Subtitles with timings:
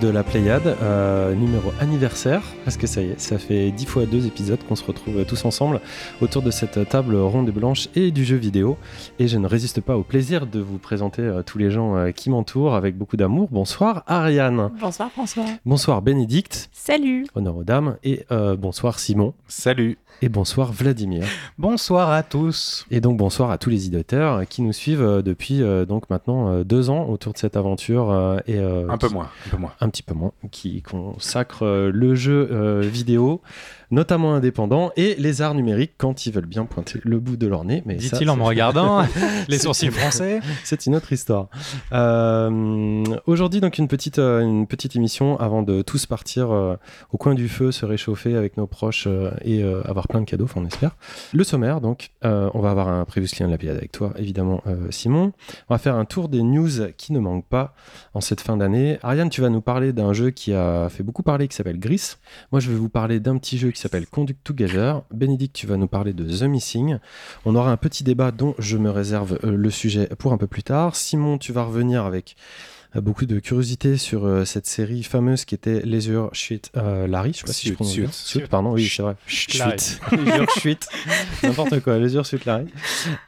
[0.00, 3.38] ce numéro 20 de la Pléiade, euh, numéro anniversaire, parce que ça y est, ça
[3.38, 5.80] fait 10 fois deux épisodes qu'on se retrouve tous ensemble
[6.20, 8.76] autour de cette table ronde et blanche et du jeu vidéo.
[9.18, 12.10] Et je ne résiste pas au plaisir de vous présenter euh, tous les gens euh,
[12.10, 13.48] qui m'entourent avec beaucoup d'amour.
[13.50, 14.70] Bonsoir Ariane.
[14.80, 15.44] Bonsoir François.
[15.64, 16.68] Bonsoir Bénédicte.
[16.72, 17.26] Salut.
[17.34, 17.96] Honneur aux dames.
[18.04, 19.34] Et euh, bonsoir Simon.
[19.48, 19.98] Salut.
[20.20, 21.24] Et bonsoir Vladimir.
[21.58, 22.86] Bonsoir à tous.
[22.90, 27.08] Et donc bonsoir à tous les idéateurs qui nous suivent depuis donc maintenant deux ans
[27.08, 29.72] autour de cette aventure et euh, Un peu moins, un peu moins.
[29.80, 33.40] un petit peu moins, qui consacre euh, le jeu euh, vidéo,
[33.90, 37.64] notamment indépendant, et les arts numériques quand ils veulent bien pointer le bout de leur
[37.64, 37.82] nez.
[37.86, 39.04] Dit-il en me regardant,
[39.48, 40.40] les sourcils français.
[40.64, 41.48] c'est une autre histoire.
[41.92, 46.76] Euh, Aujourd'hui, donc, une petite, euh, une petite émission avant de tous partir euh,
[47.12, 49.08] au coin du feu, se réchauffer avec nos proches
[49.42, 50.96] et avoir plein de cadeaux, enfin, on espère.
[51.32, 54.62] Le sommaire, donc, on va avoir un prévu lien de la Pléiade avec toi, évidemment,
[54.90, 55.32] Simon.
[55.68, 57.74] On va faire un tour des news qui ne manquent pas
[58.14, 58.98] en cette fin d'année.
[59.02, 62.14] Ariane, tu vas nous parler d'un jeu qui a fait beaucoup parler, qui s'appelle Gris.
[62.52, 65.02] Moi, je vais vous parler d'un petit jeu qui s'appelle Conduct Together.
[65.12, 66.98] Bénédicte, tu vas nous parler de The Missing.
[67.44, 70.46] On aura un petit débat dont je me réserve euh, le sujet pour un peu
[70.46, 70.96] plus tard.
[70.96, 72.36] Simon, tu vas revenir avec
[72.96, 75.82] euh, beaucoup de curiosité sur euh, cette série fameuse qui était
[76.32, 77.32] Suite euh, Larry.
[77.32, 78.08] Je sais pas si je prononce bien.
[78.10, 79.16] Suite, pardon, oui, c'est vrai.
[79.58, 79.76] Larry.
[80.58, 80.88] Suite.
[81.42, 82.66] N'importe quoi, Leisure Suite Larry.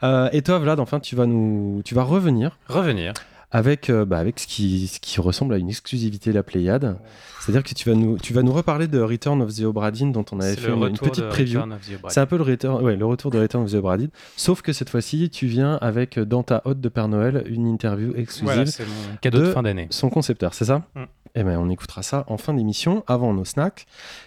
[0.03, 3.13] Euh, et toi, Vlad, enfin, tu vas nous, tu vas revenir Revenir.
[3.53, 6.99] Avec, euh, bah, avec ce, qui, ce qui ressemble à une exclusivité la Pléiade.
[7.41, 10.13] C'est-à-dire que tu vas, nous, tu vas nous reparler de Return of the Obra Dinn
[10.13, 11.61] dont on avait fait une, petite de preview.
[12.09, 14.11] C'est un peu le, return, ouais, le retour de Return of the Obra Dinn.
[14.37, 17.67] Sauf que cette fois-ci, tu viens avec euh, dans ta hôte de Père Noël une
[17.67, 18.45] interview exclusive.
[18.55, 19.87] Voilà, c'est mon cadeau de, de- fin d'année.
[19.91, 21.05] Son concepteur, c'est ça Mm.
[21.37, 23.87] Eh bien, on écoutera ça en fin d'émission, avant nos snacks,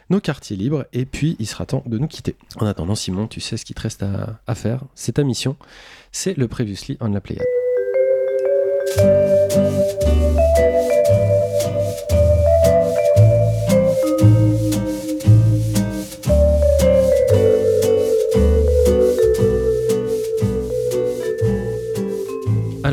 [0.09, 2.37] nos quartiers libres, et puis il sera temps de nous quitter.
[2.61, 4.79] En attendant, Simon, tu sais ce qu'il te reste à, à faire.
[4.95, 5.57] C'est ta mission.
[6.13, 7.43] C'est le Previously on la Pléiade.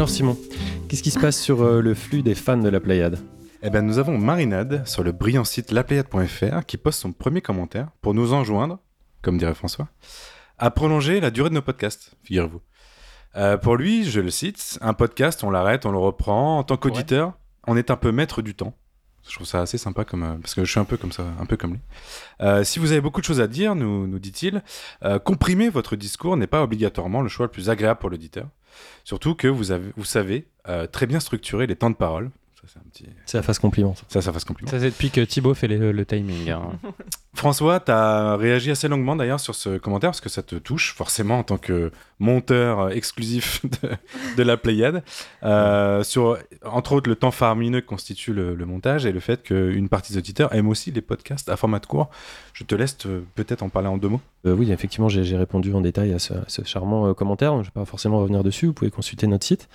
[0.01, 0.39] Alors Simon,
[0.89, 3.19] qu'est-ce qui se passe sur euh, le flux des fans de la Pléiade?
[3.63, 7.89] Eh ben, nous avons Marinade sur le brillant site lapléiade.fr qui poste son premier commentaire
[8.01, 8.79] pour nous enjoindre,
[9.21, 9.89] comme dirait François,
[10.57, 12.63] à prolonger la durée de nos podcasts, figurez-vous.
[13.37, 16.59] Euh, pour lui, je le cite, un podcast, on l'arrête, on le reprend.
[16.59, 17.35] En tant qu'auditeur,
[17.67, 18.75] on est un peu maître du temps.
[19.29, 21.25] Je trouve ça assez sympa comme euh, parce que je suis un peu comme ça,
[21.39, 21.81] un peu comme lui.
[22.41, 24.63] Euh, si vous avez beaucoup de choses à dire, nous, nous dit-il,
[25.25, 28.47] comprimer votre discours n'est pas obligatoirement le choix le plus agréable pour l'auditeur.
[29.05, 30.49] Surtout que vous, avez, vous savez
[30.93, 32.31] très bien structurer les temps de parole.
[32.61, 33.07] Ça, c'est un petit...
[33.27, 33.95] C'est la phase compliment.
[33.95, 34.03] ça.
[34.09, 34.71] ça, ça fasse compliment.
[34.71, 36.51] Ça, c'est depuis que Thibaut fait le, le timing.
[36.51, 36.73] hein.
[37.35, 40.93] François, tu as réagi assez longuement d'ailleurs sur ce commentaire parce que ça te touche
[40.95, 43.91] forcément en tant que monteur euh, exclusif de,
[44.37, 45.03] de la Pléiade.
[45.45, 49.43] Euh, sur, entre autres, le temps faramineux que constitue le, le montage et le fait
[49.43, 52.11] qu'une partie des auditeurs aiment aussi les podcasts à format court.
[52.53, 52.97] Je te laisse
[53.35, 54.21] peut-être en parler en deux mots.
[54.47, 57.53] Euh, oui, effectivement, j'ai répondu en détail à ce, à ce charmant euh, commentaire.
[57.55, 58.67] Je ne vais pas forcément revenir dessus.
[58.67, 59.69] Vous pouvez consulter notre site.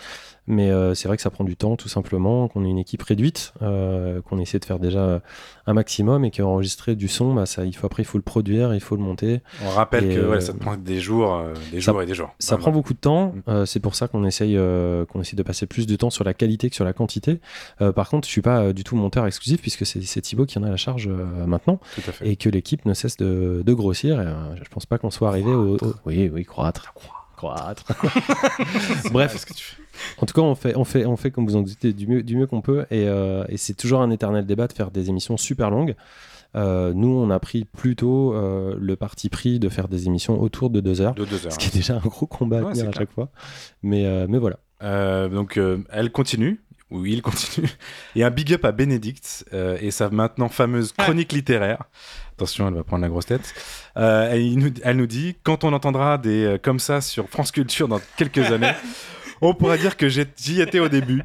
[0.48, 3.02] Mais euh, c'est vrai que ça prend du temps, tout simplement, qu'on est une équipe
[3.02, 5.22] réduite, euh, qu'on essaie de faire déjà
[5.66, 8.74] un maximum et qu'enregistrer du son, bah, ça, il faut, après, il faut le produire,
[8.76, 9.42] il faut le monter.
[9.66, 12.14] On rappelle Et, que ouais, ça te prend des jours, des ça- jours et des
[12.14, 12.30] jours.
[12.38, 12.74] Ça prend ouais.
[12.74, 13.34] beaucoup de temps.
[13.48, 13.66] Mm.
[13.66, 14.56] c'est pour ça qu'on essaye,
[15.12, 17.40] qu'on essaie de passer plus de temps sur la qualité que sur la quantité.
[17.96, 20.70] Par contre, je suis pas du tout monteur exclusif puisque c'est Thibaut qui en a
[20.70, 22.28] la charge maintenant Tout à fait.
[22.30, 24.20] et que l'équipe ne cesse de, de grossir.
[24.20, 26.94] Et, euh, je pense pas qu'on soit arrivé au, au- Oui, oui, croître.
[27.38, 27.84] Croître.
[29.12, 29.78] Bref, que tu
[30.20, 32.24] en tout cas, on fait, on fait, on fait comme vous en doutez, du mieux,
[32.24, 32.86] du mieux qu'on peut.
[32.92, 35.96] Et, euh, et c'est toujours un éternel débat de faire des émissions super longues.
[36.56, 40.70] Euh, nous, on a pris plutôt euh, le parti pris de faire des émissions autour
[40.72, 41.14] de deux heures.
[41.14, 41.54] De deux heures.
[41.54, 42.94] Ce qui est déjà un gros combat à tenir à clair.
[42.94, 43.30] chaque fois.
[43.84, 44.58] Mais, euh, mais voilà.
[44.84, 46.62] Euh, donc euh, elle continue,
[46.92, 47.70] ou il continue.
[48.18, 51.84] Et un big up à Bénédicte euh, et sa maintenant fameuse chronique littéraire.
[52.38, 53.54] Attention, elle va prendre la grosse tête.
[53.98, 57.88] Euh, nous- elle nous dit quand on entendra des euh, comme ça sur France Culture
[57.88, 58.74] dans quelques années,
[59.42, 61.22] on pourra dire que j'y étais au début.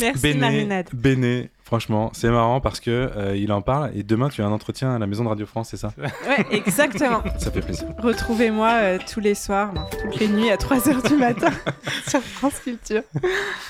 [0.00, 0.84] Merci Béné.
[0.92, 4.52] Béné, franchement, c'est marrant parce que euh, il en parle et demain tu as un
[4.52, 7.22] entretien à la maison de Radio France, c'est ça Ouais, exactement.
[7.38, 7.86] Ça fait plaisir.
[7.98, 11.50] Retrouvez-moi euh, tous les soirs, toutes les nuits à 3h du matin
[12.08, 13.02] sur France Culture.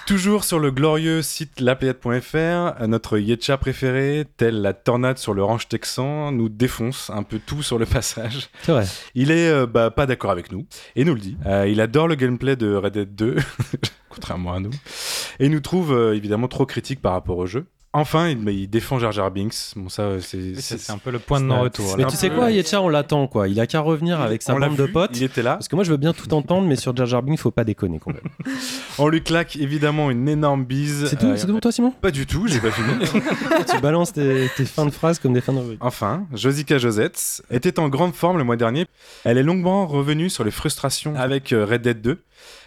[0.07, 5.69] Toujours sur le glorieux site lapléiade.fr, notre Yetcha préféré, tel la tornade sur le ranch
[5.69, 8.49] texan, nous défonce un peu tout sur le passage.
[8.63, 8.87] C'est vrai.
[9.15, 10.67] Il est euh, bah, pas d'accord avec nous,
[10.97, 11.37] et nous le dit.
[11.47, 13.37] Euh, il adore le gameplay de Red Dead 2,
[14.15, 14.71] contrairement à nous,
[15.41, 17.67] et il nous trouve euh, évidemment trop critique par rapport au jeu.
[17.97, 19.55] Enfin, il, il défend Jar Jar Binks.
[19.77, 20.91] Bon, ça, euh, c'est.
[20.91, 21.95] Un peu le point de non-retour.
[21.97, 23.47] Mais tu sais peu- quoi, Yetcha, on l'attend quoi.
[23.47, 25.13] Il a qu'à revenir avec sa On bande de potes.
[25.17, 25.53] Il était là.
[25.55, 27.63] Parce que moi je veux bien tout entendre, mais sur Jar Jar Binks, faut pas
[27.63, 28.25] déconner quand même.
[28.99, 31.07] On lui claque évidemment une énorme bise.
[31.09, 31.93] C'est tout, Euh, c'est tout pour toi, Simon?
[31.93, 32.89] Pas du tout, j'ai pas fini.
[33.73, 35.79] Tu balances tes, tes fins de phrases comme des fins de rubrique.
[35.81, 38.87] Enfin, Josica Josette était en grande forme le mois dernier.
[39.23, 42.21] Elle est longuement revenue sur les frustrations avec euh, Red Dead 2.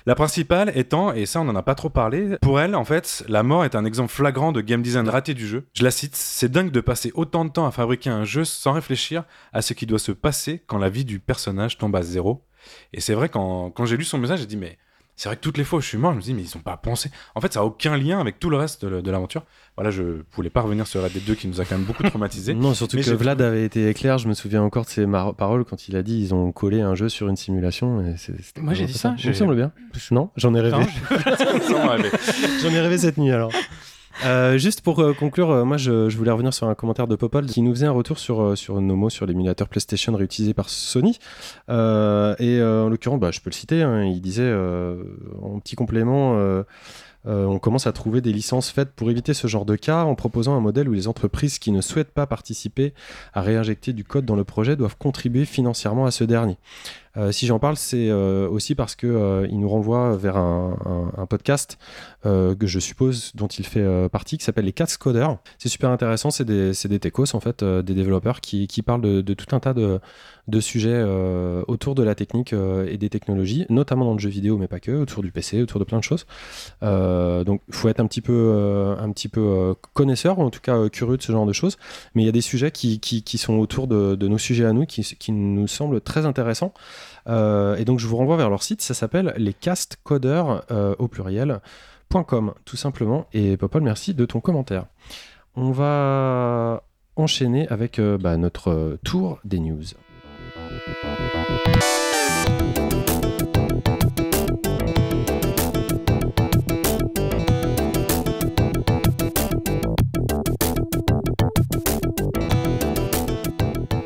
[0.08, 3.26] La principale étant, et ça on en a pas trop parlé, pour elle en fait,
[3.28, 5.68] la mort est un exemple flagrant de game design raté du jeu.
[5.74, 8.72] Je la cite, c'est dingue de passer autant de temps à fabriquer un jeu sans
[8.72, 12.46] réfléchir à ce qui doit se passer quand la vie du personnage tombe à zéro.
[12.94, 14.78] Et c'est vrai quand, quand j'ai lu son message, j'ai dit mais
[15.18, 16.56] c'est vrai que toutes les fois où je suis mort, je me dis mais ils
[16.56, 17.12] ont pas pensé.
[17.36, 19.44] En fait, ça a aucun lien avec tout le reste de, de l'aventure.
[19.76, 22.04] Voilà, je voulais pas revenir sur Red Dead 2 qui nous a quand même beaucoup
[22.04, 22.54] traumatisé.
[22.58, 24.18] Non, surtout Mais que Vlad avait été clair.
[24.20, 26.82] Je me souviens encore de ses mar- paroles quand il a dit ils ont collé
[26.82, 28.02] un jeu sur une simulation.
[28.06, 29.72] Et c'est- c'était Moi, j'ai dit ça, j'ai- me semble bien.
[30.12, 30.78] Non, j'en ai rêvé.
[32.62, 33.52] J'en ai rêvé cette nuit alors.
[34.26, 37.46] Euh, juste pour euh, conclure, euh, moi je, voulais revenir sur un commentaire de Popol
[37.46, 41.20] qui nous faisait un retour sur, nos mots sur l'émulateur PlayStation réutilisé par Sony.
[41.70, 44.52] Et en l'occurrence, bah, je peux le citer, hein, il disait
[45.42, 46.64] en petit complément
[47.26, 50.56] on commence à trouver des licences faites pour éviter ce genre de cas en proposant
[50.56, 52.94] un modèle où les entreprises qui ne souhaitent pas participer
[53.34, 56.58] à réinjecter du code dans le projet doivent contribuer financièrement à ce dernier.
[57.18, 60.78] Euh, si j'en parle, c'est euh, aussi parce que euh, nous renvoie vers un,
[61.30, 61.78] podcast
[62.24, 65.38] que je suppose dont il fait partie, qui s'appelle les 4 codeurs.
[65.58, 69.60] C'est super intéressant, c'est des, techos en fait, des développeurs qui, parlent de, tout un
[69.60, 71.04] tas de, sujets
[71.68, 74.92] autour de la technique et des technologies, notamment dans le jeu vidéo, mais pas que,
[74.92, 76.26] autour du PC, autour de plein de choses.
[76.82, 80.90] Donc, il faut être un petit peu, un petit peu connaisseur, ou en tout cas
[80.90, 81.78] curieux de ce genre de choses.
[82.14, 85.32] Mais il y a des sujets qui, sont autour de, nos sujets à nous, qui
[85.32, 86.74] nous semblent très intéressants.
[87.28, 90.96] Euh, et donc, je vous renvoie vers leur site, ça s'appelle les cast codeurs euh,
[91.00, 91.62] au pluriel.
[92.10, 93.28] .com, tout simplement.
[93.34, 94.86] Et Popol, merci de ton commentaire.
[95.56, 96.84] On va
[97.16, 99.84] enchaîner avec euh, bah, notre tour des news.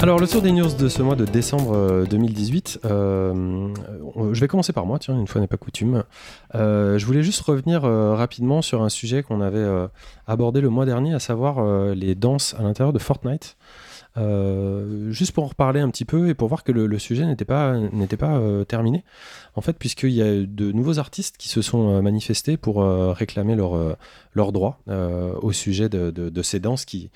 [0.02, 3.70] Alors, le tour des news de ce mois de décembre euh, 2018, euh,
[4.18, 6.06] euh, je vais commencer par moi, tiens, une fois n'est pas coutume.
[6.56, 9.88] Euh, je voulais juste revenir euh, rapidement sur un sujet qu'on avait euh,
[10.26, 13.58] abordé le mois dernier, à savoir euh, les danses à l'intérieur de Fortnite.
[14.18, 17.46] Euh, juste pour en reparler un petit peu et pour voir que le, sujet n'était
[17.46, 19.06] pas, n'était pas euh, terminé,
[19.56, 22.84] en fait, puisqu'il y a de nouveaux artistes qui se sont euh, manifestés pour
[23.16, 23.98] réclamer leurs
[24.34, 24.80] leurs droits
[25.42, 27.10] au sujet de, de- ces danses qui,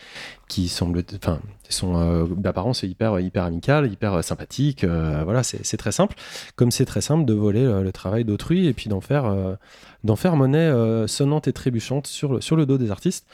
[0.47, 1.39] qui semblent, enfin,
[1.69, 4.85] sont d'apparence hyper, hyper amicales, hyper sympathiques.
[4.85, 6.15] voilà, c'est très simple.
[6.55, 9.57] Comme c'est très simple de voler le travail d'autrui et puis d'en faire,
[10.05, 13.25] d'en faire monnaie euh, sonnante et trébuchante sur le, sur le dos des artistes.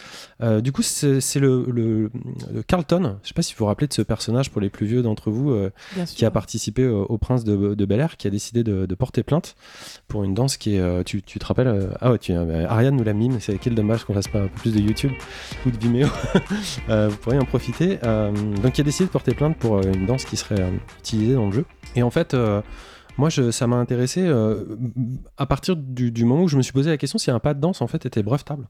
[0.41, 2.09] Euh, du coup, c'est le, le-
[2.51, 3.18] le Carlton.
[3.21, 5.29] Je sais pas si vous vous rappelez de ce personnage pour les plus vieux d'entre
[5.29, 5.51] vous.
[5.51, 5.69] euh,
[6.07, 9.21] qui a participé au Prince de, de Bel Air, qui a décidé de, de porter
[9.21, 9.56] plainte
[10.07, 11.03] pour une danse qui est.
[11.03, 14.13] tu, tu te rappelles Ah ouais, tu, Ariane nous l'a mime, c'est quel dommage qu'on
[14.13, 15.12] fasse pas un peu plus de YouTube
[15.65, 16.07] ou de Vimeo.
[16.88, 17.97] Vous pourriez en profiter.
[18.63, 20.63] Donc, il a décidé de porter plainte pour une danse qui serait
[21.00, 21.65] utilisée dans le jeu.
[21.96, 22.34] Et en fait.
[22.34, 22.62] euh,
[23.18, 24.63] moi, ça m'a intéressé euh,
[25.38, 27.60] à partir du, moment où je me suis posé la question si un pas de
[27.60, 28.68] danse en fait était brevetable.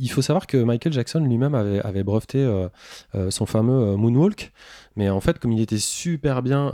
[0.00, 2.68] Il faut savoir que Michael Jackson lui-même avait, breveté euh,
[3.14, 4.52] euh, son fameux Moonwalk,
[4.96, 6.72] mais en fait, comme il était super bien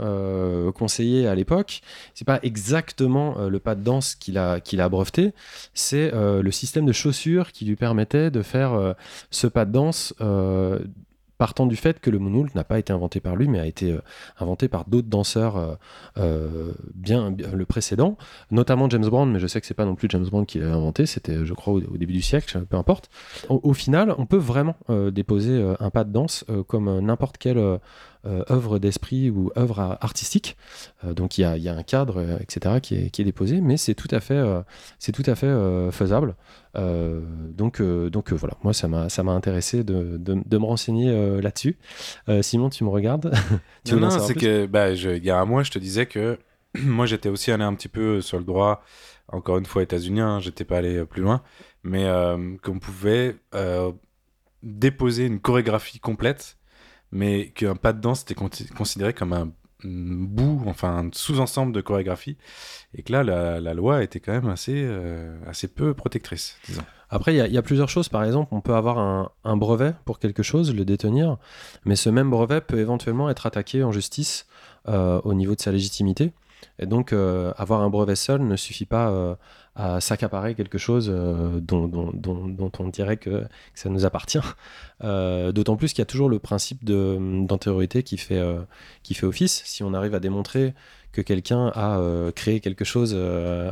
[0.75, 1.81] conseillé à l'époque,
[2.15, 5.33] c'est pas exactement le pas de danse qu'il a, qu'il a breveté,
[5.73, 8.95] c'est le système de chaussures qui lui permettait de faire
[9.29, 10.13] ce pas de danse.
[11.41, 13.93] Partant du fait que le moonwalk n'a pas été inventé par lui, mais a été
[13.93, 14.01] euh,
[14.39, 15.73] inventé par d'autres danseurs euh,
[16.19, 18.15] euh, bien, le précédent,
[18.51, 20.71] notamment James Brown, mais je sais que c'est pas non plus James Brown qui l'a
[20.71, 23.09] inventé, c'était je crois au, début du siècle, peu importe.
[23.49, 24.75] Au, final, on peut vraiment
[25.11, 27.77] déposer un pas de danse comme n'importe euh,
[28.49, 30.55] œuvre d'esprit ou œuvre artistique.
[31.03, 33.21] Euh, donc il y a, il y a un cadre, euh, etc., qui est, qui
[33.21, 34.61] est déposé, mais c'est tout à fait, euh,
[34.99, 36.35] c'est tout à fait euh, faisable.
[36.77, 40.57] Euh, donc, euh, donc euh, voilà, moi ça m'a, ça m'a intéressé de, de, de
[40.57, 41.77] me renseigner euh, là-dessus.
[42.29, 43.33] Euh, Simon, tu me regardes
[43.83, 46.05] Tu Non, non, c'est que bah, je- il y a un mois, je te disais
[46.05, 46.37] que
[46.83, 48.83] moi, j'étais aussi allé un petit peu sur le droit,
[49.27, 51.41] encore une fois, états-unien, hein, j'étais pas allé plus loin,
[51.83, 53.91] mais euh, qu'on pouvait euh,
[54.63, 56.57] déposer une chorégraphie complète,
[57.11, 59.51] mais qu'un pas de danse était con- considéré comme un
[59.83, 62.37] un bout, enfin un sous-ensemble de chorégraphie,
[62.93, 66.83] et que là, la, la loi était quand même assez, euh, assez peu protectrice, disons.
[67.09, 68.07] Après, il y, a- plusieurs choses.
[68.07, 68.97] Par exemple, on peut avoir
[69.43, 71.37] un, brevet pour quelque chose, le détenir,
[71.83, 74.45] mais ce même brevet peut éventuellement être attaqué en justice
[74.87, 76.31] euh, au niveau de sa légitimité.
[76.79, 79.37] Et donc, euh, avoir un brevet seul ne suffit pas
[79.75, 82.11] à s'accaparer quelque chose euh, dont,
[82.79, 84.39] on dirait que, ça nous appartient.
[85.03, 88.61] Euh, D'autant plus qu'il y a toujours le principe d'antériorité qui, fait, euh,
[89.03, 89.61] qui fait office.
[89.65, 90.73] Si on arrive à démontrer
[91.11, 91.99] que quelqu'un a
[92.33, 93.13] créé quelque chose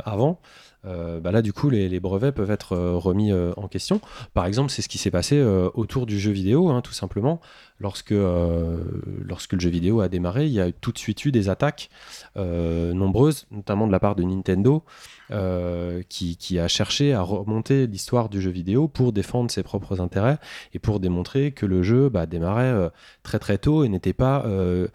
[0.04, 0.40] avant,
[0.84, 4.02] bah là du coup les, brevets peuvent être remis en question.
[4.34, 5.40] Par exemple, c'est ce qui s'est passé
[5.72, 7.40] autour du jeu vidéo, hein, tout simplement.
[7.80, 8.76] Lorsque, euh,
[9.26, 11.88] lorsque le jeu vidéo a démarré, il y a tout de suite eu des attaques
[12.36, 14.84] euh, nombreuses, notamment de la part de Nintendo,
[15.30, 20.00] euh, qui, qui a cherché à remonter l'histoire du jeu vidéo pour défendre ses propres
[20.00, 20.38] intérêts
[20.74, 22.90] et pour démontrer que le jeu bah, démarrait
[23.22, 24.90] très très tôt et n'était pas le-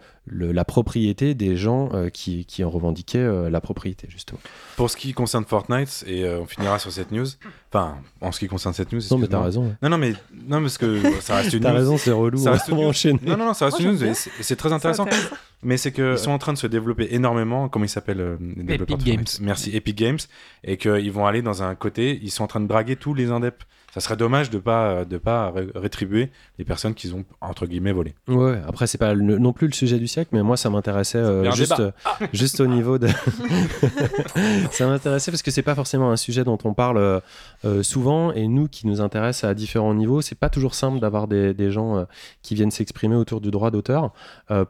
[0.52, 4.40] la propriété des gens qui, qui en revendiquaient la propriété, justement.
[4.76, 7.26] Pour ce qui concerne Fortnite, et on finira sur cette news.
[7.72, 9.00] Enfin, en ce qui concerne cette news.
[9.10, 9.64] Non, mais t'as raison.
[9.66, 9.72] ouais.
[9.82, 10.12] Non, non, mais
[10.48, 11.78] non, parce que ça reste une T'as news.
[11.78, 12.38] raison, c'est relou.
[12.38, 13.20] Ça on va enchaîner.
[13.22, 15.04] Non, non, non, ça reste Moi, une news c'est très intéressant.
[15.04, 15.36] intéressant.
[15.62, 17.68] Mais c'est qu'ils sont en train de se développer énormément.
[17.68, 19.24] Comment ils s'appellent euh, les développeurs de Epic Games.
[19.40, 20.18] Merci, Epic Games.
[20.64, 23.30] Et qu'ils vont aller dans un côté, ils sont en train de draguer tous les
[23.30, 23.64] indeps.
[23.96, 27.92] Ça serait dommage de pas de pas ré- rétribuer les personnes qu'ils ont entre guillemets
[27.92, 28.14] volées.
[28.28, 31.16] Ouais, après, c'est pas le- non plus le sujet du siècle, mais moi, ça m'intéressait
[31.16, 31.90] euh, juste, euh,
[32.34, 33.08] juste au niveau de.
[34.70, 37.20] ça m'intéressait parce que c'est pas forcément un sujet dont on parle euh,
[37.64, 41.26] euh, souvent, et nous qui nous intéresse à différents niveaux, c'est pas toujours simple d'avoir
[41.28, 42.04] des, des gens euh,
[42.42, 44.12] qui viennent s'exprimer autour du droit d'auteur.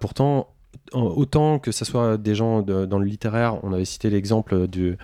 [0.00, 0.48] Pourtant,
[0.92, 4.96] autant que ce soit des gens de- dans le littéraire, on avait cité l'exemple du,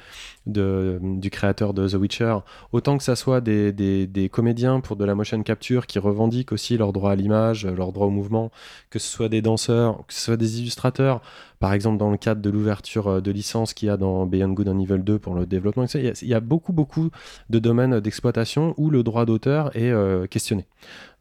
[0.47, 2.37] de- du créateur de The Witcher,
[2.73, 6.53] autant que ça soit des, des- des comédiens pour de la motion capture qui revendiquent
[6.53, 8.51] aussi leur droit à l'image, leur droit au mouvement,
[8.91, 11.21] que ce soit des danseurs, que ce soit des illustrateurs,
[11.61, 14.49] par exemple dans le cadre de l'ouverture euh, de licence qu'il y a dans Beyond
[14.53, 17.11] Good and Evil 2 pour le développement, il y a, il y a beaucoup beaucoup
[17.51, 20.67] de domaines d'exploitation où le droit d'auteur est euh, questionné.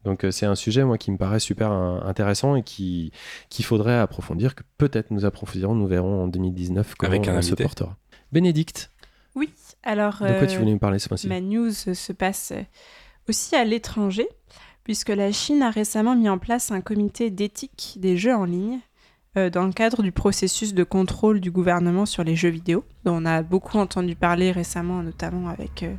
[0.04, 3.12] Donc euh, c'est un sujet moi qui me paraît super intéressant et qui
[3.50, 7.42] qu'il faudrait approfondir, que peut-être nous approfondirons, nous verrons en 2019 comment Avec un on
[7.42, 7.62] se invité.
[7.62, 7.96] portera.
[8.32, 8.90] Bénédicte,
[9.34, 10.18] Oui, alors.
[10.20, 11.28] de quoi tu euh, voulais me parler ce mois-ci?
[11.28, 12.52] Ma news se passe
[13.28, 14.28] aussi à l'étranger,
[14.84, 18.80] puisque la Chine a récemment mis en place un comité d'éthique des jeux en ligne
[19.38, 23.22] euh, dans le cadre du processus de contrôle du gouvernement sur les jeux vidéo, dont
[23.22, 25.94] on a beaucoup entendu parler récemment, notamment avec euh,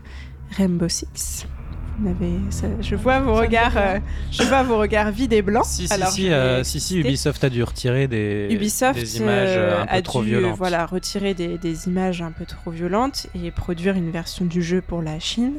[0.52, 1.48] Rainbow Six.
[2.00, 3.96] Vous n'avez- ça- je vois vos Ça me regards, dit rien.
[3.96, 4.00] euh,
[4.32, 5.66] je vois vos regards vides et blancs.
[5.66, 7.00] Si, si, Alors, si, je vais euh, si, si, citer.
[7.08, 10.30] Ubisoft a dû retirer des, Ubisoft des images euh, un euh, peu a trop dû
[10.30, 10.58] violentes.
[10.58, 14.82] voilà, retirer des, des images un peu trop violentes et produire une version du jeu
[14.82, 15.54] pour la Chine.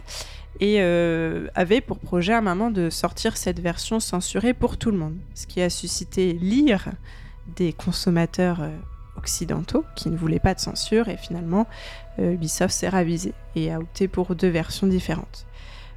[0.60, 4.90] Et euh, avait pour projet à un moment de sortir cette version censurée pour tout
[4.90, 5.14] le monde.
[5.34, 6.88] Ce qui a suscité l'ire
[7.56, 8.60] des consommateurs
[9.16, 11.08] occidentaux qui ne voulaient pas de censure.
[11.08, 11.66] Et finalement,
[12.18, 15.46] euh, Ubisoft s'est ravisé et a opté pour deux versions différentes.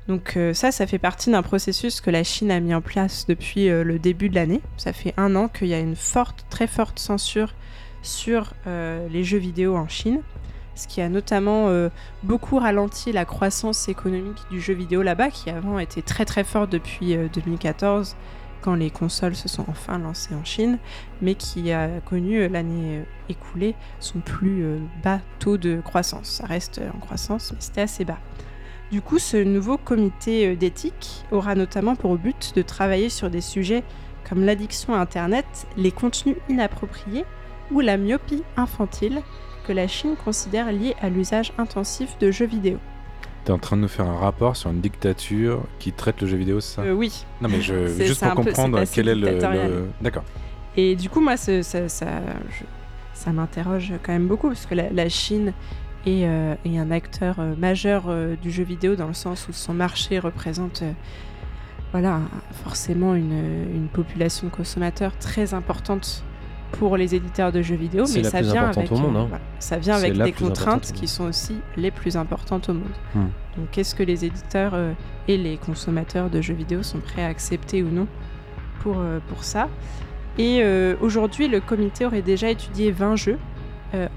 [0.07, 3.25] Donc euh, ça, ça fait partie d'un processus que la Chine a mis en place
[3.27, 4.61] depuis euh, le début de l'année.
[4.77, 7.53] Ça fait un an qu'il y a une forte, très forte censure
[8.01, 10.21] sur euh, les jeux vidéo en Chine,
[10.75, 11.69] ce qui a notamment
[12.23, 16.69] beaucoup ralenti la croissance économique du jeu vidéo là-bas, qui avant était très très forte
[16.69, 18.15] depuis euh, 2014,
[18.61, 20.77] quand les consoles se sont enfin lancées en Chine,
[21.21, 24.63] mais qui a connu l'année écoulée son plus
[25.03, 26.27] bas taux de croissance.
[26.27, 28.17] Ça reste en croissance, mais c'était assez bas.
[28.91, 33.41] Du coup, ce nouveau comité euh, d'éthique aura notamment pour but de travailler sur des
[33.41, 33.83] sujets
[34.27, 35.45] comme l'addiction à Internet,
[35.77, 37.25] les contenus inappropriés
[37.71, 39.21] ou la myopie infantile
[39.67, 42.77] que la Chine considère liée à l'usage intensif de jeux vidéo.
[43.43, 46.37] T'es en train de nous faire un rapport sur une dictature qui traite le jeu
[46.37, 47.25] vidéo, c'est ça Euh, oui.
[47.41, 49.87] Non, mais je, juste pour peu- comprendre quel est le.
[50.01, 50.23] D'accord.
[50.77, 52.63] Et du coup, moi, ça, ça, je-
[53.13, 55.53] ça m'interroge quand même beaucoup, parce que la, la Chine
[56.07, 59.73] euh, est un acteur euh, majeur euh, du jeu vidéo, dans le sens où son
[59.73, 60.83] marché représente
[61.91, 62.21] voilà,
[62.63, 66.23] forcément une, une population de consommateurs très importante
[66.73, 69.25] pour les éditeurs de jeux vidéo, mais ça vient avec, monde, hein.
[69.29, 72.83] voilà, ça vient avec des contraintes qui sont aussi les plus importantes au monde.
[73.15, 73.27] Hmm.
[73.57, 74.93] Donc, qu'est-ce que les éditeurs euh,
[75.27, 78.07] et les consommateurs de jeux vidéo sont prêts à accepter ou non
[78.81, 79.69] pour, euh, pour ça?
[80.37, 83.39] Et euh, aujourd'hui, le comité aurait déjà étudié 20 jeux,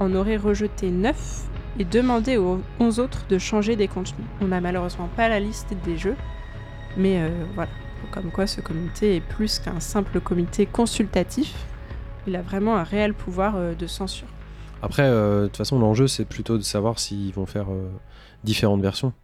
[0.00, 1.44] en aurait rejeté 9
[1.80, 4.26] et demandé aux 11 autres de changer des contenus.
[4.42, 6.16] On n'a malheureusement pas la liste des jeux,
[6.98, 7.70] mais euh, voilà.
[8.10, 11.54] Comme quoi, ce comité est plus qu'un simple comité consultatif.
[12.26, 14.26] Il a vraiment un réel pouvoir euh, de censure.
[14.82, 17.68] Après, euh, de toute façon, l'enjeu, c'est plutôt de savoir s'ils vont faire
[18.44, 19.14] différentes versions.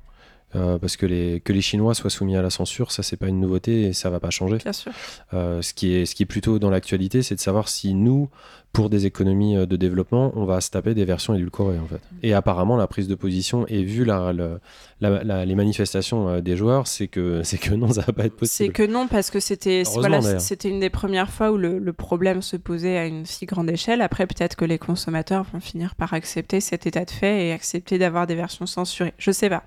[0.55, 3.27] Euh, parce que les, que les Chinois soient soumis à la censure, ça, c'est pas
[3.27, 4.59] une nouveauté et ça va pas changer.
[4.59, 4.93] Bien sûr.
[5.35, 8.31] Euh, ce, qui est, ce qui est plutôt dans l'actualité, c'est de savoir si nous,
[8.76, 12.00] pour des économies euh, de développement, on va se taper des versions édulcorées en fait.
[12.23, 14.59] Et apparemment, la prise de position et vu la, la-
[15.00, 18.25] la- la- les manifestations euh, des joueurs, c'est que c'est que non, ça va pas
[18.26, 18.73] être C'est possible.
[18.75, 22.42] que non, parce que c'était voilà, c'était une des premières fois où le, le problème
[22.42, 24.00] se posait à une si grande échelle.
[24.02, 27.99] Après, peut-être que les consommateurs vont finir par accepter cet état de fait et accepter
[27.99, 29.14] d'avoir des versions censurées.
[29.18, 29.64] Je sais pas.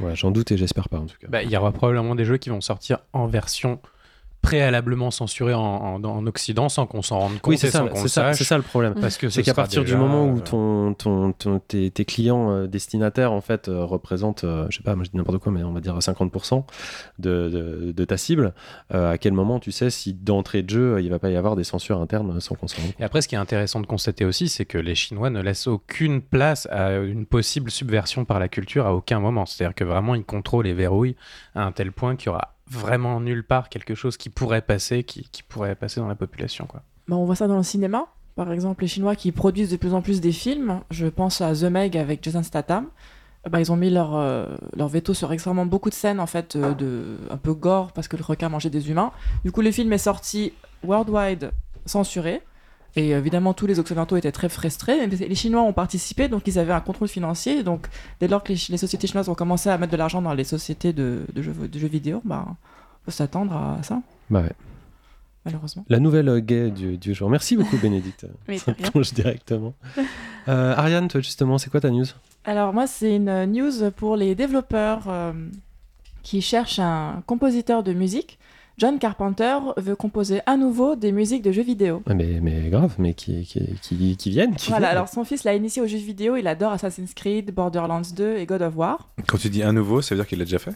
[0.00, 1.26] Ouais, j'en doute et j'espère pas en tout cas.
[1.28, 3.78] Bah, il y aura probablement des jeux qui vont sortir en version
[4.42, 8.02] préalablement censurée en, en- en Occident sans qu'on s'en rende compte oui, c'est ça, c'est
[8.02, 8.94] le ça, ça le problème.
[9.00, 12.04] Parce que C'est ce qu'à partir du moment où euh, ton, ton, ton- tes, tes
[12.04, 15.38] clients euh, destinataires en fait euh, représentent, euh, je sais pas, moi je dis n'importe
[15.38, 16.64] quoi, mais on va dire 50%
[17.20, 18.52] de, de, de ta cible,
[18.92, 21.56] euh, à quel moment tu sais si d'entrée de jeu il va pas y avoir
[21.56, 23.00] des censures internes sans qu'on s'en rende compte?
[23.00, 25.66] Et après, ce qui est intéressant de constater aussi, c'est que les Chinois ne laissent
[25.68, 29.46] aucune place à une possible subversion par la culture à aucun moment.
[29.46, 31.16] C'est-à-dire que vraiment, ils contrôlent et verrouillent
[31.54, 35.04] à un tel point qu'il y aura vraiment nulle part quelque chose qui pourrait passer,
[35.04, 36.66] qui, pourrait passer dans la population.
[36.66, 36.82] Quoi.
[37.08, 38.06] Bah, on voit ça dans le cinéma.
[38.34, 40.80] Par exemple, les Chinois qui produisent de plus en plus des films.
[40.90, 42.86] Je pense à The Meg avec Jason Statham.
[43.46, 46.26] Euh, Bah, ils ont mis leur, euh, leur veto sur extrêmement beaucoup de scènes, en
[46.26, 49.12] fait, euh, de, un peu gore, parce que le requin mangeait des humains.
[49.44, 50.52] Du coup, le film est sorti
[50.82, 51.50] worldwide
[51.84, 52.42] censuré.
[52.96, 55.06] Et évidemment, tous les Occidentaux étaient très frustrés.
[55.06, 57.62] Mais Les Chinois ont participé, donc ils avaient un contrôle financier.
[57.62, 57.86] Donc,
[58.20, 60.44] dès lors que les, les sociétés chinoises ont commencé à mettre de l'argent dans les
[60.44, 62.54] sociétés de, de jeux, de jeux vidéo, bah, on
[63.06, 64.52] peut s'attendre à ça, Bah ouais.
[65.46, 65.84] malheureusement.
[65.88, 67.30] La nouvelle euh, gay du, du jour.
[67.30, 68.26] Merci beaucoup Bénédicte.
[68.46, 69.72] Mais Ça plonge directement.
[70.48, 72.04] Euh, Ariane, toi justement, c'est quoi ta news?
[72.44, 75.32] Alors moi, c'est une news pour les développeurs euh,
[76.22, 78.38] qui cherchent un compositeur de musique.
[78.82, 82.02] John Carpenter veut composer à nouveau des musiques de jeux vidéo.
[82.08, 84.96] Mais, mais grave, mais qui, qui, qui, qui viennent qui Voilà, viennent.
[84.96, 88.44] alors son fils l'a initié aux jeux vidéo, il adore Assassin's Creed, Borderlands 2 et
[88.44, 89.08] God of War.
[89.28, 90.72] Quand tu dis à nouveau, ça veut dire qu'il l'a déjà fait?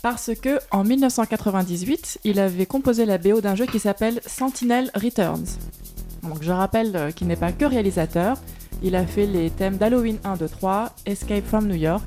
[0.00, 5.58] Parce que en 1998, il avait composé la BO d'un jeu qui s'appelle Sentinel Returns.
[6.22, 8.36] Donc je rappelle euh, qu'il n'est pas que réalisateur,
[8.84, 12.04] il a fait les thèmes d'Halloween 1, 2, 3, Escape from New York,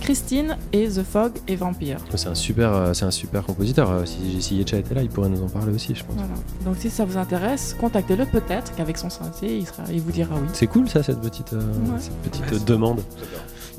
[0.00, 1.98] Christine et The Fog et Vampire.
[2.14, 3.90] C'est un super, euh, c'est un super compositeur.
[3.90, 6.14] Euh, Si, si était là, il pourrait nous en parler aussi, je pense.
[6.16, 6.28] Voilà.
[6.64, 10.34] Donc si ça vous intéresse, contactez-le peut-être qu'avec son synthé, il, sera, il vous dira
[10.34, 10.48] oui.
[10.52, 11.98] C'est cool ça, cette petite, euh, Ouais.
[11.98, 13.00] cette petite Ouais, euh, demande.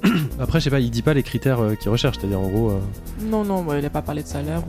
[0.39, 2.71] Après, je sais pas, il dit pas les critères euh, qu'il recherche, c'est-à-dire en gros.
[2.71, 2.79] euh,
[3.21, 4.61] Non, non, bah, il n'a pas parlé de salaire.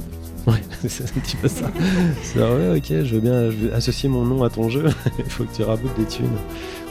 [0.46, 1.66] Ouais, c'est un petit peu ça.
[2.22, 4.84] c'est ouais, ok, je veux bien je associer mon nom à ton jeu.
[5.18, 6.26] Il faut que tu raboutes des thunes.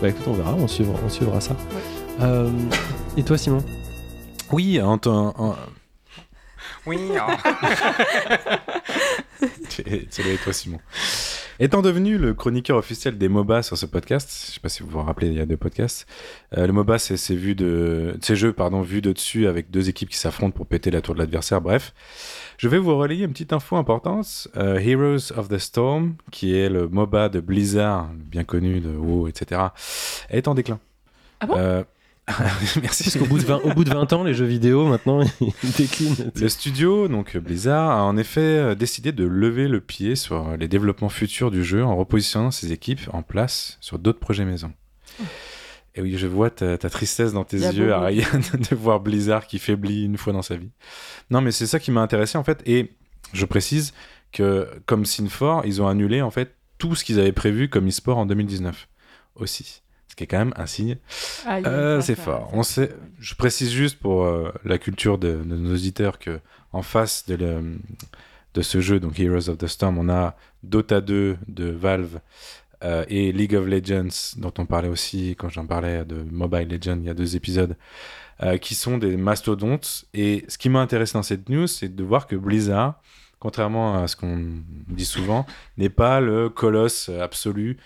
[0.02, 1.56] Bah écoute, on verra, on suivra, on suivra ça.
[2.22, 2.50] Euh,
[3.16, 3.64] et toi, Simon?
[4.54, 5.00] Oui, en,
[6.86, 7.00] Oui,
[9.70, 10.80] C'est c'est toi, Simon.
[11.60, 14.90] Étant devenu le chroniqueur officiel des MOBA sur ce podcast, je sais pas si vous
[14.90, 16.06] vous rappelez, il y a deux podcasts.
[16.56, 19.90] euh, le MOBA, c'est ces vues de, ces jeux, pardon, vus de dessus avec deux
[19.90, 21.60] équipes qui s'affrontent pour péter la tour de l'adversaire.
[21.60, 21.96] Bref,
[22.60, 24.50] je vais vous relayer une petite info importante.
[24.56, 29.30] Euh, Heroes of the Storm, qui est le MOBA de Blizzard, bien connu de WoW,
[29.30, 29.62] etc.,
[30.30, 30.80] est en déclin.
[31.40, 31.56] Ah bon?
[31.58, 31.84] Euh,
[32.82, 33.04] Merci.
[33.04, 35.72] Parce qu'au bout, de 20 au bout de 20 ans, les jeux vidéo, maintenant, ils
[35.78, 36.32] déclinent.
[36.34, 40.58] Le studio, donc Blizzard, a en effet euh, décidé de lever le pied sur euh,
[40.58, 44.72] les développements futurs du jeu en repositionnant ses équipes en place sur d'autres projets maison.
[45.96, 47.92] Et oui, je vois ta, ta tristesse dans tes yeux.
[47.92, 50.72] Ariane, de voir Blizzard qui faiblit une fois dans sa vie.
[51.30, 52.64] Non, mais c'est ça qui m'a intéressé en fait.
[52.66, 52.94] Et
[53.34, 53.94] je précise
[54.32, 58.18] que, comme Sinfor, ils ont annulé en fait tout ce qu'ils avaient prévu comme e-sport
[58.18, 58.88] en 2019
[59.36, 59.82] aussi.
[60.14, 60.98] Ce qui est quand même un signe
[61.48, 62.52] Aïe, euh, c'est fort.
[62.54, 66.40] On sait, je précise juste pour euh, la culture de, de nos auditeurs que
[66.72, 67.80] en face de, le-
[68.54, 72.20] de ce jeu, donc Heroes of the Storm, on a Dota 2 de Valve
[72.84, 77.00] euh, et League of Legends, dont on parlait aussi quand j'en parlais de Mobile Legends
[77.00, 77.76] il y a deux épisodes,
[78.62, 80.06] qui sont des mastodontes.
[80.14, 83.02] Et ce qui m'a intéressé dans cette news, c'est de voir que Blizzard,
[83.40, 84.46] contrairement à ce qu'on
[84.90, 85.48] dit souvent,
[85.78, 87.78] n'est pas le colosse absolu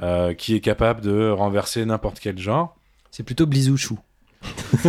[0.00, 2.76] euh, qui est capable de renverser n'importe quel genre.
[3.10, 3.98] C'est plutôt Blizouchou.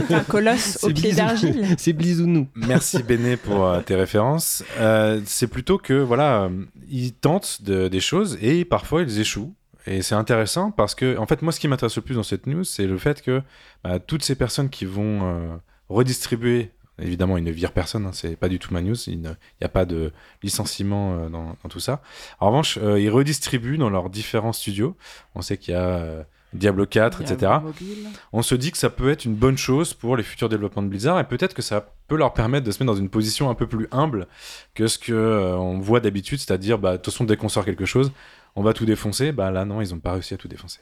[0.10, 1.66] Un colosse au pied d'argile.
[1.78, 2.48] C'est Blizounou.
[2.56, 4.64] Merci Béné pour euh, tes références.
[4.80, 9.54] Euh, c'est plutôt que voilà, euh, ils tentent de- des choses et parfois ils échouent.
[9.86, 12.48] Et c'est intéressant parce que, en fait, moi, ce qui m'intéresse le plus dans cette
[12.48, 13.42] news, c'est le fait que
[13.84, 15.56] bah, toutes ces personnes qui vont euh,
[15.90, 19.28] redistribuer, évidemment, ils ne virent personne, hein, c'est pas du tout ma news, il n'y
[19.62, 22.02] a pas de licenciement euh, dans, dans tout ça.
[22.40, 24.96] En revanche, euh, ils redistribuent dans leurs différents studios.
[25.36, 28.08] On sait qu'il y a euh, Diablo 4, Il y a etc mobile.
[28.32, 30.88] on se dit que ça peut être une bonne chose pour les futurs développements de
[30.88, 33.56] Blizzard et peut-être que ça peut leur permettre de se mettre dans une position un
[33.56, 34.28] peu plus humble
[34.76, 37.66] que ce que euh, on voit d'habitude, c'est-à-dire bah de toute façon dès qu'on sort
[37.66, 38.12] quelque chose,
[38.56, 39.32] on va tout défoncer.
[39.32, 40.80] Bah là non, ils ont pas réussi à tout défoncer.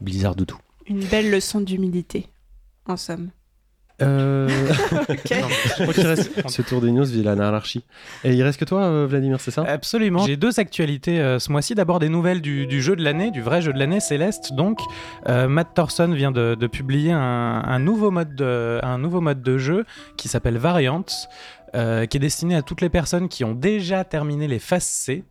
[0.00, 0.58] Blizzard de tout.
[0.86, 2.28] Une belle leçon d'humilité,
[2.86, 3.30] en somme.
[4.02, 4.48] Euh...
[5.08, 5.30] Ok.
[5.40, 7.84] Non, je crois qu'il reste ce tour des news via l'anarchie.
[8.24, 9.62] Et il reste que toi, euh, Vladimir, c'est ça?
[9.62, 10.24] Absolument.
[10.26, 11.74] J'ai deux actualités euh, ce mois-ci.
[11.74, 14.52] D'abord des nouvelles du, du jeu de l'année, du vrai jeu de l'année, Céleste.
[14.54, 14.78] Donc,
[15.28, 19.42] euh, Matt Thorson vient de, de publier un, un nouveau mode de, un nouveau mode
[19.42, 19.84] de jeu
[20.16, 21.04] qui s'appelle Variants,
[21.74, 25.24] euh, qui est destiné à toutes les personnes qui ont déjà terminé les phases C.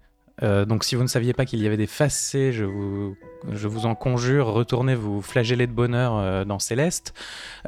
[0.43, 3.95] Euh, donc si vous ne saviez pas qu'il y avait des C, je vous, en
[3.95, 7.13] conjure, retournez vous flageller de bonheur euh, dans Céleste.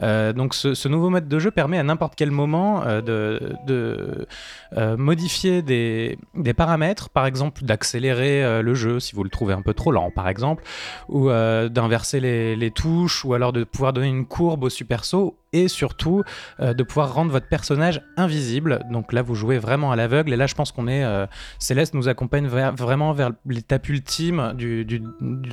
[0.02, 4.28] Euh, donc ce, nouveau mode de jeu permet à n'importe quel moment de,
[4.98, 6.18] modifier des,
[6.56, 10.28] paramètres, par exemple d'accélérer le jeu si vous le trouvez un peu trop lent par
[10.28, 10.64] exemple,
[11.10, 15.41] ou d'inverser les, les touches, ou alors de pouvoir donner une courbe au super saut,
[15.54, 16.24] et surtout
[16.60, 18.86] euh, de pouvoir rendre votre personnage invisible.
[18.92, 21.04] Donc là vous jouez vraiment à l'aveugle, et là je pense qu'on est...
[21.04, 21.26] euh,
[21.60, 24.86] Céleste nous accompagne vraiment vers l'étape ultime du,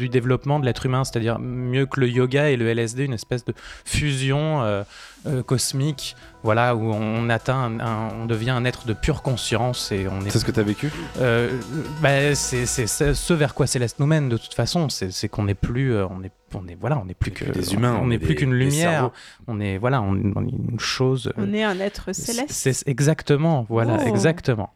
[0.08, 3.54] développement de l'être humain, c'est-à-dire mieux que le yoga et le LSD, une espèce de
[3.84, 4.84] fusion
[5.26, 9.22] euh, euh, cosmique, voilà, où on atteint, un- un- on devient un être de pure
[9.22, 10.30] conscience et on est.
[10.30, 10.90] C'est ce que t'as vécu?
[11.20, 11.50] Euh,
[12.02, 15.44] bah, c'est c'est- c'est ce vers quoi Céleste nous mène de toute façon, c'est qu'on
[15.44, 18.06] n'est plus, euh, on est, on est, voilà, on n'est plus que des humains, on
[18.06, 19.10] n'est est plus qu'une lumière,
[19.48, 21.28] on est, voilà, on, on est une chose.
[21.38, 22.50] euh, On est un être céleste.
[22.50, 24.08] C'est exactement, voilà, Oh.
[24.08, 24.72] exactement.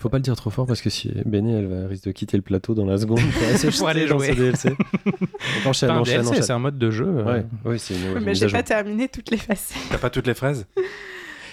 [0.00, 2.36] Faut pas le dire trop fort parce que si Béné, elle va risque de quitter
[2.38, 4.28] le plateau dans la seconde pour, aller Pour aller dans jouer.
[4.28, 4.68] ce DLC.
[5.66, 6.42] Enchaîne, enchaîne, enchaîne.
[6.42, 7.04] c'est un mode de jeu.
[7.06, 9.72] euh, Ouais, oui, c'est une, Oui, mais j'ai pas terminé toutes les phases.
[9.90, 10.66] T'as pas toutes les phrases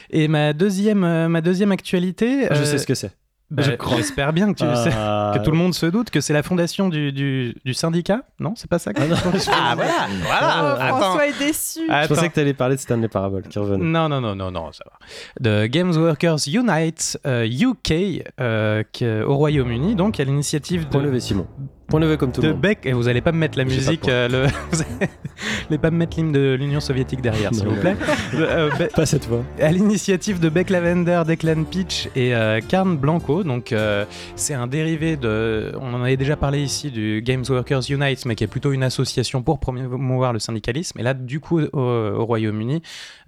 [0.10, 2.48] Et ma deuxième, euh, ma deuxième actualité.
[2.50, 3.12] Ah, Je euh, sais ce que c'est.
[3.50, 3.98] Bah, je crois.
[3.98, 4.92] J'espère bien que tu le sais.
[4.94, 8.24] Ah, Que tout le monde se doute que c'est la fondation du, du, du syndicat
[8.40, 9.16] Non, c'est pas ça que Ah non,
[9.52, 10.76] Ah, voilà, voilà.
[10.78, 10.98] Oh, Attends.
[10.98, 11.80] François est déçu.
[11.88, 13.84] Je pensais que t'allais parler de Stanley Parable qui revenait.
[13.86, 14.98] Non, non, non, non, non, ça va.
[15.40, 18.84] De Games Workers Unite euh, UK euh,
[19.26, 21.48] au Royaume-Uni, donc à l'initiative de, levé, Simon.
[21.88, 22.62] Point levé comme tout de le monde.
[22.62, 22.80] Beck.
[22.86, 24.46] Et vous allez pas me mettre la J'ai pas de musique, euh, le...
[24.72, 24.82] vous
[25.70, 27.96] allez pas me mettre l'hymne de l'Union soviétique derrière, s'il vous plaît.
[28.34, 29.42] Euh, Be- Pas cette fois.
[29.62, 33.44] à l'initiative de Beck Lavender, Declan Peach et euh, Karn Blanco.
[33.44, 34.04] Donc, euh,
[34.36, 35.72] c'est un dérivé de.
[35.80, 38.84] On en avait déjà parlé ici du Games Workers Unite, mais qui est plutôt une
[38.84, 41.00] association pour promouvoir le syndicalisme.
[41.00, 42.82] Et là, du coup, au, au Royaume-Uni,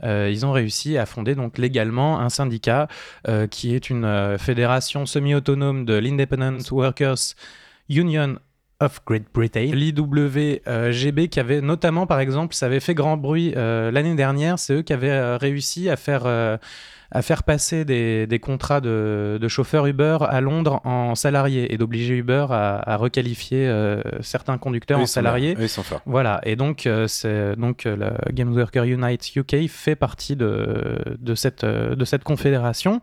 [0.04, 2.90] euh, ils ont réussi à fonder donc légalement un syndicat
[3.28, 7.36] euh, qui est une euh, fédération semi-autonome de l'Independent Workers
[7.90, 8.36] Union
[8.82, 13.92] of Great Britain, l'IWGB, qui avait notamment, par exemple, ça avait fait grand bruit euh,
[13.92, 16.56] l'année dernière, c'est eux qui avaient euh, réussi à faire, euh,
[17.12, 21.78] à faire passer des, des contrats de, de chauffeurs Uber à Londres en salariés et
[21.78, 25.58] d'obliger Uber à, à requalifier euh, certains conducteurs en salariés.
[25.60, 26.02] ils sont forts.
[26.06, 30.98] Voilà, et donc, euh, c'est, donc euh, le Games Worker Unite UK fait partie de,
[31.20, 33.02] de, cette, euh, de cette confédération.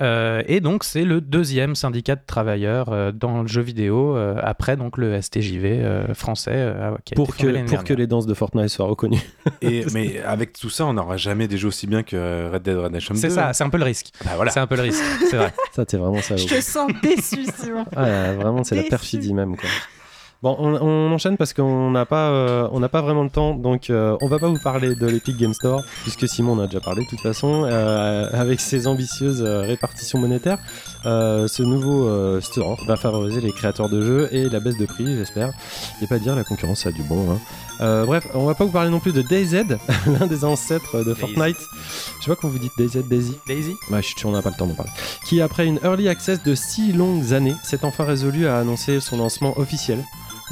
[0.00, 4.36] Euh, et donc, c'est le deuxième syndicat de travailleurs euh, dans le jeu vidéo, euh,
[4.42, 6.52] après donc le STJV euh, français.
[6.54, 9.20] euh, qui a Pour été que, pour que les danses de Fortnite soient reconnues.
[9.60, 12.76] Et, mais avec tout ça, on n'aura jamais des jeux aussi bien que Red Dead
[12.76, 13.20] Redemption 2.
[13.20, 14.08] C'est ça, c'est un peu le risque.
[14.24, 14.50] Bah voilà.
[14.50, 15.52] C'est un peu le risque, c'est vrai.
[15.72, 16.36] Ça, t'es vraiment ça.
[16.36, 17.84] Je te sens déçu, Simon.
[17.94, 19.56] Ah, vraiment, c'est la perfidie même.
[19.56, 19.68] Quoi.
[20.42, 23.54] Bon, on, on enchaîne parce qu'on n'a pas, euh, on n'a pas vraiment le temps,
[23.54, 26.66] donc euh, on va pas vous parler de l'Epic Game Store puisque Simon en a
[26.66, 27.62] déjà parlé de toute façon.
[27.64, 30.58] euh, avec ses ambitieuses euh, répartitions monétaires,
[31.06, 34.84] euh, ce nouveau euh, store va favoriser les créateurs de jeux et la baisse de
[34.86, 35.52] prix, j'espère.
[36.02, 37.30] Et pas dire la concurrence a du bon.
[37.30, 37.38] hein.
[37.80, 39.64] Euh, bref, on va pas vous parler non plus de DayZ,
[40.08, 41.56] l'un des ancêtres de Fortnite.
[42.18, 43.36] Je sais pas comment vous dites DayZ, Daisy.
[43.46, 44.90] Daisy Bah, chut, on n'a pas le temps d'en parler.
[45.24, 49.18] Qui, après une early access de six longues années, s'est enfin résolu à annoncer son
[49.18, 50.02] lancement officiel.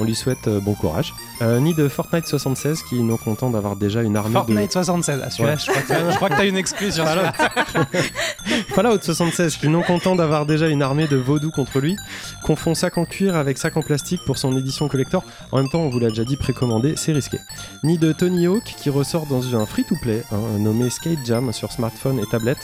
[0.01, 1.15] On lui souhaite euh, bon courage.
[1.43, 5.31] Euh, ni de Fortnite 76, qui, non content d'avoir déjà une armée Fortnite 76, ah,
[5.31, 5.59] celui-là, Ouais.
[5.59, 10.69] je crois que t'as- une excuse sur de Fallout 76, qui, non content d'avoir déjà
[10.69, 11.97] une armée de vaudous contre lui,
[12.45, 15.23] confond sac en cuir avec sac en plastique pour son édition collector.
[15.53, 17.39] En même temps, on vous l'a déjà dit, précommandé, c'est risqué.
[17.85, 22.19] Ni de Tony Hawk, qui ressort dans un free-to-play hein, nommé Skate Jam sur smartphone
[22.19, 22.59] et tablette.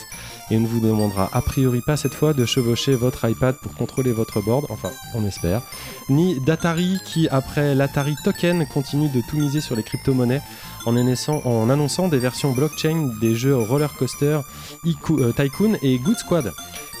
[0.49, 4.13] Et ne vous demandera a priori pas cette fois de chevaucher votre iPad pour contrôler
[4.13, 5.61] votre board, enfin on espère.
[6.07, 10.41] Ni d'Atari qui, après l'Atari Token, continue de tout miser sur les crypto-monnaies
[10.85, 14.39] en, annonçant- en annonçant des versions blockchain des jeux Roller Coaster,
[14.85, 16.53] Iku- euh, Tycoon et Good Squad.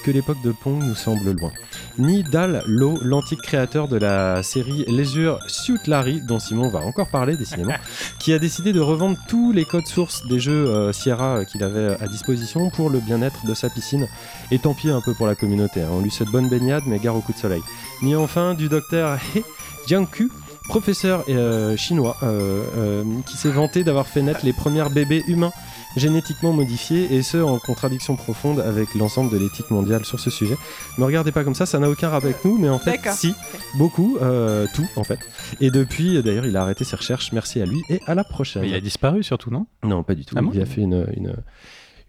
[0.05, 1.51] Que l'époque de Pong nous semble loin.
[1.97, 7.09] Ni Dal Low, l'antique créateur de la série Leisure Suit Larry, dont Simon va encore
[7.09, 7.73] parler décidément,
[8.19, 11.61] qui a décidé de revendre tous les codes sources des jeux euh, Sierra euh, qu'il
[11.61, 14.07] avait à disposition pour le bien-être de sa piscine.
[14.51, 15.89] Et tant pis un peu pour la communauté, hein.
[15.91, 17.61] on lui souhaite bonne baignade mais gare au coup de soleil.
[18.01, 19.41] Ni enfin du docteur He
[19.87, 20.31] Jiankyu,
[20.67, 25.51] professeur euh, chinois, euh, euh, qui s'est vanté d'avoir fait naître les premiers bébés humains
[25.95, 30.55] génétiquement modifiés, et ce en contradiction profonde avec l'ensemble de l'éthique mondiale sur ce sujet.
[30.99, 33.33] Ne regardez pas comme ça, ça n'a aucun rapport avec nous, mais en fait, si,
[33.77, 35.19] beaucoup, euh, tout en fait.
[35.59, 38.61] Et depuis, d'ailleurs, il a arrêté ses recherches, merci à lui, et à la prochaine.
[38.61, 39.65] Mais il a disparu surtout, non?
[39.83, 40.35] Non, pas du tout.
[40.37, 40.51] Ah bon?
[40.53, 41.33] Il a fait une, une,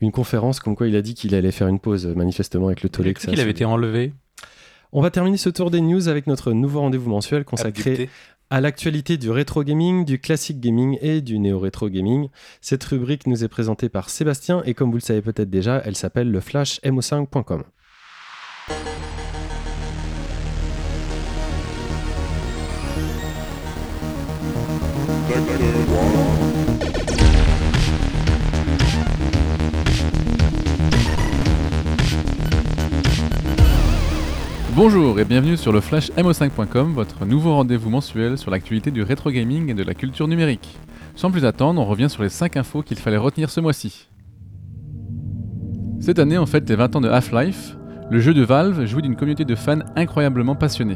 [0.00, 2.90] une conférence comme quoi il a dit qu'il allait faire une pause, manifestement, avec le
[2.90, 4.12] tollé que ça a Il avait été enlevé.
[4.92, 8.10] On va terminer ce tour des news avec notre nouveau rendez-vous mensuel consacré Abducté.
[8.50, 12.30] À l'actualité du rétro gaming, du classic gaming et du néo-rétro gaming,
[12.62, 15.96] cette rubrique nous est présentée par Sébastien et comme vous le savez peut-être déjà, elle
[15.96, 17.64] s'appelle le flashmo5.com.
[34.78, 39.32] Bonjour et bienvenue sur le Flash MO5.com, votre nouveau rendez-vous mensuel sur l'actualité du rétro
[39.32, 40.78] gaming et de la culture numérique.
[41.16, 44.08] Sans plus attendre, on revient sur les 5 infos qu'il fallait retenir ce mois-ci.
[45.98, 47.76] Cette année, on fête les 20 ans de Half-Life.
[48.08, 50.94] Le jeu de Valve jouit d'une communauté de fans incroyablement passionnés.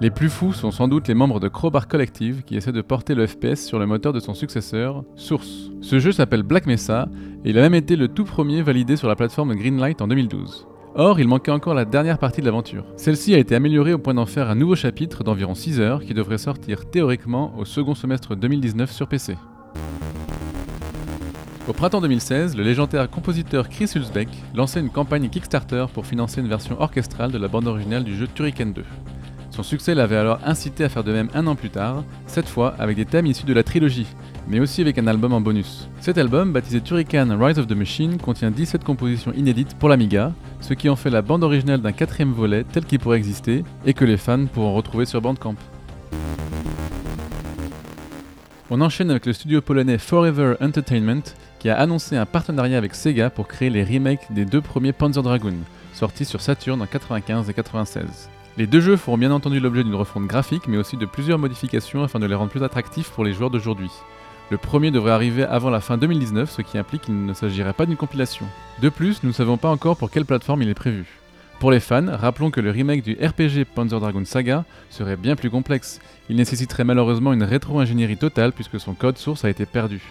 [0.00, 3.16] Les plus fous sont sans doute les membres de Crowbar Collective qui essaient de porter
[3.16, 5.72] le FPS sur le moteur de son successeur, Source.
[5.80, 7.08] Ce jeu s'appelle Black Mesa
[7.44, 10.68] et il a même été le tout premier validé sur la plateforme Greenlight en 2012.
[10.94, 12.84] Or, il manquait encore la dernière partie de l'aventure.
[12.96, 16.12] Celle-ci a été améliorée au point d'en faire un nouveau chapitre d'environ 6 heures qui
[16.12, 19.38] devrait sortir théoriquement au second semestre 2019 sur PC.
[21.66, 26.48] Au printemps 2016, le légendaire compositeur Chris Hulsbeck lançait une campagne Kickstarter pour financer une
[26.48, 28.84] version orchestrale de la bande originale du jeu Turrican 2.
[29.50, 32.74] Son succès l'avait alors incité à faire de même un an plus tard, cette fois
[32.78, 34.06] avec des thèmes issus de la trilogie,
[34.48, 35.88] mais aussi avec un album en bonus.
[36.00, 40.74] Cet album, baptisé Turrican Rise of the Machine, contient 17 compositions inédites pour l'Amiga, ce
[40.74, 44.04] qui en fait la bande originale d'un quatrième volet tel qu'il pourrait exister et que
[44.04, 45.56] les fans pourront retrouver sur Bandcamp.
[48.70, 51.22] On enchaîne avec le studio polonais Forever Entertainment
[51.58, 55.22] qui a annoncé un partenariat avec Sega pour créer les remakes des deux premiers Panzer
[55.22, 55.58] Dragoon,
[55.92, 58.30] sortis sur Saturn en 95 et 96.
[58.56, 62.02] Les deux jeux feront bien entendu l'objet d'une refonte graphique mais aussi de plusieurs modifications
[62.02, 63.90] afin de les rendre plus attractifs pour les joueurs d'aujourd'hui.
[64.52, 67.86] Le premier devrait arriver avant la fin 2019, ce qui implique qu'il ne s'agirait pas
[67.86, 68.44] d'une compilation.
[68.82, 71.06] De plus, nous ne savons pas encore pour quelle plateforme il est prévu.
[71.58, 75.48] Pour les fans, rappelons que le remake du RPG Panzer Dragoon Saga serait bien plus
[75.48, 76.00] complexe.
[76.28, 80.02] Il nécessiterait malheureusement une rétro-ingénierie totale puisque son code source a été perdu.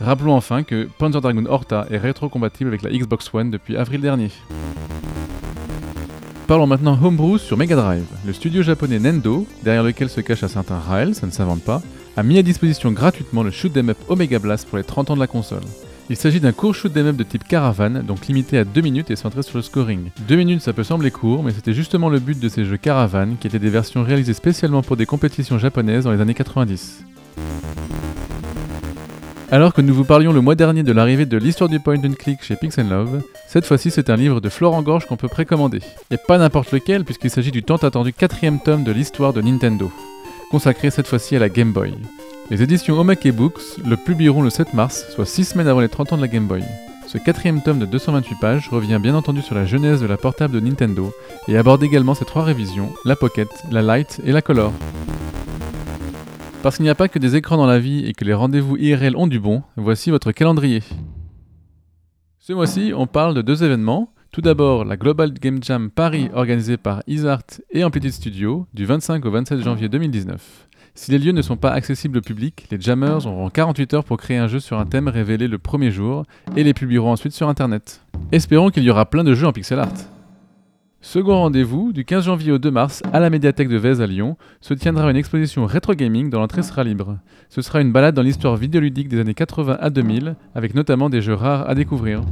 [0.00, 4.30] Rappelons enfin que Panzer Dragoon Horta est rétro-compatible avec la Xbox One depuis avril dernier.
[6.46, 8.04] Parlons maintenant Homebrew sur Mega Drive.
[8.24, 11.82] Le studio japonais Nendo, derrière lequel se cache un certain Rael, ça ne s'invente pas,
[12.16, 15.14] a mis à disposition gratuitement le shoot 'em up Omega Blast pour les 30 ans
[15.14, 15.62] de la console.
[16.10, 19.10] Il s'agit d'un court shoot 'em up de type caravane, donc limité à 2 minutes
[19.10, 20.10] et centré sur le scoring.
[20.28, 23.36] 2 minutes ça peut sembler court, mais c'était justement le but de ces jeux caravane,
[23.40, 27.04] qui étaient des versions réalisées spécialement pour des compétitions japonaises dans les années 90.
[29.50, 32.14] Alors que nous vous parlions le mois dernier de l'arrivée de l'histoire du point and
[32.18, 35.80] click chez Pix Love, cette fois-ci c'est un livre de Florent Gorge qu'on peut précommander.
[36.10, 39.90] Et pas n'importe lequel puisqu'il s'agit du tant attendu quatrième tome de l'histoire de Nintendo,
[40.52, 41.94] consacré cette fois-ci à la Game Boy.
[42.50, 46.12] Les éditions Omake Books le publieront le 7 mars, soit 6 semaines avant les 30
[46.12, 46.62] ans de la Game Boy.
[47.06, 50.52] Ce quatrième tome de 228 pages revient bien entendu sur la genèse de la portable
[50.52, 51.10] de Nintendo
[51.48, 54.74] et aborde également ses trois révisions, la Pocket, la Light et la Color.
[56.62, 58.76] Parce qu'il n'y a pas que des écrans dans la vie et que les rendez-vous
[58.76, 60.82] IRL ont du bon, voici votre calendrier.
[62.40, 64.11] Ce mois-ci, on parle de deux événements.
[64.32, 69.22] Tout d'abord, la Global Game Jam Paris organisée par Isart et Amplitude Studio du 25
[69.26, 70.68] au 27 janvier 2019.
[70.94, 74.16] Si les lieux ne sont pas accessibles au public, les jammers auront 48 heures pour
[74.16, 76.24] créer un jeu sur un thème révélé le premier jour
[76.56, 78.06] et les publieront ensuite sur internet.
[78.32, 79.92] Espérons qu'il y aura plein de jeux en pixel art.
[81.02, 84.38] Second rendez-vous, du 15 janvier au 2 mars, à la médiathèque de Vèze à Lyon,
[84.62, 87.18] se tiendra une exposition rétro gaming dont l'entrée sera libre.
[87.50, 91.20] Ce sera une balade dans l'histoire vidéoludique des années 80 à 2000, avec notamment des
[91.20, 92.22] jeux rares à découvrir.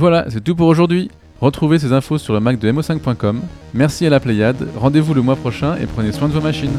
[0.00, 1.10] Voilà, c'est tout pour aujourd'hui.
[1.42, 3.42] Retrouvez ces infos sur le Mac de mo5.com.
[3.74, 6.72] Merci à la Pléiade, rendez-vous le mois prochain et prenez soin de vos machines.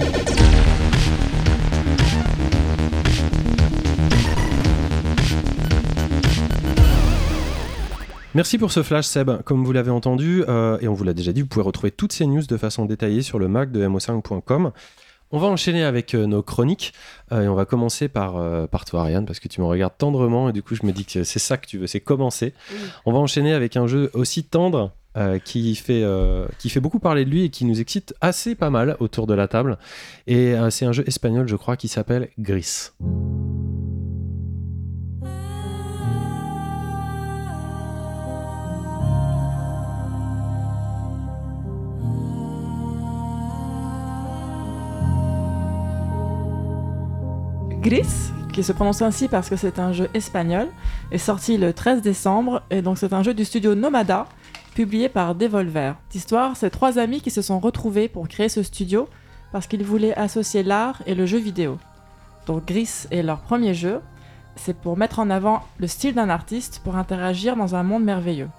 [8.34, 9.44] Merci pour ce flash Seb.
[9.44, 12.14] Comme vous l'avez entendu, euh, et on vous l'a déjà dit, vous pouvez retrouver toutes
[12.14, 14.72] ces news de façon détaillée sur le Mac de mo5.com.
[15.32, 16.94] On va enchaîner avec euh, nos chroniques
[17.32, 19.98] euh, et on va commencer par, euh, par toi Ariane parce que tu me regardes
[19.98, 22.54] tendrement et du coup je me dis que c'est ça que tu veux, c'est commencer.
[22.72, 22.78] Oui.
[23.06, 24.92] On va enchaîner avec un jeu aussi tendre
[25.44, 26.06] qui, fait,
[26.58, 29.34] qui fait beaucoup parler de lui et qui nous excite assez pas mal autour de
[29.34, 29.78] la table.
[30.26, 32.92] Et c'est un jeu espagnol je crois qui s'appelle Gris.
[47.82, 50.68] Gris qui se prononce ainsi parce que c'est un jeu espagnol,
[51.12, 54.28] est sorti le 13 décembre, et donc c'est un jeu du studio Nomada,
[54.76, 55.96] publié par Devolver.
[56.14, 59.10] L'histoire, c'est trois amis qui se sont retrouvés pour créer ce studio
[59.52, 61.80] parce qu'ils voulaient associer l'art et le jeu vidéo.
[62.46, 64.00] Donc Gris est leur premier jeu,
[64.56, 68.50] c'est pour mettre en avant le style d'un artiste pour interagir dans un monde merveilleux.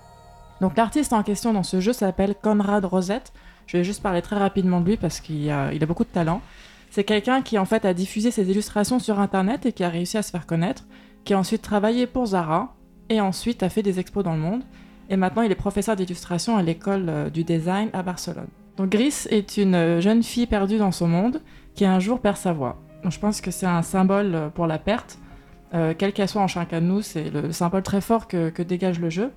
[0.61, 3.33] Donc l'artiste en question dans ce jeu s'appelle Conrad Rosette.
[3.67, 6.41] Je vais juste parler très rapidement de lui parce qu'il a, beaucoup de talent.
[6.93, 10.19] C'est quelqu'un qui en fait a diffusé ses illustrations sur internet et qui a réussi
[10.19, 10.85] à se faire connaître,
[11.25, 12.77] qui a ensuite travaillé pour Zara
[13.09, 14.63] et ensuite a fait des expos dans le monde.
[15.09, 18.49] Et maintenant il est professeur d'illustration à l'école euh, du design à Barcelone.
[18.77, 21.41] Donc Gris est une euh, jeune fille perdue dans son monde
[21.75, 22.79] qui un jour perd sa voix.
[23.09, 25.19] Je pense que c'est un symbole euh, pour la perte.
[25.97, 29.01] Quelle qu'elle soit en chacun de nous, c'est le symbole très fort que, que dégage
[29.01, 29.31] le jeu.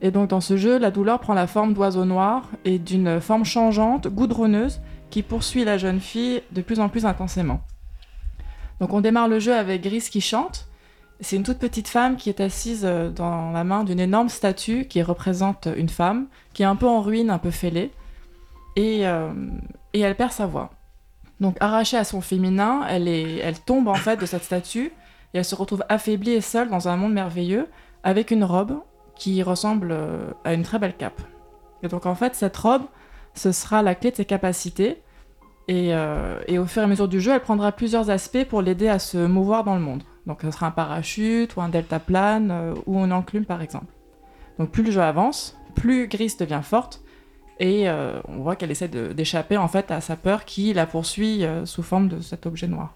[0.00, 3.44] Et donc dans ce jeu, la douleur prend la forme d'oiseau noir et d'une forme
[3.44, 4.80] changeante, goudronneuse,
[5.12, 7.60] qui poursuit la jeune fille de plus en plus intensément.
[8.80, 10.66] Donc on démarre le jeu avec Gris qui chante.
[11.20, 14.86] C'est une toute petite femme qui est assise euh, dans la main d'une énorme statue
[14.86, 17.92] qui représente une femme, qui est un peu en ruine, un peu fêlée,
[18.74, 19.30] et, euh,
[19.92, 20.70] et elle perd sa voix.
[21.40, 24.92] Donc arrachée à son féminin, elle, est, elle tombe en fait de cette statue
[25.34, 27.68] et elle se retrouve affaiblie et seule dans un monde merveilleux
[28.02, 28.80] avec une robe
[29.14, 31.20] qui ressemble euh, à une très belle cape.
[31.82, 32.84] Et donc en fait, cette robe,
[33.34, 35.02] ce sera la clé de ses capacités.
[35.68, 38.62] Et, euh, et au fur et à mesure du jeu, elle prendra plusieurs aspects pour
[38.62, 40.02] l'aider à se mouvoir dans le monde.
[40.26, 43.92] Donc ce sera un parachute ou un deltaplane euh, ou une enclume par exemple.
[44.58, 47.02] Donc plus le jeu avance, plus Gris devient forte
[47.58, 51.44] et euh, on voit qu'elle essaie d'échapper en fait à sa peur qui la poursuit
[51.44, 52.94] euh, sous forme de cet objet noir.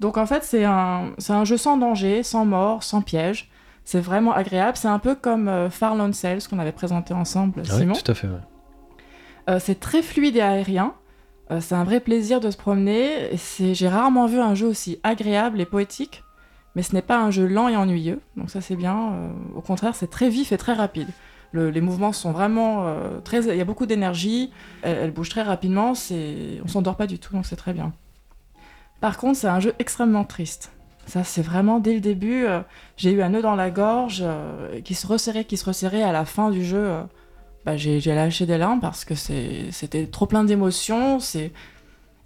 [0.00, 3.50] Donc en fait c'est un, jeu sans danger, sans mort, sans piège.
[3.84, 4.76] C'est vraiment agréable.
[4.76, 7.94] C'est un peu comme Far Lone Sales qu'on avait présenté ensemble, Ah Simon.
[7.94, 8.28] tout à fait.
[8.28, 8.34] ouais.
[9.48, 10.94] Euh, c'est très fluide et aérien.
[11.50, 13.30] Euh, c'est un vrai plaisir de se promener.
[13.58, 16.22] J'ai rarement vu un jeu aussi agréable et poétique,
[16.74, 18.20] mais ce n'est pas un jeu lent et ennuyeux.
[18.36, 19.12] Donc ça c'est bien.
[19.12, 21.08] Euh, au contraire, c'est très vif et très rapide.
[21.52, 23.40] Le- les mouvements sont vraiment très.
[23.46, 24.52] Il y a beaucoup d'énergie.
[24.82, 25.92] Elle, elle bouge très rapidement.
[25.92, 27.92] On s'endort pas du tout, donc c'est très bien.
[29.00, 30.70] Par contre, c'est un jeu extrêmement triste.
[31.06, 32.46] Ça, c'est vraiment dès le début.
[32.96, 34.22] j'ai eu un nœud dans la gorge
[34.84, 37.00] qui se resserrait, qui se resserrait à la fin du jeu.
[37.64, 41.20] Bah, j'ai j'ai lâché des larmes parce que c'est- c'était trop plein d'émotions.
[41.20, 41.52] C'est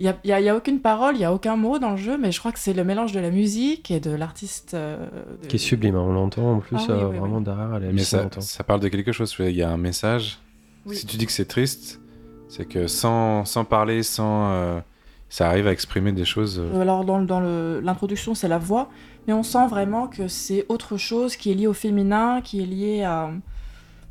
[0.00, 1.54] il y a, il y a- il y a aucune parole, il y a aucun
[1.56, 4.00] mot dans le jeu, mais je crois que c'est le mélange de la musique et
[4.00, 4.74] de l'artiste.
[4.74, 5.06] euh,
[5.42, 7.44] de- Qui est sublime, hein, on l'entend en plus Ah oui, euh, oui, vraiment oui.
[7.44, 8.40] derrière, elle Mais ça, hein.
[8.40, 9.34] ça parle de quelque chose.
[9.38, 10.38] Il y a un message.
[10.86, 10.96] Oui.
[10.96, 12.00] Si tu dis que c'est triste,
[12.48, 14.80] c'est que sans, sans parler, sans, euh,
[15.28, 16.60] ça arrive à exprimer des choses.
[16.60, 18.90] euh, Alors dans, le- dans le- l'introduction, c'est la voix,
[19.26, 22.66] mais on sent vraiment que c'est autre chose qui est lié au féminin, qui est
[22.66, 23.30] lié à...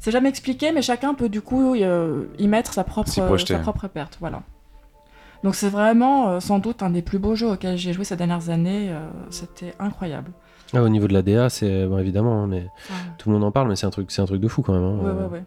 [0.03, 3.53] C'est jamais expliqué, mais chacun peut du coup euh, y mettre sa propre, projeter.
[3.53, 4.17] sa propre perte.
[4.19, 4.41] Voilà.
[5.45, 8.17] Donc c'est vraiment euh, sans doute un des plus beaux jeux auxquels j'ai joué ces
[8.17, 8.89] dernières années.
[8.91, 10.31] euh, C'était incroyable.
[10.73, 12.67] Ah, au niveau de la DA, c'est bon, évidemment, hein, mais
[13.17, 14.73] tout le monde en parle, mais c'est un truc, c'est un truc de fou quand
[14.73, 14.83] même.
[14.83, 14.97] hein.
[15.01, 15.43] Ouais, ouais, ouais.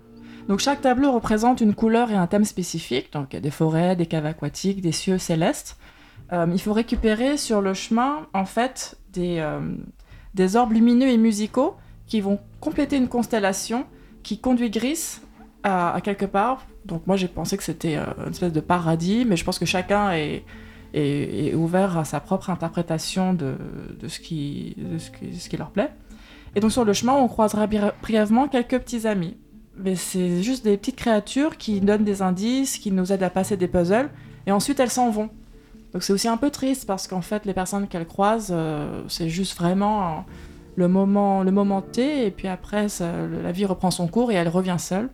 [0.49, 3.13] Donc chaque tableau représente une couleur et un thème spécifique.
[3.13, 5.77] Donc il y a des forêts, des caves aquatiques, des cieux célestes.
[6.33, 9.61] Euh, il faut récupérer sur le chemin, en fait, des, euh,
[10.33, 13.85] des orbes lumineux et musicaux qui vont compléter une constellation
[14.27, 15.21] qui conduit Gris
[15.63, 16.67] à, quelque part.
[16.85, 19.67] Donc moi j'ai pensé que c'était euh, une espèce de paradis, mais je pense que
[19.67, 20.45] chacun est,
[20.93, 23.55] est, ouvert à sa propre interprétation de,
[24.01, 25.93] de, ce, qui, de ce, qui, ce qui leur plaît.
[26.57, 29.37] Et donc sur le chemin, on croisera bri- brièvement quelques petits amis.
[29.79, 33.57] Mais c'est juste des petites créatures qui donnent des indices, qui nous aident à passer
[33.57, 34.11] des puzzles,
[34.49, 35.31] et ensuite elles s'en vont.
[35.93, 39.29] Donc c'est aussi un peu triste parce qu'en fait les personnes qu'elles croisent, euh, c'est
[39.29, 40.25] juste vraiment
[40.77, 44.49] le moment, le moment T, et puis après la vie reprend son cours et elle
[44.49, 45.11] revient seule.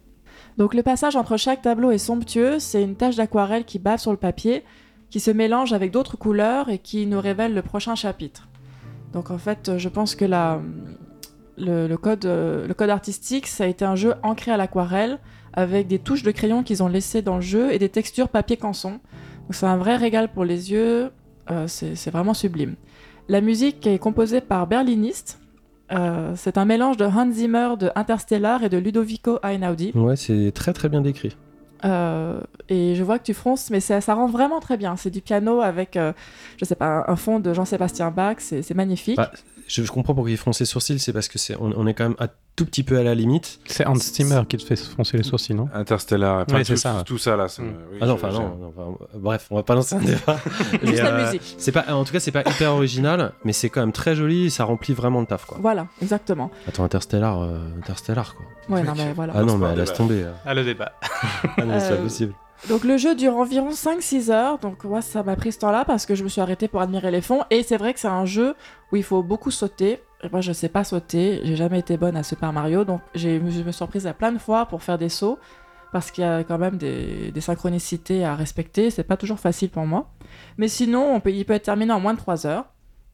[0.59, 4.11] Donc le passage entre chaque tableau est somptueux, c'est une tache d'aquarelle qui bave sur
[4.11, 4.65] le papier,
[5.09, 8.49] qui se mélange avec d'autres couleurs et qui nous révèle le prochain chapitre.
[9.13, 10.59] Donc en fait, je pense que euh,
[11.59, 11.97] le
[12.75, 15.19] code artistique, ça a été un jeu ancré à l'aquarelle,
[15.53, 18.57] avec des touches de crayon qu'ils ont laissées dans le jeu et des textures papier
[18.57, 18.93] canson.
[19.43, 21.11] Donc c'est un vrai régal pour les yeux,
[21.51, 22.77] euh, c'est vraiment sublime.
[23.29, 25.42] La musique est composée par Berliniste.
[25.93, 29.93] Euh, c'est un mélange de Hans Zimmer, de Interstellar et de Ludovico Einaudi.
[29.95, 31.37] Ouais, c'est très très bien décrit.
[31.85, 34.97] Euh, et je vois que tu fronces, mais ça, ça rend vraiment très bien.
[34.97, 36.13] C'est du piano avec, euh,
[36.57, 39.17] je sais pas, un, un fond de Jean-Sébastien Bach, c'est c'est magnifique.
[39.17, 39.33] Bah,
[39.73, 41.95] Je, je comprends pourquoi il fronce les sourcils, c'est parce que c'est on, on est
[41.95, 43.59] quand même un tout petit peu à la limite.
[43.65, 45.71] C'est Hans Zimmer qui te fait froncer les sourcils, non?
[45.73, 47.49] Interstellar, enfin, Ouais, c'est tout, ça, tout ça là.
[47.49, 47.67] ça Mm.
[47.93, 50.37] oui, ah non, enfin non, non, enfin, euh, bref, on va pas lancer un débat.
[50.73, 51.55] Juste Mais, la euh, musique.
[51.57, 54.47] C'est pas, en tout cas, c'est pas hyper original, mais c'est quand même très joli.
[54.47, 55.57] et Ça remplit vraiment le taf, quoi.
[55.63, 56.51] Voilà, exactement.
[56.69, 58.45] Attends, Interstellar, euh, Interstellar, quoi.
[58.77, 59.33] Ouais, non, mais voilà.
[59.35, 60.23] Ah non, mais un laisse tomber.
[60.25, 60.33] euh.
[60.45, 60.93] Ah, le débat.
[61.57, 62.35] Ah non, c'est Euh, pas possible.
[62.69, 66.07] Donc le jeu dure environ 5-6 heures, donc moi ça m'a pris ce temps-là parce
[66.07, 67.43] que je me suis arrêtée pour admirer les fonds.
[67.51, 68.55] Et c'est vrai que c'est un jeu
[68.93, 70.01] où il faut beaucoup sauter.
[70.23, 73.29] Et moi je sais pas sauter, j'ai jamais été bonne à Super Mario, donc je
[73.29, 75.39] me suis reprise à plein de fois pour faire des sauts
[75.93, 79.85] parce qu'il y a quand même des, synchronicités à respecter, c'est pas toujours facile pour
[79.85, 80.11] moi.
[80.57, 82.65] Mais sinon, on peut, il peut être terminé en moins de 3 heures.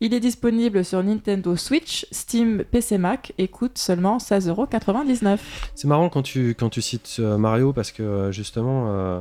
[0.00, 5.38] Il est disponible sur Nintendo Switch, Steam, PC Mac et coûte seulement 16,99€.
[5.74, 9.20] C'est marrant quand tu, quand tu cites euh, Mario parce que euh, justement, euh,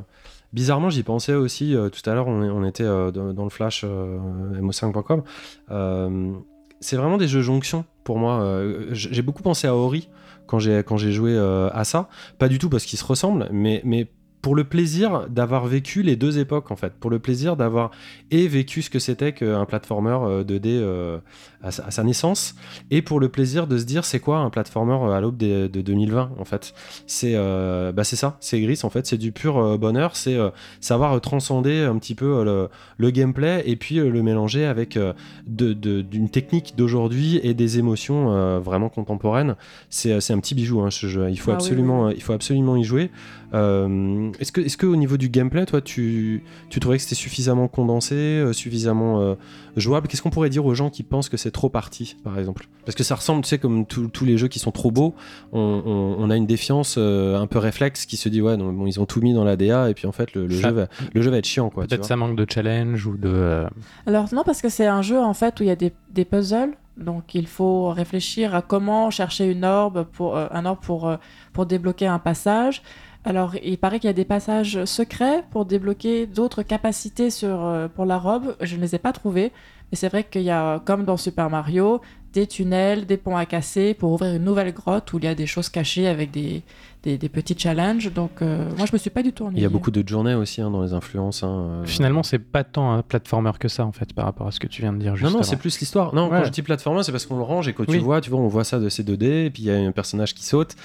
[0.54, 1.76] bizarrement, j'y pensais aussi.
[1.76, 4.20] euh, tout à l'heure, on, était euh, dans, le flash euh,
[4.62, 5.24] mo5.com.
[5.72, 6.34] Euh,
[6.80, 8.62] c'est vraiment des jeux jonction pour moi.
[8.92, 10.10] J'ai beaucoup pensé à Ori
[10.46, 12.08] quand j'ai joué à ça.
[12.38, 14.12] Pas du tout parce qu'ils se ressemblent, mais, mais
[14.48, 16.94] pour le plaisir d'avoir vécu les deux époques en fait.
[16.94, 17.92] Pour le plaisir d'avoir
[18.32, 21.18] et vécu ce que c'était qu'un platformer euh, 2D euh,
[21.62, 22.56] à, sa, à sa naissance
[22.90, 25.68] et pour le plaisir de se dire c'est quoi un platformer euh, à l'aube de
[25.68, 26.74] 2020 en fait?
[27.08, 28.38] C'est euh, bah c'est ça.
[28.40, 29.06] C'est Gris en fait.
[29.06, 30.16] C'est du pur euh, bonheur.
[30.16, 32.70] C'est euh, savoir euh, transcender un petit peu euh, le,
[33.00, 35.12] le gameplay et puis euh, le mélanger avec euh,
[35.46, 39.56] de- de- d'une technique d'aujourd'hui et des émotions euh, vraiment contemporaines.
[39.90, 41.30] C'est euh, c'est un petit bijou hein, ce jeu.
[41.30, 43.12] Il faut Ah absolument oui, euh, il faut absolument y jouer
[43.54, 47.16] Euh, est-ce que est-ce que au niveau du gameplay toi tu tu trouvais que c'était
[47.16, 49.36] suffisamment condensé euh, suffisamment euh,
[49.78, 50.08] jouable?
[50.08, 52.68] Qu'est-ce qu'on pourrait dire aux gens qui pensent que c'est trop parti par exemple?
[52.86, 55.16] Parce que ça ressemble tu sais comme tous les jeux qui sont trop beaux
[55.54, 58.74] on, on- on a une défiance euh, un peu réflexe qui se dit ouais non,
[58.74, 60.68] bon, ils ont tout mis dans la DA et puis en fait le, le Ça-
[60.70, 62.08] jeu va le jeu va être chiant quoi tu Peut-être vois.
[62.10, 63.30] ça manque de challenge ou de.
[63.30, 63.68] euh,
[64.06, 66.26] Alors non, parce que c'est un jeu en fait où il y a des, des
[66.26, 71.08] puzzles, donc il faut réfléchir à comment chercher une orbe pour euh, un orbe pour
[71.08, 71.16] euh,
[71.54, 72.82] pour débloquer un passage.
[73.28, 78.06] Alors il paraît qu'il y a des passages secrets pour débloquer d'autres capacités euh, pour
[78.06, 78.56] la robe.
[78.62, 79.52] Je ne les ai pas trouvés,
[79.92, 82.00] mais c'est vrai qu'il y a comme dans Super Mario
[82.32, 85.36] des tunnels, des ponts à casser pour ouvrir une nouvelle grotte où il y a
[85.36, 86.64] des choses cachées avec des
[87.08, 88.12] des, des petits challenges.
[88.14, 89.64] Donc euh, moi je me suis pas du tout il ennuyée.
[89.64, 91.86] y a beaucoup de journées aussi hein, dans les influences hein, euh.
[91.86, 94.68] Finalement, c'est pas tant un platformer que ça en fait par rapport à ce que
[94.68, 95.38] tu viens de dire non, justement.
[95.38, 96.14] non, c'est plus l'histoire.
[96.14, 96.40] Non, Ouais.
[96.40, 97.98] quand je dis plateforme, c'est parce qu'on le range et quand tu Oui.
[98.00, 99.92] vois, tu vois, on voit ça de ces 2D, et puis il y a un
[99.92, 100.76] personnage qui saute,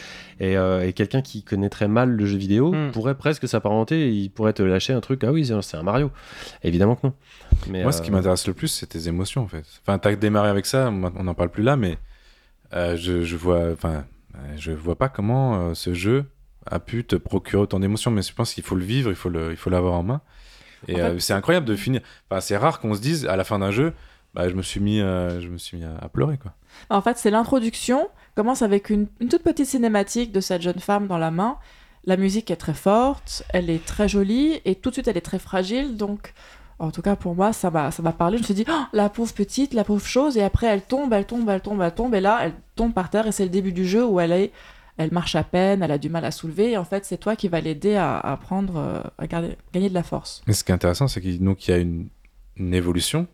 [0.41, 2.91] et, euh, et quelqu'un qui connaîtrait mal le jeu vidéo Hmm.
[2.93, 6.11] pourrait presque s'apparenter, il pourrait te lâcher un truc, ah oui, c'est un Mario.
[6.63, 7.13] Évidemment que non.
[7.69, 9.65] Mais, Moi, ce qui m'intéresse le plus, c'est tes émotions, en fait.
[9.85, 11.99] Enfin, t'as démarré avec ça, on n'en parle plus là, mais
[12.75, 14.05] euh, je, je vois, enfin,
[14.57, 16.25] je vois pas comment euh, ce jeu
[16.67, 19.29] a pu te procurer autant d'émotions, mais je pense qu'il faut le vivre, il faut
[19.29, 20.21] le, il faut l'avoir en main.
[20.89, 22.01] Et En fait- euh, c'est incroyable de finir.
[22.31, 23.93] Enfin, c'est rare qu'on se dise à la fin d'un jeu,
[24.35, 26.55] bah, je me suis mis, euh, je me suis mis à, à pleurer, quoi.
[26.89, 28.09] En fait, c'est l'introduction.
[28.35, 31.59] Commence avec une, une toute petite cinématique de cette jeune femme dans la main.
[32.05, 35.21] La musique est très forte, elle est très jolie et tout de suite elle est
[35.21, 35.97] très fragile.
[35.97, 36.33] Donc,
[36.83, 38.37] en tout cas pour moi, ça m'a ça m'a parlé.
[38.39, 40.37] Je me suis dit, Oh, la pauvre petite, la pauvre chose.
[40.37, 42.15] Et après, elle tombe, elle tombe, elle tombe, elle tombe.
[42.15, 44.53] Et là, elle tombe par terre et c'est le début du jeu où elle est,
[44.99, 46.73] elle marche à peine, elle a du mal à soulever.
[46.73, 49.89] Et en fait, c'est toi qui vas l'aider à, à prendre, euh, à garder- gagner
[49.89, 50.43] de la force.
[50.47, 52.09] Mais ce qui est intéressant, c'est qu'il donc, il y a une,
[52.57, 53.27] une évolution.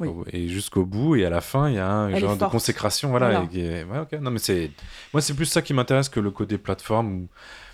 [0.00, 0.08] Oui.
[0.32, 3.10] Et jusqu'au bout, et à la fin, il y a un Elle genre de consécration.
[3.10, 3.30] Voilà.
[3.40, 3.48] Voilà.
[3.52, 4.20] et ouais.
[4.20, 4.70] Non, mais c'est.
[5.12, 7.12] Moi, c'est plus ça qui m'intéresse que le côté plateforme.
[7.12, 7.28] Où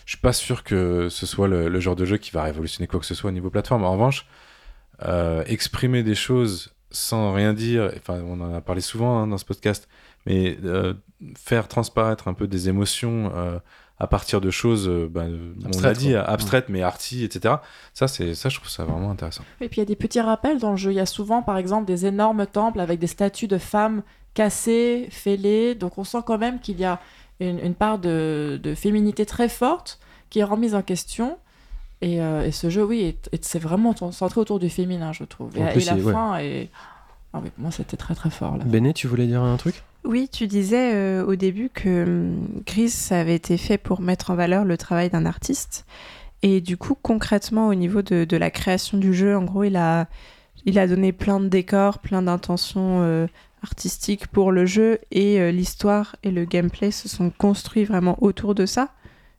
[0.07, 2.87] je suis pas sûr que ce soit le, le genre de jeu qui va révolutionner
[2.87, 3.85] quoi que ce soit au niveau plateforme.
[3.85, 4.27] En revanche,
[5.47, 9.45] exprimer des choses sans rien dire, enfin, on en a parlé souvent hein, dans ce
[9.45, 9.89] podcast,
[10.27, 10.95] mais euh,
[11.37, 13.59] faire transparaître un peu des émotions euh,
[13.99, 17.57] à partir de choses, euh, ben, on l'a dit, abstraites mais arty, etc.
[17.93, 19.45] Ça, c'est ça, je trouve ça vraiment intéressant.
[19.61, 20.93] Et puis il y a des petits rappels dans le jeu.
[20.93, 24.03] Il y a souvent, par exemple, des énormes temples avec des statues de femmes
[24.35, 25.75] cassées, fêlées.
[25.75, 27.01] Donc on sent quand même qu'il y a
[27.41, 29.99] une, une part de, de féminité très forte
[30.31, 31.39] qui est remise en question.
[32.05, 35.25] Et, euh, et ce jeu, oui, est- est- c'est vraiment centré autour du féminin, je
[35.25, 35.57] trouve.
[35.57, 36.13] Et, et la ouais.
[36.13, 36.69] fin est.
[37.33, 38.59] Ah oui, pour moi, c'était très très fort.
[38.59, 38.65] Là.
[38.65, 39.83] Béné, tu voulais dire un truc?
[40.05, 44.35] Oui, tu disais euh, au début que hum, Gris avait été fait pour mettre en
[44.35, 45.87] valeur le travail d'un artiste.
[46.43, 49.77] Et du coup, concrètement, au niveau de, de la création du jeu, en gros, il
[49.77, 50.07] a,
[50.67, 53.27] il a donné plein de décors, plein d'intentions euh,
[53.63, 54.99] artistiques pour le jeu.
[55.11, 58.91] Et euh, l'histoire et le gameplay se sont construits vraiment autour de ça.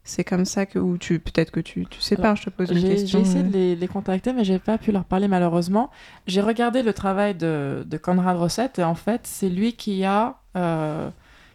[0.08, 2.70] C'est comme ça que, ou tu, peut-être que tu, tu sais pas, je te pose
[2.70, 3.20] une question.
[3.24, 3.48] j'ai essayé euh.
[3.48, 5.90] de les, les contacter, mais j'ai pas pu leur parler malheureusement.
[6.28, 10.38] J'ai regardé le travail de, de Conrad Rossett et en fait, c'est lui qui a,
[10.56, 11.10] euh,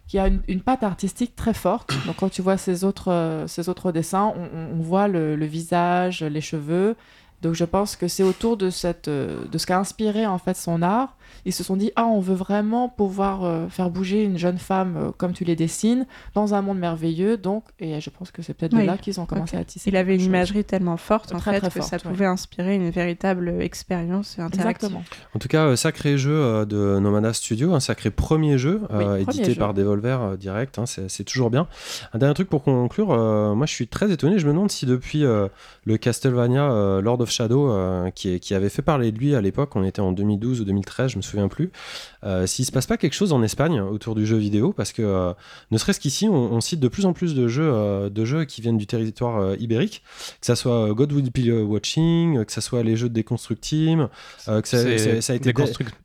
[0.08, 1.92] qui a une, une patte artistique très forte.
[2.06, 6.24] Donc, quand tu vois ses autres, euh, ses autres dessins, on, voit le, le visage,
[6.24, 6.96] les cheveux.
[7.42, 10.56] Donc je pense que c'est autour de, cette, euh, de ce qu'a inspiré en fait
[10.56, 11.16] son art.
[11.44, 14.96] Ils se sont dit ah on veut vraiment pouvoir euh, faire bouger une jeune femme
[14.96, 18.54] euh, comme tu les dessines dans un monde merveilleux donc et je pense que c'est
[18.54, 18.82] peut-être Oui.
[18.82, 19.90] de là qu'ils ont commencé à tisser.
[19.90, 22.02] Il avait une imagerie tellement forte en Très, fait très que forte, ça ouais.
[22.12, 24.60] pouvait inspirer une véritable expérience interactive.
[24.88, 25.02] Exactement.
[25.34, 28.98] En tout cas, euh, sacré jeu euh, de Nomada Studio, un sacré premier jeu euh,
[28.98, 29.58] Oui, premier édité jeu.
[29.58, 31.66] par Devolver euh, direct, hein, c'est toujours bien.
[32.12, 34.86] Un dernier truc pour conclure, euh, moi je suis très étonné, je me demande si
[34.86, 35.48] depuis euh,
[35.84, 39.40] le Castlevania euh, Lord of Shadow, euh, qui, qui avait fait parler de lui à
[39.40, 41.70] l'époque, on était en 2012 ou 2013, je me souviens plus,
[42.24, 45.02] euh, s'il se passe pas quelque chose en Espagne autour du jeu vidéo, parce que
[45.02, 45.32] euh,
[45.70, 48.44] ne serait-ce qu'ici, on, on cite de plus en plus de jeux, euh, de jeux
[48.44, 50.02] qui viennent du territoire euh, ibérique,
[50.40, 54.08] que ça soit God Will Be Watching, que ça soit les jeux de Deconstruct Team,
[54.48, 55.52] euh, que ça, C'est ça- ça a été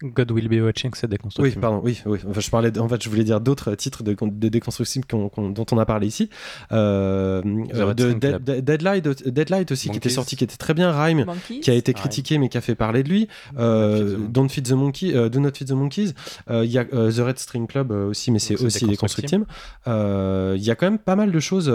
[0.04, 1.62] God Will Be Watching, c'est oui, déconstructible.
[1.62, 2.20] pardon, oui, oui.
[2.30, 5.30] Enfin, je parlais, de- en fait, je voulais dire d'autres titres de, de déconstruction qu'on-
[5.30, 6.30] qu'on- dont on a parlé ici.
[6.72, 8.14] De.
[8.14, 10.92] Dead- Deadlight, Deadlight aussi, qui était sorti, qui était très bien.
[10.92, 11.60] Rhyme, Monkeys.
[11.62, 12.00] qui a été Rhyme.
[12.02, 13.28] critiqué, mais qui a fait parler de lui.
[13.58, 14.18] Euh,
[14.50, 15.05] Feed the Monkey.
[15.06, 16.14] Monkey, euh, Do Not Feed the Monkeys.
[16.50, 18.86] Euh, Il y a euh, The Red String Club aussi, mais c'est aussi
[19.28, 19.46] Team.
[19.88, 21.72] Euh, Il y a quand même pas mal de choses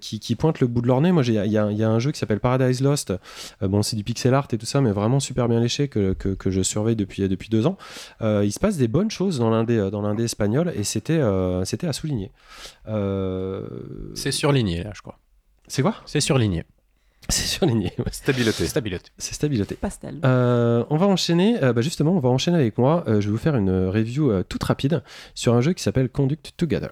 [0.00, 1.12] qui, qui pointent le bout de leur nez.
[1.12, 3.12] Moi, il y, a- il y a un jeu qui s'appelle Paradise Lost.
[3.60, 6.30] Bon, c'est du pixel art et tout ça, mais vraiment super bien léché que, que,
[6.30, 7.76] que je surveille depuis, depuis deux ans.
[8.20, 11.20] Il se passe des bonnes choses dans l'indé, dans l'indé espagnol et c'était,
[11.64, 12.30] c'était à souligner.
[14.14, 15.18] C'est surligné, là, je crois.
[15.68, 15.94] C'est quoi?
[16.06, 16.64] C'est surligné.
[17.28, 17.92] C'est surligné.
[17.98, 18.04] ouais.
[18.10, 18.66] Stabilité.
[18.66, 19.10] Stabilité.
[19.18, 19.76] C'est stabilité.
[19.76, 20.16] Pastel.
[20.24, 23.04] Euh, on va enchaîner, euh, bah justement, on va enchaîner avec moi.
[23.06, 25.02] Euh, je vais vous faire une review euh, toute rapide
[25.34, 26.90] sur un jeu qui s'appelle Conduct Together.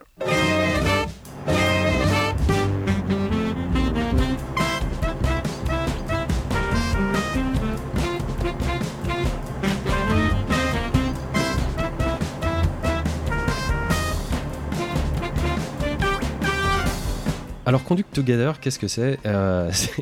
[17.69, 19.93] Alors Conduct Together, qu'est-ce que c'est Euh, C'est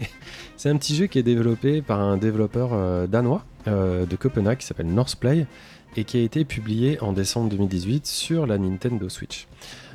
[0.57, 4.59] c'est un petit jeu qui est développé par un développeur euh, danois euh, de Copenhague
[4.59, 5.49] qui s'appelle Northplay
[5.97, 9.49] et qui a été publié en décembre 2018 sur la Nintendo Switch.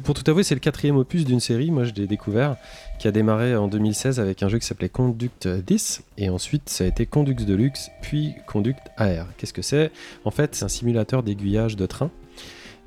[0.04, 2.58] Pour tout avouer, c'est le quatrième opus d'une série, moi je l'ai découvert,
[3.00, 6.84] qui a démarré en 2016 avec un jeu qui s'appelait Conduct 10, et ensuite ça
[6.84, 9.28] a été Conduct Deluxe, puis Conduct AR.
[9.38, 9.92] Qu'est-ce que c'est?
[10.26, 12.12] En fait, c'est un simulateur d'aiguillage de train.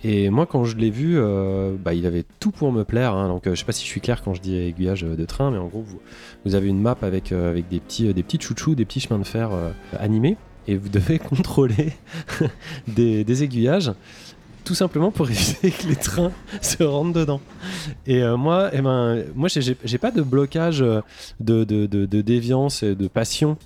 [0.06, 3.14] Et moi, quand je l'ai vu, euh, bah, il avait tout pour me plaire.
[3.14, 3.28] hein.
[3.28, 5.50] Donc, euh, je sais pas si je suis clair quand je dis aiguillage de train,
[5.50, 5.82] mais en gros,
[6.44, 9.24] vous, avez une map avec, euh, des petits, des petits chouchous, des petits chemins de
[9.24, 9.50] fer
[9.98, 10.36] animés,
[10.68, 11.94] et vous devez contrôler
[12.86, 13.92] des, aiguillages,
[14.66, 17.40] tout simplement pour éviter que les trains se rentrent dedans.
[18.06, 20.84] Et moi, eh ben, moi, j'ai- pas de blocage
[21.40, 23.56] de, déviance et de passion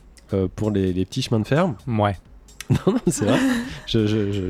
[0.55, 1.75] pour les, les petits chemins de fer.
[1.89, 2.15] Ouais.
[2.87, 3.39] Non, non, c'est vrai.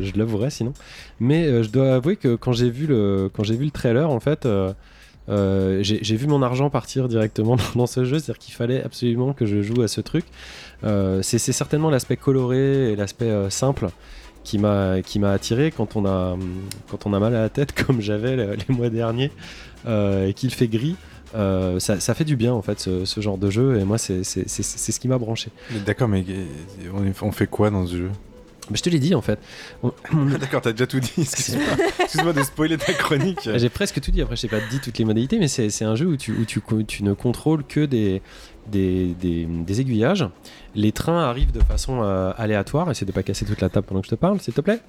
[0.03, 0.73] je l'avouerai sinon.
[1.21, 4.73] Mais euh, je dois avouer que quand j'ai vu le, quand trailer, en fait, euh,
[5.29, 8.19] euh, j'ai vu mon argent partir directement dans ce jeu.
[8.19, 10.25] C'est-à-dire qu'il fallait absolument que je joue à ce truc.
[10.83, 13.89] C'est certainement l'aspect coloré et l'aspect simple
[14.45, 14.95] qui m'a
[15.31, 16.37] attiré quand on a
[17.21, 19.31] mal à la tête comme j'avais le- les mois derniers
[19.87, 20.97] et qu'il fait gris.
[21.35, 23.99] Euh, ça, ça fait du bien en fait ce, ce genre de jeu et moi
[23.99, 25.51] c'est ce qui m'a branché.
[25.87, 26.25] D'accord, mais
[26.95, 28.11] on, on fait quoi dans ce jeu?
[28.71, 29.39] Mais je te l'ai dit en fait.
[29.83, 29.93] On-
[30.41, 31.11] D'accord, t'as déjà tout dit.
[31.19, 31.65] Excuse-moi
[32.01, 33.49] Excuse-moi de spoiler ta chronique.
[33.57, 35.95] J'ai presque tout dit, après je t'ai pas dit toutes les modalités, mais c'est un
[35.97, 38.21] jeu où tu, où tu ne contrôles que des,
[38.69, 40.27] des, des, des aiguillages.
[40.75, 44.01] Les trains arrivent de façon euh, aléatoire, essaie de pas casser toute la table pendant
[44.01, 44.81] que je te parle, s'il te plaît.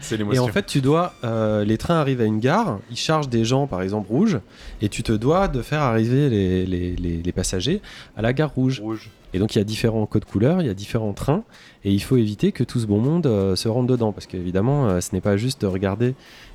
[0.00, 3.28] C'est Et en fait, tu dois, euh, les trains arrivent à une gare, ils chargent
[3.28, 4.38] des gens, par exemple rouges,
[4.80, 7.82] et tu te dois de faire arriver les, les, les, les passagers
[8.16, 8.80] à la gare rouge.
[8.80, 9.10] rouge.
[9.34, 11.42] Et donc il y a différents codes couleurs, il y a différents trains,
[11.84, 14.86] et il faut éviter que tout ce bon monde euh, se rentre dedans, parce qu'évidemment,
[14.86, 16.14] euh, ce n'est pas juste de regarder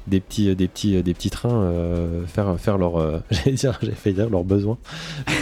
[0.09, 3.91] des petits, des petits, des petits trains euh, faire, faire leur, euh, j'allais dire, j'ai
[3.91, 4.77] fait dire leurs besoins,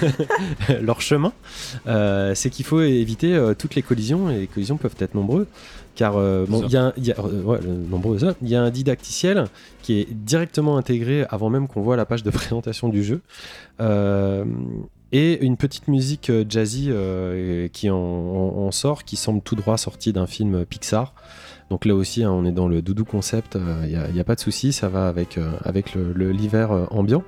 [0.81, 1.33] leur chemin.
[1.87, 5.47] Euh, c'est qu'il faut éviter euh, toutes les collisions, et les collisions peuvent être nombreuses,
[5.95, 7.59] car euh, bon, il y a, y a- euh, ouais,
[7.89, 8.33] nombreuses.
[8.41, 9.45] Y a un didacticiel
[9.81, 13.21] qui est directement intégré avant même qu'on voit la page de présentation du jeu.
[13.79, 14.45] Euh,
[15.13, 19.55] et une petite musique euh, jazzy euh, qui en, en- en sort, qui semble tout
[19.55, 21.13] droit sortie d'un film Pixar.
[21.69, 24.39] Donc là aussi, hein, on est dans le doudou concept, il n'y a, pas de
[24.39, 27.23] souci, ça va avec, euh, l'hiver euh, ambiant.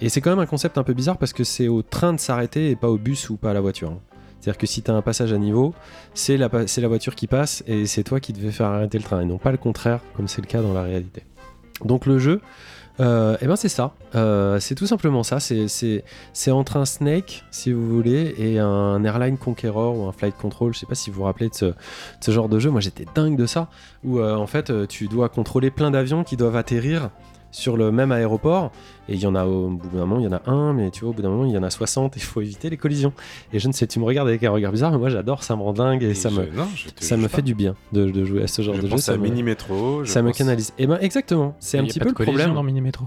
[0.00, 2.20] Et c'est quand même un concept un peu bizarre parce que c'est au train de
[2.20, 3.90] s'arrêter et pas au bus ou pas à la voiture.
[3.90, 4.00] hein.
[4.40, 5.74] C'est-à-dire que si tu as un passage à niveau,
[6.14, 9.20] c'est la, la voiture qui passe et c'est toi qui devais faire arrêter le train
[9.20, 11.24] et non pas le contraire comme c'est le cas dans la réalité.
[11.84, 12.40] Donc le jeu,
[13.00, 13.92] euh, eh ben c'est ça.
[14.14, 15.38] Euh, c'est tout simplement ça.
[15.40, 20.72] C'est- entre un Snake, si vous voulez, et un Airline Conqueror ou un Flight Control.
[20.74, 21.74] Je sais pas si vous vous rappelez de ce, de
[22.20, 22.70] ce genre de jeu.
[22.70, 23.68] Moi j'étais dingue de ça.
[24.04, 27.10] Où euh, en fait euh, tu dois contrôler plein d'avions qui doivent atterrir
[27.56, 28.70] sur le même aéroport.
[29.08, 30.90] Et il y en a au bout d'un moment, il y en a un, mais
[30.90, 32.14] tu vois, au bout d'un moment, il y en a 60.
[32.16, 33.12] Il faut éviter les collisions.
[33.52, 35.56] Et je ne sais, tu me regardes avec un regard bizarre, mais moi j'adore, ça
[35.56, 36.66] me rend dingue et ça je- me, non,
[37.00, 37.42] ça me fait pas.
[37.42, 38.90] du bien de, de jouer à ce genre Je de jeu.
[38.90, 40.04] pense Ça, à me, Mini Metro.
[40.04, 40.72] je ça me canalise.
[40.78, 42.52] Et ben exactement, c'est un Il y a petit pas peu de le problème.
[42.54, 43.06] dans Mini Metro.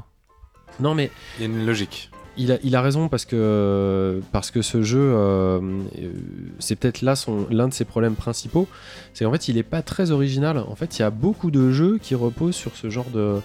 [0.79, 2.09] Non, mais Il y a une logique.
[2.37, 5.59] il a, il a raison parce que, parce que ce jeu, euh,
[6.01, 6.11] euh,
[6.59, 7.13] c'est peut-être là
[7.51, 8.67] l'un de ses problèmes principaux.
[9.13, 10.57] C'est qu'en fait, il est pas très original.
[10.57, 13.35] En fait, il y a beaucoup de jeux qui reposent sur ce genre de,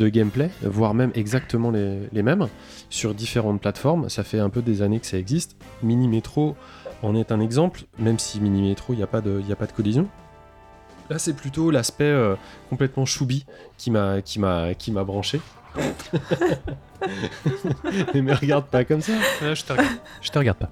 [0.00, 2.48] de gameplay, voire même exactement les, les mêmes,
[2.88, 4.08] sur différentes plateformes.
[4.08, 5.56] Ça fait un peu des années que ça existe.
[5.82, 6.56] Mini Metro
[7.02, 9.52] en est un exemple, même si Mini Metro, il n'y a, pas de- il y
[9.52, 10.08] a pas de collision.
[11.10, 12.34] Là, c'est plutôt l'aspect euh,
[12.70, 13.44] complètement choubi
[13.76, 15.40] qui m'a qui m'a qui m'a branché.
[18.14, 19.12] Mais me regarde pas comme ça.
[19.54, 19.96] Je, te regarde.
[20.22, 20.70] je te regarde pas.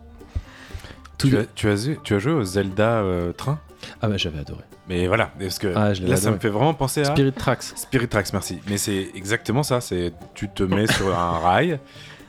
[1.18, 3.58] Tout Tu de- as, tu, as, tu as joué au Zelda euh, Train?
[4.00, 4.62] Ah bah j'avais adoré.
[4.88, 7.62] Mais voilà, parce que Ah, là, ça me fait vraiment penser à Spirit Tracks.
[7.62, 8.60] Spirit Tracks, merci.
[8.68, 9.80] Mais c'est exactement ça.
[9.80, 11.78] C'est tu te mets sur un rail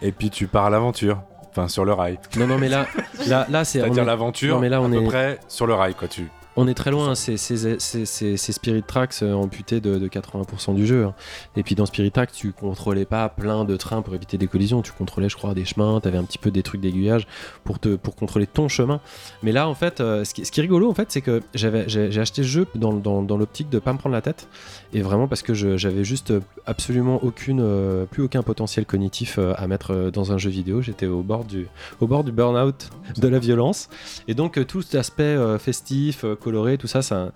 [0.01, 1.21] et puis tu pars à l'aventure.
[1.51, 2.19] Enfin, sur le rail.
[2.37, 2.85] Non non mais là
[3.27, 5.73] là là c'est C'est-à-dire est, l'aventure mais là, à on peu est- près sur le
[5.73, 6.07] rail, quoi.
[6.07, 6.29] Tu...
[6.55, 7.15] on est très loin.
[7.15, 11.05] C'est Spirit Tracks euh, amputé de, de 80% du jeu.
[11.05, 11.13] hein.
[11.55, 14.81] Et puis dans Spirit Tracks, tu contrôlais pas plein de trains pour éviter des collisions.
[14.81, 15.99] Tu contrôlais, je crois, des chemins.
[15.99, 17.27] T'avais un petit peu des trucs d'aiguillage
[17.63, 18.99] pour te pour contrôler ton chemin.
[19.43, 21.41] Mais là, en fait, euh, ce, qui, ce qui est rigolo, en fait, c'est que
[21.53, 24.47] j'avais j'ai acheté ce jeu dans, dans, dans l'optique de pas me prendre la tête
[24.93, 26.33] et vraiment parce que j'avais juste
[26.65, 30.81] absolument aucune euh, plus aucun potentiel cognitif euh, à mettre dans un jeu vidéo.
[30.81, 31.67] J'étais au bord du
[32.01, 33.89] au bord du burn-out de la violence.
[34.27, 37.31] Et donc tout cet aspect festif, coloré, tout ça, ça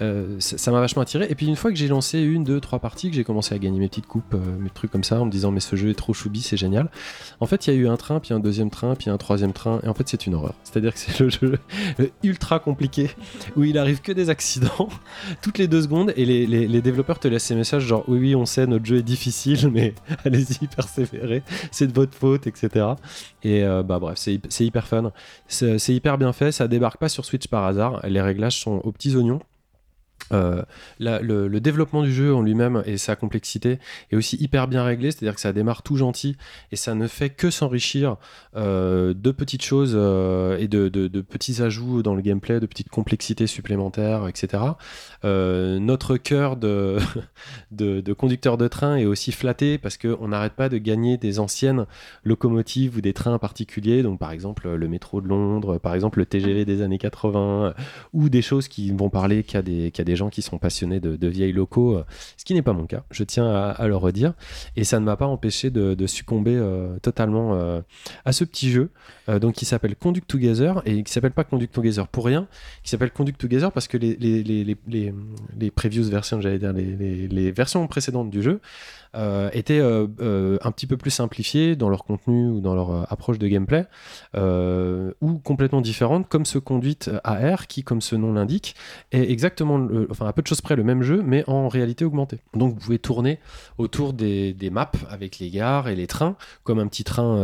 [0.00, 1.26] euh, ça m'a vachement attiré.
[1.28, 3.58] Et puis une fois que j'ai lancé une, deux, trois parties, que j'ai commencé à
[3.58, 5.90] gagner mes petites coupes, euh, mes trucs comme ça, en me disant mais ce jeu
[5.90, 6.90] est trop choubi, c'est génial.
[7.40, 9.52] En fait, il y a eu un train, puis un deuxième train, puis un troisième
[9.52, 10.54] train, et en fait c'est une horreur.
[10.64, 11.58] C'est-à-dire que c'est le jeu
[12.22, 13.10] ultra compliqué
[13.56, 14.88] où il arrive que des accidents
[15.42, 18.44] toutes les deux secondes, et les, développeurs te laissent ces messages genre oui oui on
[18.44, 22.86] sait notre jeu est difficile, mais allez-y persévérez, c'est de votre faute, etc.
[23.44, 25.12] Et euh, bah bref, c'est hy- c'est hyper fun.
[25.46, 28.92] C'est hyper bien fait, ça débarque pas sur Switch par hasard, les réglages sont aux
[28.92, 29.40] petits oignons.
[30.32, 30.62] Euh,
[30.98, 33.78] le, développement du jeu en lui-même et sa complexité
[34.10, 36.36] est aussi hyper bien réglé, c'est-à-dire que ça démarre tout gentil
[36.72, 38.16] et ça ne fait que s'enrichir
[38.56, 40.88] euh, de petites choses euh, et de,
[41.20, 44.62] petits ajouts dans le gameplay, de petites complexités supplémentaires, etc.
[45.22, 51.16] Notre cœur de, conducteur de train est aussi flatté parce qu'on n'arrête pas de gagner
[51.16, 51.86] des anciennes
[52.24, 56.26] locomotives ou des trains particuliers, donc par exemple le métro de Londres, par exemple le
[56.26, 57.74] TGV des années 80,
[58.12, 61.96] ou des choses qui vont parler qu'à des gens qui sont passionnés de, vieilles locaux,
[61.96, 62.04] euh,
[62.36, 64.34] ce qui n'est pas mon cas, je tiens à, à le redire,
[64.76, 67.80] et ça ne m'a pas empêché de, succomber euh, totalement euh,
[68.24, 68.90] à ce petit jeu,
[69.40, 72.48] donc qui s'appelle Conduct Together, et qui s'appelle pas Conduct Together pour rien,
[72.82, 75.14] qui s'appelle Conduct Together parce que les, les, les, les,
[75.58, 75.72] les,
[76.10, 78.60] versions, j'allais dire, les versions précédentes du jeu,
[79.14, 83.12] euh, étaient euh, euh, un petit peu plus simplifiées dans leur contenu ou dans leur
[83.12, 83.86] approche de gameplay,
[84.34, 88.74] ou complètement différentes, comme ce conduite AR qui, comme ce nom l'indique,
[89.10, 92.40] est exactement, enfin à peu de choses près le même jeu, mais en réalité augmentée.
[92.54, 93.38] Donc vous pouvez tourner
[93.78, 97.36] autour des, maps avec les gares et les trains, comme un petit train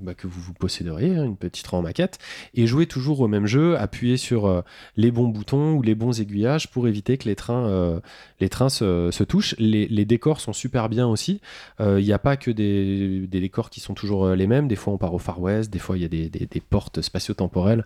[0.00, 2.18] bah, que vous vous posséderiez, hein, une petite train en maquette,
[2.54, 4.62] et jouer toujours au même jeu, appuyer sur
[4.96, 8.00] les bons boutons ou les bons aiguillages pour éviter que les trains,
[8.40, 9.54] les trains se, touchent.
[9.58, 11.40] Les décors sont super bien aussi.
[11.80, 14.68] Euh, Il n'y a pas que des, décors qui sont toujours euh, les mêmes.
[14.68, 15.70] Des fois, on part au Far West.
[15.70, 17.84] Des fois, il y a des, portes spatio-temporelles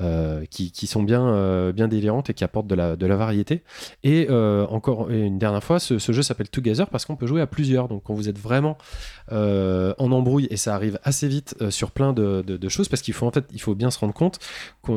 [0.00, 3.62] euh, qui, sont bien, délirantes et qui apportent de la, variété.
[4.04, 7.88] Et encore une dernière fois, ce, jeu s'appelle Together parce qu'on peut jouer à plusieurs.
[7.88, 8.78] Donc, quand vous êtes vraiment
[9.30, 13.30] en embrouille, et ça arrive assez vite sur plein de, choses, parce qu'il faut en
[13.30, 14.38] fait, il faut bien se rendre compte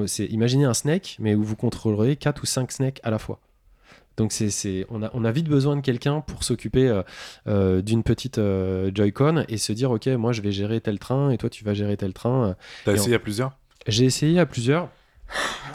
[0.08, 3.40] c'est imaginez un snake, mais où vous contrôlerez 4 ou 5 snakes à la fois.
[4.18, 7.04] Donc c'est, c'est- on, a, on a vite besoin de quelqu'un pour s'occuper euh,
[7.48, 11.32] euh, d'une petite euh, Joy-Con et se dire ok moi je vais gérer tel train
[11.32, 12.56] et toi tu vas gérer tel train.
[12.86, 13.58] T'as essayé à plusieurs?
[13.88, 14.90] J'ai essayé à plusieurs,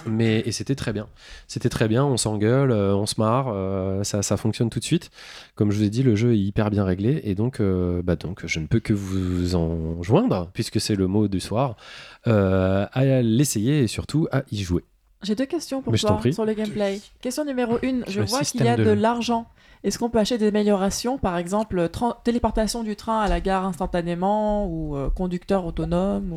[0.06, 1.06] mais et c'était très bien.
[1.46, 4.84] C'était très bien, on s'engueule, euh, on se marre, euh, ça, ça fonctionne tout de
[4.84, 5.10] suite.
[5.54, 8.16] Comme je vous ai dit, le jeu est hyper bien réglé et donc, euh, bah
[8.16, 11.76] donc je ne peux que vous en joindre, puisque c'est le mot du soir,
[12.24, 14.84] à l'essayer et surtout à y jouer.
[15.22, 16.32] J'ai deux questions pour Mais je t'en toi prie.
[16.34, 17.00] sur le gameplay.
[17.20, 19.46] Question numéro une, je le vois qu'il y a de l'argent.
[19.82, 23.64] Est-ce qu'on peut acheter des améliorations, par exemple tran- téléportation du train à la gare
[23.64, 26.34] instantanément ou euh, conducteur autonome.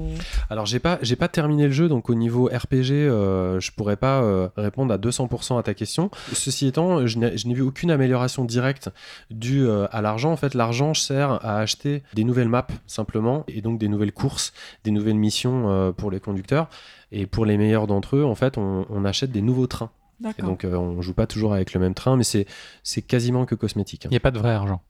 [0.50, 4.22] Alors j'ai pas pas terminé le jeu donc au niveau RPG euh, je pourrais pas
[4.24, 6.10] euh, répondre à 200% à ta question.
[6.32, 8.90] Ceci étant je n'ai vu aucune amélioration directe
[9.30, 10.32] due euh, à l'argent.
[10.32, 14.54] En fait l'argent sert à acheter des nouvelles maps simplement et donc des nouvelles courses,
[14.86, 16.70] des nouvelles missions euh, pour les conducteurs
[17.12, 19.92] et pour les meilleurs d'entre eux en fait on achète des nouveaux trains.
[20.32, 22.46] Et donc euh, on joue pas toujours avec le même train mais c'est
[22.84, 24.06] c'est quasiment que cosmétique.
[24.06, 24.10] hein.
[24.12, 24.82] Il n'y a pas de vrai argent.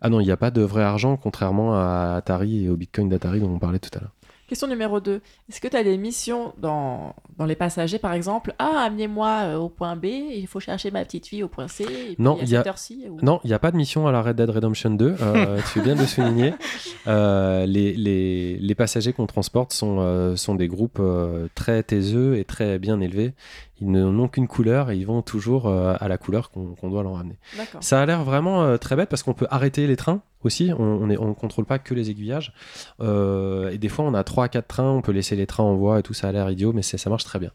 [0.00, 3.08] Ah non, il n'y a pas de vrai argent, contrairement à Atari et au Bitcoin
[3.08, 4.12] d'Atari dont on parlait tout à l'heure.
[4.46, 5.20] Question numéro 2.
[5.50, 8.54] Est-ce que tu as des missions dans, dans les passagers, par exemple?
[8.58, 11.82] Ah, amenez-moi euh, au point B, il faut chercher ma petite fille au point C,
[11.84, 12.62] et puis Non, il y a-
[13.10, 15.16] ou- n'y a pas de mission à la Red Dead Redemption 2.
[15.20, 16.54] euh, tu viens de le souligner.
[17.08, 22.38] Euh, les, les- les passagers qu'on transporte sont, euh, sont des groupes euh, très taiseux
[22.38, 23.34] et très bien élevés.
[23.80, 27.14] Ils n'ont qu'une couleur et ils vont toujours euh, à la couleur qu'on doit leur
[27.14, 27.38] ramener.
[27.80, 30.72] Ça a l'air vraiment euh, très bête parce qu'on peut arrêter les trains aussi.
[30.76, 32.52] On on est- on ne contrôle pas que les aiguillages.
[33.00, 34.90] Euh, et des fois, on a 3 à 4 trains.
[34.90, 36.14] On peut laisser les trains en voie et tout.
[36.14, 37.50] Ça a l'air idiot, mais ça marche très bien.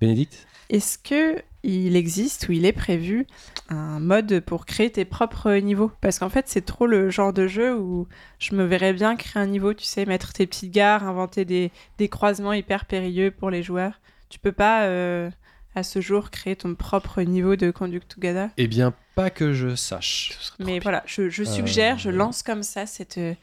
[0.00, 0.46] Bénédicte?
[0.68, 3.26] Est-ce que il existe ou il est prévu
[3.70, 5.90] un mode pour créer tes propres niveaux?
[6.00, 8.06] Parce qu'en fait, c'est trop le genre de jeu où
[8.38, 11.70] je me verrais bien créer un niveau, tu sais, mettre tes petites gares, inventer des,
[11.98, 14.00] des croisements hyper périlleux pour les joueurs.
[14.28, 15.30] Tu peux pas, euh,
[15.76, 18.48] à ce jour, créer ton propre niveau de Conduct Together?
[18.56, 20.36] Eh bien, pas que je sache.
[20.58, 23.34] Mais voilà, je, Euh, je suggère, je lance comme ça cette, euh,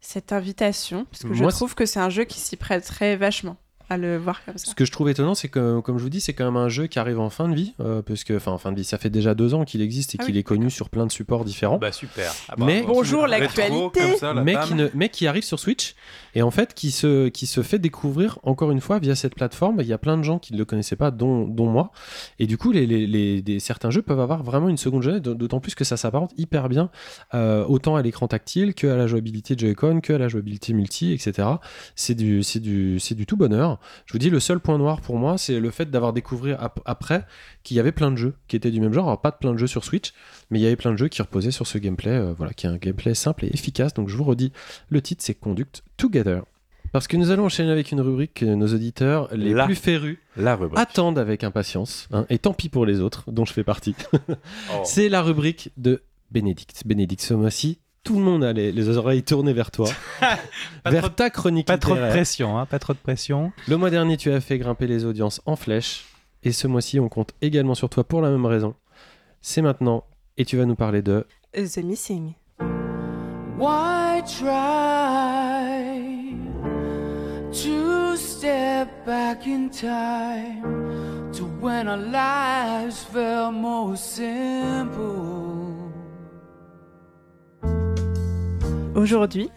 [0.00, 3.56] cette invitation, parce que je trouve que c'est un jeu qui s'y prêterait vachement
[3.88, 4.70] à le voir comme ça.
[4.70, 6.68] Ce que je trouve étonnant, c'est que, comme je vous dis, c'est quand même un
[6.68, 8.84] jeu qui arrive en fin de vie, euh, parce que, enfin, en fin de vie,
[8.84, 11.06] ça fait déjà deux ans qu'il existe et Ah qu'il oui, est connu sur plein
[11.06, 11.78] de supports différents.
[11.78, 12.32] Bah super.
[12.48, 12.82] Ah Mais-.
[12.86, 14.00] Bonjour l'actualité
[14.44, 15.94] mais qui, ne, mais qui arrive sur Switch
[16.34, 19.76] et en fait qui se, qui se fait découvrir encore une fois via cette plateforme.
[19.80, 21.92] Il y a plein de gens qui ne le connaissaient pas, dont, dont moi.
[22.38, 25.22] Et du coup, les, les, les- des- certains jeux peuvent avoir vraiment une seconde jeunesse,
[25.22, 26.90] d'autant plus que ça s'apparente hyper bien
[27.34, 31.12] euh, autant à l'écran tactile que à la jouabilité Joy-Con, que à la jouabilité multi,
[31.12, 31.48] etc.
[31.94, 33.75] C'est du, c'est du, c'est du tout bonheur.
[34.06, 36.80] Je vous dis, le seul point noir pour moi, c'est le fait d'avoir découvert ap-
[36.84, 37.24] après
[37.62, 39.06] qu'il y avait plein de jeux qui étaient du même genre.
[39.06, 40.12] Alors, pas de plein de jeux sur Switch,
[40.50, 42.66] mais il y avait plein de jeux qui reposaient sur ce gameplay, euh, voilà, qui
[42.66, 43.94] est un gameplay simple et efficace.
[43.94, 44.52] Donc je vous redis,
[44.88, 46.42] le titre c'est Conduct Together.
[46.92, 50.18] Parce que nous allons enchaîner avec une rubrique que nos auditeurs les La plus férus
[50.36, 53.94] La attendent avec impatience, hein, et tant pis pour les autres, dont je fais partie.
[54.28, 54.34] Oh.
[54.84, 56.82] C'est la rubrique de Bénédicte.
[56.86, 59.88] Bénédicte, ce mois-ci, tout le monde a les, les oreilles tournées vers toi,
[60.86, 63.50] vers trop ta chronique Pas trop de pression, hein, pas trop de pression.
[63.66, 66.04] Le mois dernier, tu as fait grimper les audiences en flèche.
[66.44, 68.76] Et ce mois-ci, on compte également sur toi pour la même raison.
[69.40, 70.04] C'est maintenant.
[70.36, 71.26] Et tu vas nous parler de.
[71.52, 72.34] The Missing.
[73.58, 74.46] Why try
[77.50, 85.65] to step back in time to when our lives felt more simple?
[88.96, 89.50] Aujourd'hui,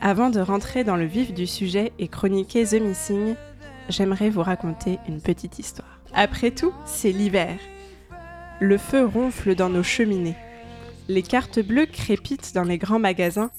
[0.00, 3.34] avant de rentrer dans le vif du sujet et chroniquer The Missing,
[3.90, 6.00] j'aimerais vous raconter une petite histoire.
[6.14, 7.58] Après tout, c'est l'hiver.
[8.58, 10.34] Le feu ronfle dans nos cheminées.
[11.08, 13.50] Les cartes bleues crépitent dans les grands magasins.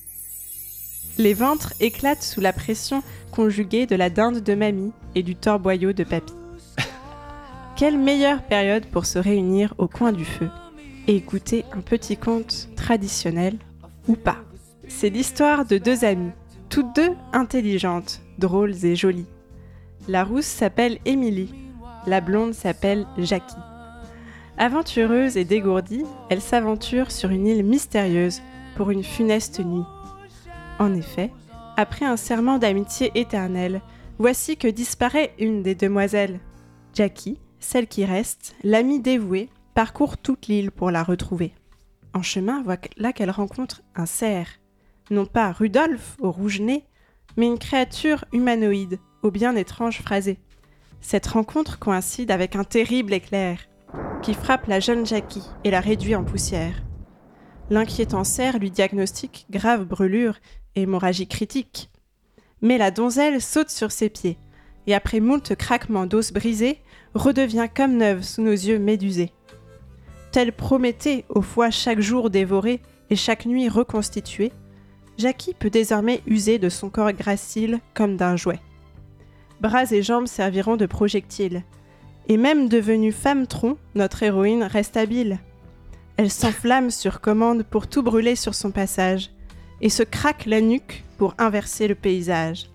[1.19, 5.93] Les ventres éclatent sous la pression conjuguée de la dinde de mamie et du torboyau
[5.93, 6.33] de papy.
[7.75, 10.49] Quelle meilleure période pour se réunir au coin du feu
[11.05, 13.55] et écouter un petit conte traditionnel
[14.07, 14.46] ou pas?
[14.87, 16.31] C'est l'histoire de deux amies,
[16.69, 19.27] toutes deux intelligentes, drôles et jolies.
[20.07, 21.53] La rousse s'appelle Émilie,
[22.05, 23.55] la blonde s'appelle Jackie.
[24.57, 28.41] Aventureuse et dégourdie, elles s'aventurent sur une île mystérieuse
[28.75, 29.85] pour une funeste nuit.
[30.79, 31.31] En effet,
[31.75, 33.81] après un serment d'amitié éternelle,
[34.17, 36.39] voici que disparaît une des demoiselles.
[36.93, 41.53] Jackie, celle qui reste, l'amie dévouée, parcourt toute l'île pour la retrouver.
[42.13, 44.47] En chemin, voilà qu'elle rencontre un cerf.
[45.09, 46.85] Non pas Rudolph au rouge nez,
[47.37, 50.39] mais une créature humanoïde au bien étrange phrasé.
[51.01, 53.59] Cette rencontre coïncide avec un terrible éclair
[54.21, 56.83] qui frappe la jeune Jackie et la réduit en poussière.
[57.69, 60.37] L'inquiétant cerf lui diagnostique grave brûlure
[60.75, 61.89] et hémorragie critique.
[62.61, 64.37] Mais la donzelle saute sur ses pieds
[64.87, 66.79] et après moult craquements d'os brisés,
[67.13, 69.33] redevient comme neuve sous nos yeux médusés.
[70.31, 74.51] Telle Prométhée, au foie chaque jour dévoré et chaque nuit reconstitué,
[75.17, 78.59] Jackie peut désormais user de son corps gracile comme d'un jouet.
[79.61, 81.63] Bras et jambes serviront de projectiles.
[82.27, 85.39] Et même devenue femme tronc, notre héroïne reste habile.
[86.17, 89.31] Elle s'enflamme sur commande pour tout brûler sur son passage,
[89.81, 92.69] et se craque la nuque pour inverser le paysage.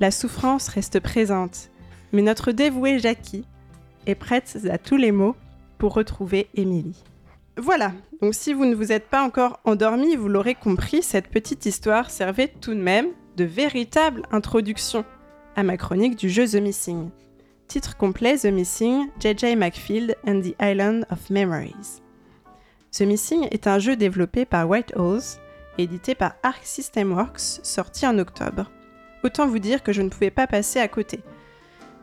[0.00, 1.70] La souffrance reste présente,
[2.12, 3.44] mais notre dévouée Jackie
[4.06, 5.36] est prête à tous les maux
[5.78, 7.02] pour retrouver Émilie.
[7.58, 7.92] Voilà,
[8.22, 12.10] donc si vous ne vous êtes pas encore endormi, vous l'aurez compris, cette petite histoire
[12.10, 15.04] servait tout de même de véritable introduction
[15.54, 17.10] à ma chronique du jeu The Missing.
[17.68, 19.56] Titre complet The Missing, J.J.
[19.56, 22.00] McField and the Island of Memories.
[22.90, 25.38] The Missing est un jeu développé par White Owls,
[25.76, 28.70] édité par Arc System Works, sorti en octobre.
[29.24, 31.20] Autant vous dire que je ne pouvais pas passer à côté,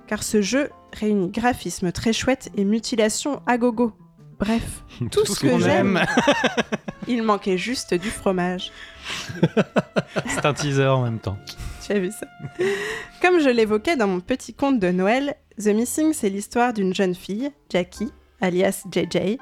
[0.05, 3.93] car ce jeu réunit graphisme très chouette et mutilation à gogo.
[4.39, 5.97] Bref, tout, ce que qu'on j'aime.
[5.97, 6.05] aime.
[7.07, 8.71] Il manquait juste du fromage.
[10.27, 11.37] C'est un teaser en même temps.
[11.85, 12.27] Tu as vu ça?
[13.21, 17.15] Comme je l'évoquais dans mon petit conte de Noël, The Missing, c'est l'histoire d'une jeune
[17.15, 18.11] fille, Jackie,
[18.41, 19.37] alias JJ,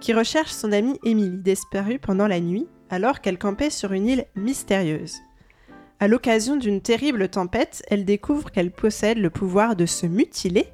[0.00, 4.24] qui recherche son amie Emily disparue pendant la nuit alors qu'elle campait sur une île
[4.34, 5.16] mystérieuse.
[6.00, 10.66] À l'occasion d'une terrible tempête, elle découvre qu'elle possède le pouvoir de se mutiler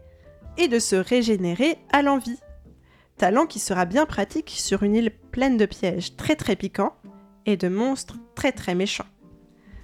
[0.56, 2.38] et de se régénérer à l'envie.
[3.18, 6.94] Talent qui sera bien pratique sur une île pleine de pièges très très piquants
[7.46, 9.06] et de monstres très très méchants.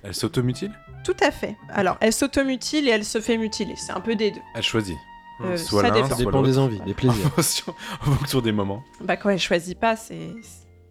[0.05, 0.73] Elle s'automutile?
[1.05, 1.57] Tout à fait.
[1.69, 3.75] Alors, elle s'automutile et elle se fait mutiler.
[3.77, 4.41] C'est un peu des deux.
[4.55, 4.97] Elle choisit.
[5.41, 6.09] Euh, Soit ça dépend.
[6.09, 7.31] Ça soit dépend des envies, des plaisirs.
[7.37, 8.85] en fonction des moments.
[9.01, 10.31] Bah quand elle choisit pas, c'est...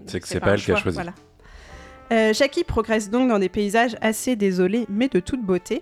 [0.06, 0.96] C'est que c'est pas un elle qui a choisi.
[0.96, 1.14] Voilà.
[2.12, 5.82] Euh, Jackie progresse donc dans des paysages assez désolés, mais de toute beauté,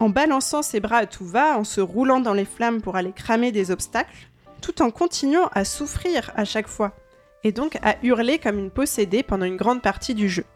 [0.00, 3.12] en balançant ses bras à tout va, en se roulant dans les flammes pour aller
[3.12, 4.28] cramer des obstacles,
[4.64, 6.96] tout en continuant à souffrir à chaque fois,
[7.42, 10.46] et donc à hurler comme une possédée pendant une grande partie du jeu.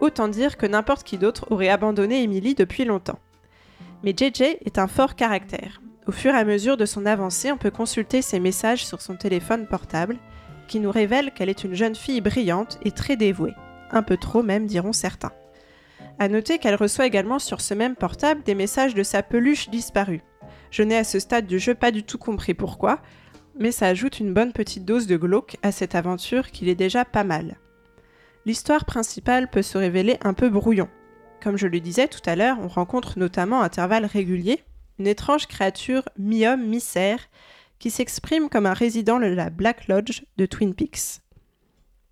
[0.00, 3.20] Autant dire que n'importe qui d'autre aurait abandonné Emily depuis longtemps.
[4.02, 5.80] Mais JJ est un fort caractère.
[6.08, 9.14] Au fur et à mesure de son avancée, on peut consulter ses messages sur son
[9.14, 10.16] téléphone portable,
[10.66, 13.54] qui nous révèle qu'elle est une jeune fille brillante et très dévouée.
[13.92, 15.32] Un peu trop même, diront certains.
[16.18, 20.22] À noter qu'elle reçoit également sur ce même portable des messages de sa peluche disparue.
[20.72, 23.00] Je n'ai à ce stade du jeu pas du tout compris pourquoi,
[23.58, 27.04] mais ça ajoute une bonne petite dose de glauque à cette aventure qu'il est déjà
[27.04, 27.58] pas mal.
[28.46, 30.88] L'histoire principale peut se révéler un peu brouillon.
[31.42, 34.64] Comme je le disais tout à l'heure, on rencontre notamment à intervalles réguliers
[34.98, 37.28] une étrange créature mi-homme, mi-cerf
[37.78, 41.20] qui s'exprime comme un résident de la Black Lodge de Twin Peaks.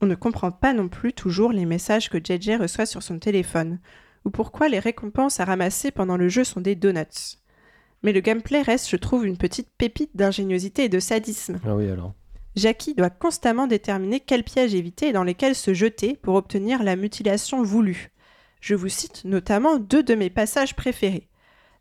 [0.00, 3.80] On ne comprend pas non plus toujours les messages que JJ reçoit sur son téléphone,
[4.24, 7.38] ou pourquoi les récompenses à ramasser pendant le jeu sont des donuts.
[8.02, 11.60] Mais le gameplay reste, je trouve, une petite pépite d'ingéniosité et de sadisme.
[11.66, 12.14] Ah oui, alors.
[12.54, 16.96] Jackie doit constamment déterminer quels pièges éviter et dans lesquels se jeter pour obtenir la
[16.96, 18.12] mutilation voulue.
[18.60, 21.28] Je vous cite notamment deux de mes passages préférés.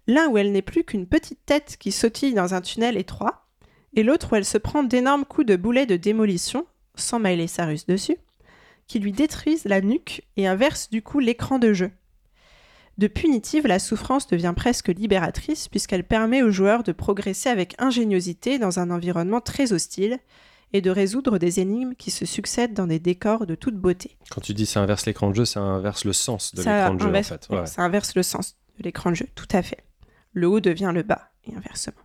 [0.07, 3.47] L'un où elle n'est plus qu'une petite tête qui sautille dans un tunnel étroit,
[3.93, 7.85] et l'autre où elle se prend d'énormes coups de boulet de démolition, sans Miley Cyrus
[7.85, 8.17] dessus,
[8.87, 11.91] qui lui détruisent la nuque et inversent du coup l'écran de jeu.
[12.97, 18.57] De punitive, la souffrance devient presque libératrice puisqu'elle permet aux joueurs de progresser avec ingéniosité
[18.57, 20.19] dans un environnement très hostile
[20.71, 24.17] et de résoudre des énigmes qui se succèdent dans des décors de toute beauté.
[24.31, 26.99] Quand tu dis ça inverse l'écran de jeu, ça inverse le sens de l'écran de
[26.99, 27.49] jeu, en inverse, fait.
[27.49, 27.65] ouais, Ouais.
[27.65, 29.83] ça inverse le sens de l'écran de jeu, tout à fait.
[30.33, 32.01] Le haut devient le bas, et inversement.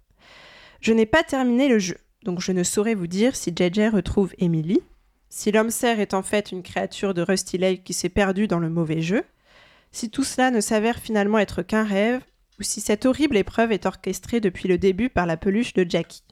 [0.81, 4.33] Je n'ai pas terminé le jeu, donc je ne saurais vous dire si JJ retrouve
[4.39, 4.81] Emily,
[5.29, 8.59] si l'homme cerf est en fait une créature de Rusty Lake qui s'est perdue dans
[8.61, 9.25] le mauvais jeu,
[9.93, 12.23] si tout cela ne s'avère finalement être qu'un rêve,
[12.59, 16.23] ou si cette horrible épreuve est orchestrée depuis le début par la peluche de Jackie.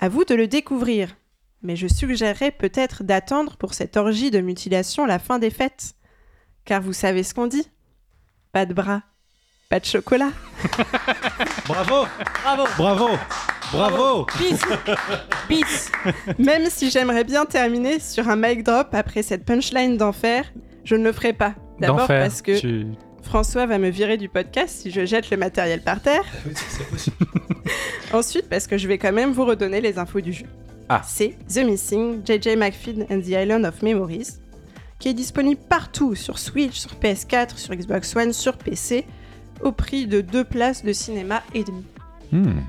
[0.00, 1.16] À vous de le découvrir,
[1.62, 5.94] mais je suggérerais peut-être d'attendre pour cette orgie de mutilation la fin des fêtes.
[6.64, 7.68] Car vous savez ce qu'on dit
[8.52, 9.02] Pas de bras,
[9.72, 10.30] pas de chocolat.
[11.66, 12.06] Bravo
[12.42, 13.08] Bravo Bravo
[13.72, 14.60] Bravo Peace
[15.48, 15.90] Peace
[16.38, 20.52] Même si j'aimerais bien terminer sur un mic drop après cette punchline d'enfer,
[20.84, 21.54] je ne le ferai pas.
[21.82, 22.86] D'abord parce que Tu-
[23.22, 26.24] François va me virer du podcast si je jette le matériel par terre.
[28.12, 30.46] Ensuite, parce que je vais quand même vous redonner les infos du jeu.
[30.88, 31.02] Ah.
[31.06, 34.38] C'est The Missing, JJ McFeed and the Island of Memories,
[34.98, 39.04] qui est disponible partout sur Switch, sur PS4, sur Xbox One, sur PC,
[39.62, 41.84] au prix de deux places de cinéma et demi.
[42.32, 42.60] Hmm.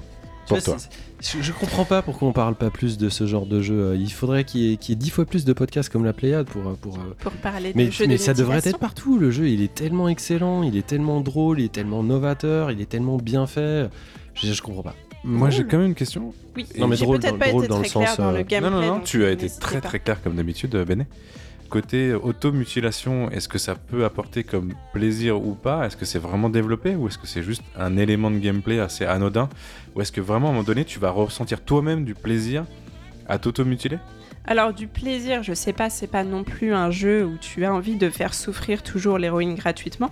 [0.47, 0.77] Pour toi.
[1.23, 3.79] Je, je comprends pas pourquoi on parle pas plus de ce genre de jeu.
[3.91, 6.03] Euh, Il faudrait qu'il y, ait- qu'il y ait dix fois plus de podcasts comme
[6.03, 6.67] la Pléiade pour.
[6.67, 9.17] euh, pour euh, Pour parler Mais, de jeux mais de ça devrait être partout.
[9.17, 12.81] Le jeu, il est tellement excellent, il est tellement drôle, il est tellement novateur, il
[12.81, 13.89] est tellement bien fait.
[14.35, 14.95] Je, je comprends pas.
[15.23, 15.71] Moi, j'ai Drôle.
[15.71, 16.33] quand même une question.
[16.57, 18.41] Oui, Non, mais drôle peut-être dans- pas drôle été dans le très sens, dans le
[18.43, 18.69] gameplay.
[18.69, 19.87] non, non, non, tu as été très pas.
[19.87, 21.05] très clair comme d'habitude, Béné.
[21.73, 25.87] Côté automutilation, est-ce que ça peut apporter comme plaisir ou pas?
[25.87, 29.05] Est-ce que c'est vraiment développé ou est-ce que c'est juste un élément de gameplay assez
[29.05, 29.49] anodin?
[29.95, 32.65] Ou est-ce que vraiment à un moment donné tu vas ressentir toi-même du plaisir
[33.27, 33.97] à t'automutiler?
[34.45, 37.73] Alors du plaisir, je sais pas, c'est pas non plus un jeu où tu as
[37.73, 40.11] envie de faire souffrir toujours l'héroïne gratuitement,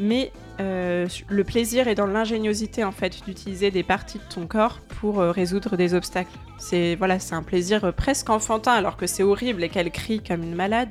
[0.00, 4.80] mais euh, le plaisir est dans l'ingéniosité en fait d'utiliser des parties de ton corps
[5.00, 6.36] pour euh, résoudre des obstacles.
[6.58, 10.20] C'est voilà, c'est un plaisir euh, presque enfantin alors que c'est horrible et qu'elle crie
[10.22, 10.88] comme une malade.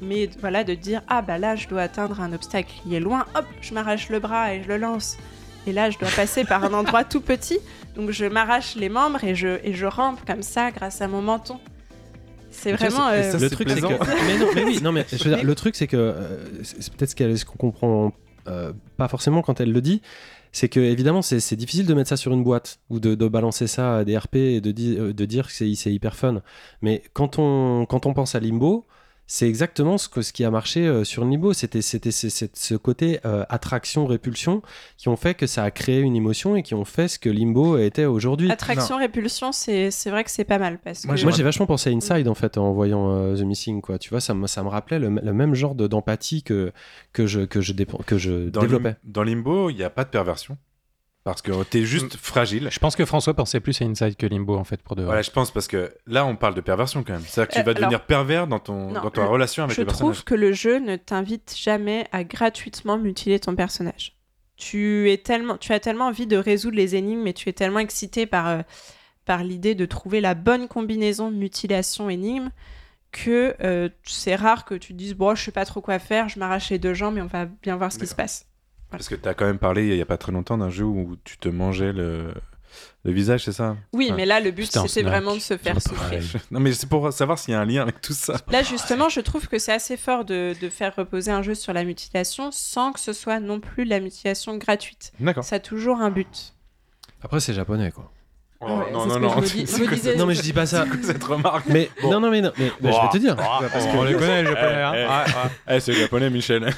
[0.00, 3.24] Mais voilà, de dire ah bah là je dois atteindre un obstacle qui est loin,
[3.34, 5.16] hop, je m'arrache le bras et je le lance.
[5.66, 7.58] Et là je dois passer par un endroit tout petit,
[7.96, 11.22] donc je m'arrache les membres et je, et je rampe comme ça grâce à mon
[11.22, 11.58] menton.
[12.50, 13.08] C'est vraiment.
[13.08, 13.86] euh, ça, le truc c'est que
[14.26, 16.38] mais non mais oui non mais je veux dire, Mais- le truc c'est que euh,
[16.62, 18.12] c'est peut-être ce qu'on comprend
[18.48, 20.02] euh, pas forcément quand elle le dit
[20.52, 23.98] c'est que évidemment c'est difficile de mettre ça sur une boîte ou de, balancer ça
[23.98, 26.42] à des RP et de, euh, de dire que c'est hyper fun.
[26.82, 28.86] Mais quand on, quand on pense à Limbo,
[29.34, 31.54] c'est exactement ce, que, ce qui a marché euh, sur Limbo.
[31.54, 34.60] C'était c'était ce- côté euh, attraction-répulsion
[34.98, 37.30] qui ont fait que ça a créé une émotion et qui ont fait ce que
[37.30, 38.50] Limbo était aujourd'hui.
[38.50, 40.78] Attraction, répulsion, c'est c'est vrai que c'est pas mal.
[40.84, 41.22] Parce Moi, que...
[41.22, 43.98] Moi, j'ai vachement pensé à Inside en fait en voyant euh, The Missing quoi.
[43.98, 46.72] Tu vois, ça me, ça me rappelait le, le même genre de- d'empathie que
[47.14, 47.72] que je que je,
[48.04, 48.90] que je Dans, développais.
[48.90, 50.58] Lim- dans Limbo, il n'y a pas de perversion.
[51.24, 52.68] Parce que t'es juste fragile.
[52.72, 55.06] Je pense que François pensait plus à Inside que Limbo en fait pour de vrai.
[55.06, 57.22] Voilà, je pense parce que là, on parle de perversion quand même.
[57.24, 59.62] C'est-à-dire que tu Euh, vas devenir alors- pervers dans, ton, Non, dans ta le- relation
[59.62, 60.16] avec Je les personnages.
[60.16, 64.16] trouve que le jeu ne t'invite jamais à gratuitement mutiler ton personnage.
[64.56, 67.78] Tu, es tellement, tu as tellement envie de résoudre les énigmes et tu es tellement
[67.80, 68.62] excité par, euh,
[69.24, 72.50] par l'idée de trouver la bonne combinaison mutilation-énigme
[73.12, 76.28] que euh, c'est rare que tu te dises bon je sais pas trop quoi faire
[76.30, 78.46] je m'arrache les deux jambes et on va bien voir ce qui se passe
[78.92, 80.84] Parce que tu as quand même parlé il n'y a pas très longtemps d'un jeu
[80.84, 82.32] où tu te mangeais le,
[83.04, 83.76] le visage, c'est ça?
[83.92, 86.22] Oui Enfin, mais là le but C'était vraiment de se faire souffrir.
[86.50, 88.36] Non, mais c'est pour savoir s'il y a un lien avec tout ça.
[88.50, 91.72] Là, justement, je trouve que c'est assez fort de, de faire reposer un jeu sur
[91.72, 95.12] la mutilation sans que ce soit non plus la mutilation gratuite.
[95.20, 95.44] D'accord.
[95.44, 96.54] Ça a toujours un but.
[97.22, 98.10] Après, c'est japonais quoi.
[98.64, 99.42] Oh, Ouais, non, non, que non.
[99.42, 100.84] je dis- je me disais- Non mais je dis pas ça.
[101.02, 101.64] Cette remarque.
[101.66, 104.42] Mais non non mais non mais, mais je vais te dire parce on les connaît
[104.44, 104.82] les japonais.
[104.82, 104.92] hein.
[104.94, 105.30] Eh,
[105.68, 105.74] eh.
[105.76, 106.70] Eh, c'est japonais, Michel.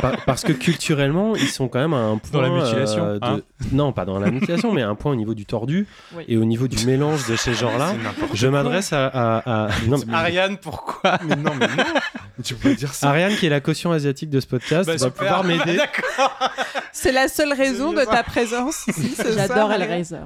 [0.00, 3.18] Par- parce que culturellement ils sont quand même à un point Dans la mutilation, euh,
[3.18, 3.40] de- hein.
[3.72, 5.86] non pas dans la mutilation mais à un point au niveau du tordu
[6.16, 6.24] Oui.
[6.28, 7.92] et au niveau du mélange de ces genres là.
[8.34, 11.84] Je m'adresse à, à, à- non, mais- Ariane, pourquoi Mais non, mais non.
[12.44, 13.08] Tu peux dire ça.
[13.10, 15.12] Ariane qui est la caution asiatique de ce podcast Bah, va super.
[15.12, 15.78] pouvoir m'aider.
[16.92, 19.14] C'est la seule raison de ta présence ici.
[19.34, 20.16] J'adore Hellraiser.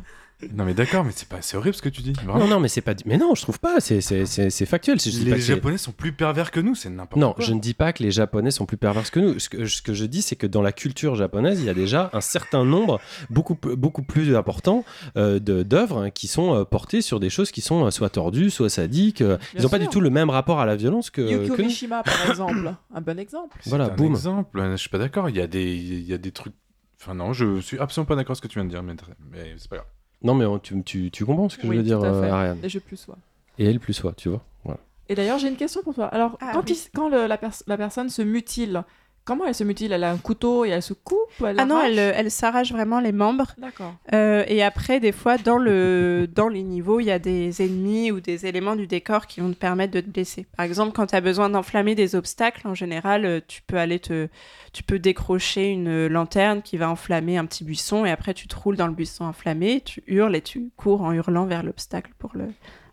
[0.54, 2.12] Non, mais d'accord, mais c'est pas, c'est horrible ce que tu dis.
[2.12, 2.38] Vraiment.
[2.38, 5.00] Non non mais c'est pas mais non je trouve pas c'est c'est c'est c'est factuel.
[5.00, 7.18] c'est- je dis pas les que c'est- japonais sont plus pervers que nous, c'est n'importe
[7.18, 7.42] Non, quoi.
[7.42, 9.38] je ne dis pas que les Japonais sont plus pervers que nous.
[9.38, 11.74] Ce que, ce que je dis, c'est que dans la culture japonaise, il y a
[11.74, 14.84] déjà un certain nombre, beaucoup, beaucoup plus important,
[15.16, 18.10] euh, de- d'œuvres hein, qui sont euh, portées sur des choses qui sont euh, soit
[18.10, 19.22] tordues, soit sadiques.
[19.22, 21.62] euh, ils n'ont pas du tout le même rapport à la violence que, Yukio que
[21.62, 21.68] nous.
[21.68, 22.74] Mishima, par exemple.
[22.94, 23.56] Un bon exemple.
[23.62, 24.12] C'est Voilà, un boum.
[24.12, 24.60] exemple.
[24.72, 25.30] Je suis pas d'accord.
[25.30, 26.52] Il y a des, il y a des trucs.
[27.00, 28.94] Enfin non, je suis absolument pas d'accord avec ce que tu viens de dire, mais,
[29.30, 29.88] mais c'est pas grave.
[30.22, 32.28] Non, mais tu, tu, tu comprends ce que Oui, je veux dire, tout à fait.
[32.28, 32.58] euh, Ariane.
[32.62, 33.16] Et je plus sois.
[33.58, 34.42] Et elle plus soi, tu vois.
[34.64, 34.80] Voilà.
[35.08, 36.06] Et d'ailleurs, j'ai une question pour toi.
[36.06, 36.72] Alors, Ah, quand, oui.
[36.86, 38.82] il- quand le- la, pers- la personne se mutile,
[39.26, 39.92] comment elle se mutile?
[39.92, 43.00] Elle a un couteau et elle se coupe ou elle Ah non, elle s'arrache vraiment
[43.00, 43.52] les membres.
[43.58, 43.94] D'accord.
[44.14, 48.10] Euh, et après, des fois, dans, le, dans les niveaux, il y a des ennemis
[48.10, 50.46] ou des éléments du décor qui vont te permettre de te blesser.
[50.56, 53.98] Par exemple, quand tu as besoin d'enflammer des obstacles, en général, euh, tu peux aller
[53.98, 54.28] te,
[54.72, 58.56] tu peux décrocher une lanterne qui va enflammer un petit buisson et après tu te
[58.56, 62.30] roules dans le buisson enflammé, tu hurles et tu cours en hurlant vers l'obstacle pour
[62.34, 62.46] le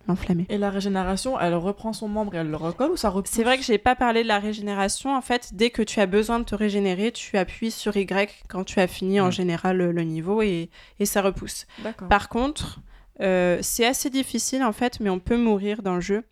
[0.07, 0.45] l'enflammer.
[0.49, 3.31] Et la régénération, elle reprend son membre et elle le recolle ou ça repousse?
[3.31, 5.15] C'est vrai que j'ai pas parlé de la régénération.
[5.15, 8.63] En fait, dès que tu as besoin de te régénérer, tu appuies sur Y quand
[8.63, 9.31] tu as fini en Mm.
[9.31, 11.65] général le, le niveau et, et ça repousse.
[11.79, 12.07] D'accord.
[12.09, 12.79] Par contre,
[13.21, 16.23] euh, c'est assez difficile en fait, mais on peut mourir dans le jeu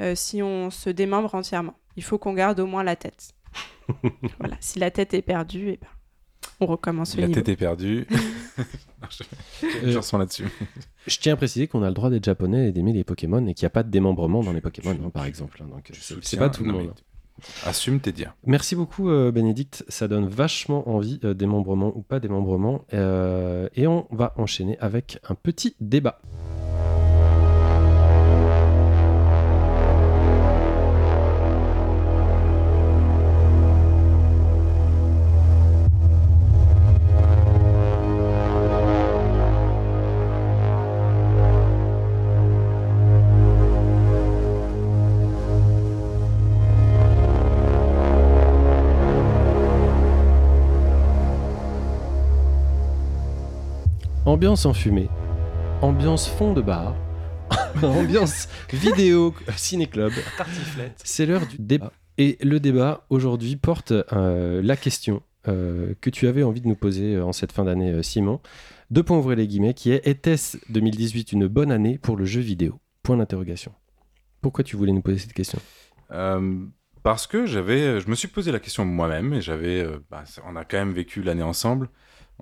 [0.00, 1.74] euh, si on se démembre entièrement.
[1.96, 3.32] Il faut qu'on garde au moins la tête.
[4.38, 5.88] voilà, si la tête est perdue, et ben,
[6.60, 7.40] on recommence le La niveau.
[7.40, 8.06] tête est perdue.
[9.10, 10.44] je, je ressens là-dessus.
[11.06, 13.54] Je tiens à préciser qu'on a le droit d'être japonais et d'aimer les Pokémon et
[13.54, 15.60] qu'il n'y a pas de démembrement dans les Pokémon, hein, par exemple.
[15.62, 16.92] hein, donc, Je c'est- pas tout le monde.
[17.66, 18.34] Assume tes dires.
[18.46, 19.84] Merci beaucoup, euh, Bénédicte.
[19.88, 22.86] Ça donne vachement envie, euh, démembrement ou pas démembrement.
[22.94, 26.20] Euh, et on va enchaîner avec un petit débat.
[54.36, 55.08] Ambiance enfumée,
[55.80, 56.94] ambiance fond de bar,
[57.82, 60.12] ambiance vidéo ciné-club.
[61.02, 61.90] C'est l'heure du débat.
[62.18, 66.74] Et le débat aujourd'hui porte euh, la question euh, que tu avais envie de nous
[66.74, 68.40] poser euh, en cette fin d'année, euh, Simon.
[68.90, 72.42] Deux points ouvrez les guillemets, qui est était-ce 2018 une bonne année pour le jeu
[72.42, 72.78] vidéo?
[73.02, 73.72] Point d'interrogation.
[74.42, 75.60] Pourquoi tu voulais nous poser cette question?
[76.10, 76.58] Euh,
[77.02, 80.56] parce que j'avais, je me suis posé la question moi-même et j'avais, euh, bah, on
[80.56, 81.88] a quand même vécu l'année ensemble.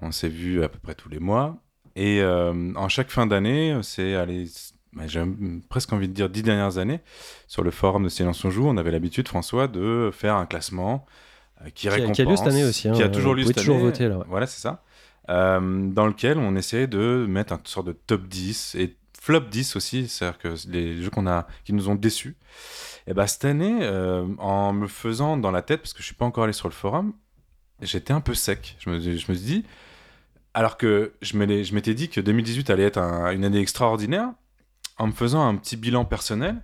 [0.02, 1.60] On s'est vu à peu près tous les mois
[1.96, 4.14] et euh, en chaque fin d'année, c'est
[4.92, 5.22] bah, j'ai
[5.68, 7.00] presque envie de dire dix dernières années
[7.48, 11.04] sur le forum de Silence on joue, on avait l'habitude, François, de faire un classement
[11.62, 13.08] euh, qui Qui a- qui a lieu récompense, cette année aussi, hein, qui a euh,
[13.08, 13.84] toujours vous lieu cette toujours année.
[13.86, 14.24] voter, là, ouais.
[14.28, 14.82] Voilà, c'est ça.
[15.30, 19.74] Euh, dans lequel on essayait de mettre un sorte de top 10 et flop 10
[19.76, 22.36] aussi, c'est-à-dire que les jeux qu'on a, qui nous ont déçus.
[23.06, 26.14] Et bah cette année, euh, en me faisant dans la tête, parce que je suis
[26.14, 27.14] pas encore allé sur le forum,
[27.80, 28.76] j'étais un peu sec.
[28.78, 29.64] Je me, je me suis dit,
[30.54, 34.30] Alors que je m'étais dit que 2018 allait être un- une année extraordinaire,
[34.98, 36.62] en me faisant un petit bilan personnel,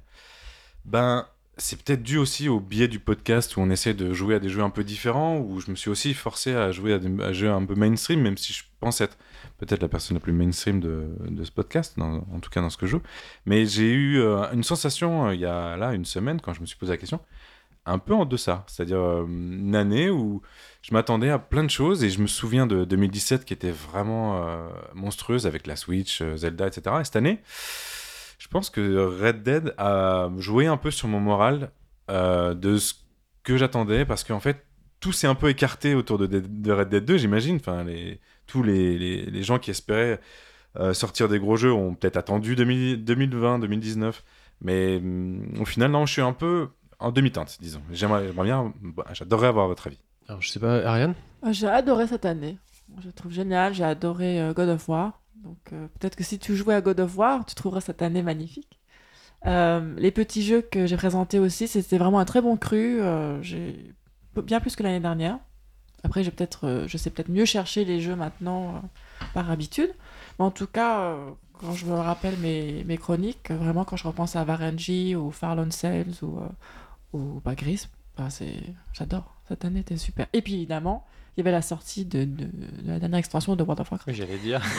[0.84, 1.26] ben
[1.56, 4.48] c'est peut-être dû aussi au biais du podcast où on essaie de jouer à des
[4.48, 7.50] jeux un peu différents, où je me suis aussi forcé à jouer à des jeux
[7.50, 9.18] un peu mainstream, même si je pense être
[9.58, 11.10] peut-être la personne la plus mainstream de,
[11.44, 13.02] ce podcast, en tout cas dans ce que je joue.
[13.44, 16.62] Mais j'ai eu euh, une sensation euh, il y a là une semaine quand je
[16.62, 17.20] me suis posé la question,
[17.86, 20.42] un peu en deçà, c'est-à-dire euh, une année où
[20.82, 24.46] je m'attendais à plein de choses et je me souviens de 2017 qui était vraiment
[24.46, 26.96] euh, monstrueuse avec la Switch, euh, Zelda, etc.
[27.00, 27.40] Et cette année,
[28.38, 31.72] je pense que Red Dead a joué un peu sur mon moral
[32.08, 32.94] de ce
[33.44, 34.64] que j'attendais parce qu'en fait
[34.98, 37.56] tout s'est un peu écarté autour de, Red Dead 2, j'imagine.
[37.56, 37.86] Enfin,
[38.46, 40.20] tous les, gens qui espéraient
[40.92, 44.24] sortir des gros jeux ont peut-être attendu 2000 2020, 2019.
[44.62, 46.68] Mais hum, au final, non, je suis un peu
[47.00, 47.82] en demi-teinte, disons.
[47.90, 49.98] J'aimerais j'aimerais bien, bah, j'adorerais avoir votre avis.
[50.28, 51.14] Alors, je sais pas, Ariane?
[51.42, 52.58] Ah, J'ai adoré cette année.
[53.00, 53.74] Je le trouve génial.
[53.74, 55.20] J'ai adoré euh, God of War.
[55.42, 58.22] Donc euh, peut-être que si tu jouais à God of War, tu trouveras cette année
[58.22, 58.78] magnifique.
[59.46, 63.00] Euh, les petits jeux que j'ai présentés aussi, c'était vraiment un très bon cru.
[63.00, 63.94] euh, j'ai
[64.36, 65.38] bien plus que l'année dernière.
[66.04, 68.78] Après, j'ai peut-être, euh, je sais peut-être mieux chercher les jeux maintenant euh,
[69.34, 69.90] par habitude.
[70.38, 73.96] Mais en tout cas, euh, quand je me rappelle mes, mes chroniques, euh, vraiment quand
[73.96, 76.48] je repense à Varenji ou Farlon Sales ou, euh,
[77.12, 77.86] ou bah, Gris,
[78.16, 78.54] bah, c'est,
[78.92, 79.34] j'adore.
[79.48, 80.26] Cette année était super.
[80.32, 81.04] Et puis évidemment,
[81.36, 82.48] il y avait la sortie de, de- de
[82.86, 84.06] la dernière extension de World of Warcraft.
[84.08, 84.60] Oui, j'allais dire.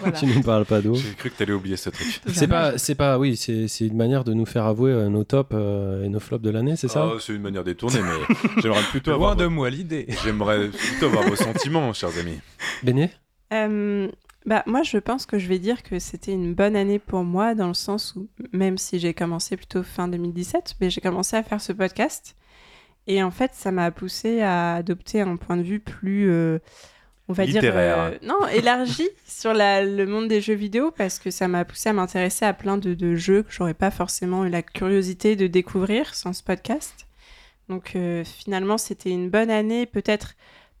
[0.00, 0.16] Voilà.
[0.18, 0.94] Tu ne parles pas d'eau.
[0.94, 2.20] J'ai cru que tu allais oublier ce truc.
[2.28, 5.24] C'est pas, c'est pas, oui, c'est c'est une manière de nous faire avouer euh, nos
[5.24, 8.36] tops euh, et nos flops de l'année, c'est ça Oh, c'est une manière détournée, mais
[8.62, 10.06] j'aimerais plutôt avoir, Loin de vos- moi l'idée.
[10.24, 12.38] j'aimerais plutôt avoir vos sentiments, chers amis.
[12.82, 13.10] Béné
[13.52, 14.08] Euh,
[14.46, 17.54] bah, moi, je pense que je vais dire que c'était une bonne année pour moi,
[17.54, 21.42] dans le sens où, même si j'ai commencé plutôt fin 2017, mais j'ai commencé à
[21.42, 22.36] faire ce podcast.
[23.08, 26.58] Et en fait, ça m'a poussé à adopter un point de vue plus, euh,
[27.28, 28.10] on va Littéraire.
[28.10, 31.64] dire, euh, non, élargi sur la- le monde des jeux vidéo, parce que ça m'a
[31.64, 35.34] poussé à m'intéresser à plein de, de jeux que j'aurais pas forcément eu la curiosité
[35.36, 37.06] de découvrir sans ce podcast.
[37.68, 40.34] Donc euh, finalement, c'était une bonne année, peut-être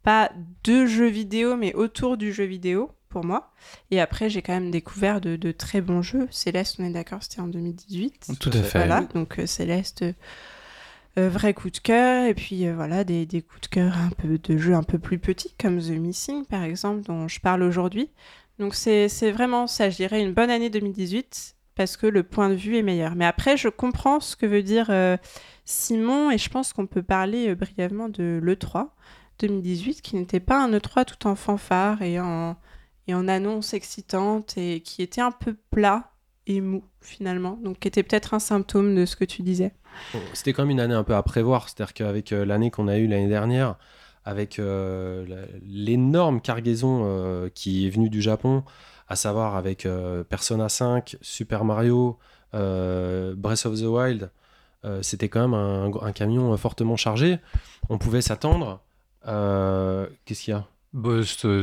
[0.04, 0.30] pas
[0.62, 3.52] de jeux vidéo, mais autour du jeu vidéo pour moi.
[3.90, 6.28] Et après, j'ai quand même découvert de, de très bons jeux.
[6.30, 8.32] Céleste, on est d'accord, c'était en 2018.
[8.38, 8.78] Tout à fait.
[8.78, 10.12] Voilà, donc euh, Céleste, euh,
[11.18, 12.26] euh, vrai coup de cœur.
[12.26, 14.98] Et puis euh, voilà, des, des coups de cœur un peu de jeux un peu
[14.98, 18.10] plus petits, comme The Missing, par exemple, dont je parle aujourd'hui.
[18.58, 22.50] Donc c'est c'est vraiment ça, je dirais, une bonne année 2018, parce que le point
[22.50, 23.14] de vue est meilleur.
[23.14, 25.16] Mais après, je comprends ce que veut dire euh,
[25.64, 28.88] Simon, et je pense qu'on peut parler brièvement de l'E3
[29.38, 32.56] 2018, qui n'était pas un E3 tout en fanfare et en,
[33.08, 36.10] et en annonce excitante, et qui était un peu plat
[36.46, 37.58] et mou, finalement.
[37.62, 39.72] Donc qui était peut-être un symptôme de ce que tu disais.
[40.32, 42.98] C'était quand même une année un peu à prévoir, c'est-à-dire qu'avec euh, l'année qu'on a
[42.98, 43.76] eue l'année dernière,
[44.24, 48.64] avec euh, l'énorme cargaison euh, qui est venue du Japon,
[49.08, 49.86] à savoir avec
[50.28, 52.18] Persona 5, Super Mario,
[52.52, 54.32] Breath of the Wild,
[55.00, 57.38] c'était quand même un, camion fortement chargé.
[57.88, 58.80] On pouvait s'attendre.
[59.22, 60.66] Qu'est-ce qu'il y a?
[60.96, 61.10] Bah,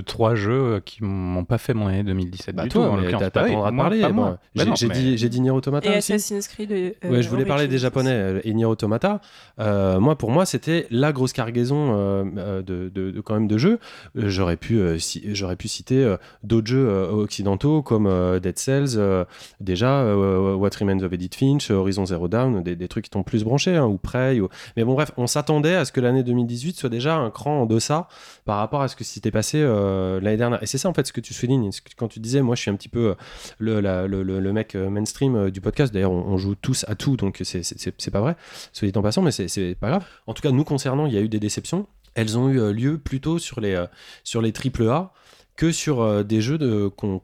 [0.05, 2.91] trois jeux qui m'ont pas fait mon année 2017 Bah du toi, tout.
[2.91, 3.29] en l'occurrence.
[3.31, 4.01] pas oui, moi, parler.
[4.01, 4.38] Bah
[4.75, 6.13] J'ai mais- dit, j'ai dit Nier Automata et aussi.
[6.13, 6.71] Assassin's Creed.
[6.71, 9.21] euh, Ouais, je voulais parler des japonais euh, et Nier Automata.
[9.59, 13.47] Euh, moi, pour moi, c'était la grosse cargaison euh, euh, de, de- de- quand même
[13.47, 13.79] de jeux.
[14.17, 14.97] Euh, J'aurais pu, euh,
[15.31, 19.25] j'aurais pu citer euh, d'autres jeux euh, occidentaux comme euh, Dead Cells, euh,
[19.59, 23.23] déjà euh, What Remains of Edith Finch, Horizon Zero Dawn, des, des trucs qui t'ont
[23.23, 24.39] plus branché, hein, ou Prey.
[24.39, 27.61] ou- Mais bon, bref, on s'attendait à ce que l'année 2018 soit déjà un cran
[27.61, 28.07] en deçà
[28.45, 30.61] par rapport à ce que s'était passé euh, l'année dernière.
[30.61, 32.71] Et c'est ça en fait ce que tu soulignes, quand tu disais, moi, je suis
[32.71, 33.15] un petit peu euh,
[33.57, 35.93] le, le, le- mec euh, mainstream du podcast.
[35.93, 38.36] D'ailleurs, on, joue tous à tout, donc c'est- pas vrai,
[38.74, 40.05] soit dit en passant, mais c'est- pas grave.
[40.28, 41.88] En tout cas, nous concernant, il y a eu des déceptions.
[42.15, 43.84] Elles ont eu lieu plutôt sur les,
[44.24, 45.13] sur les triple A
[45.55, 47.21] que sur des jeux de, qu'on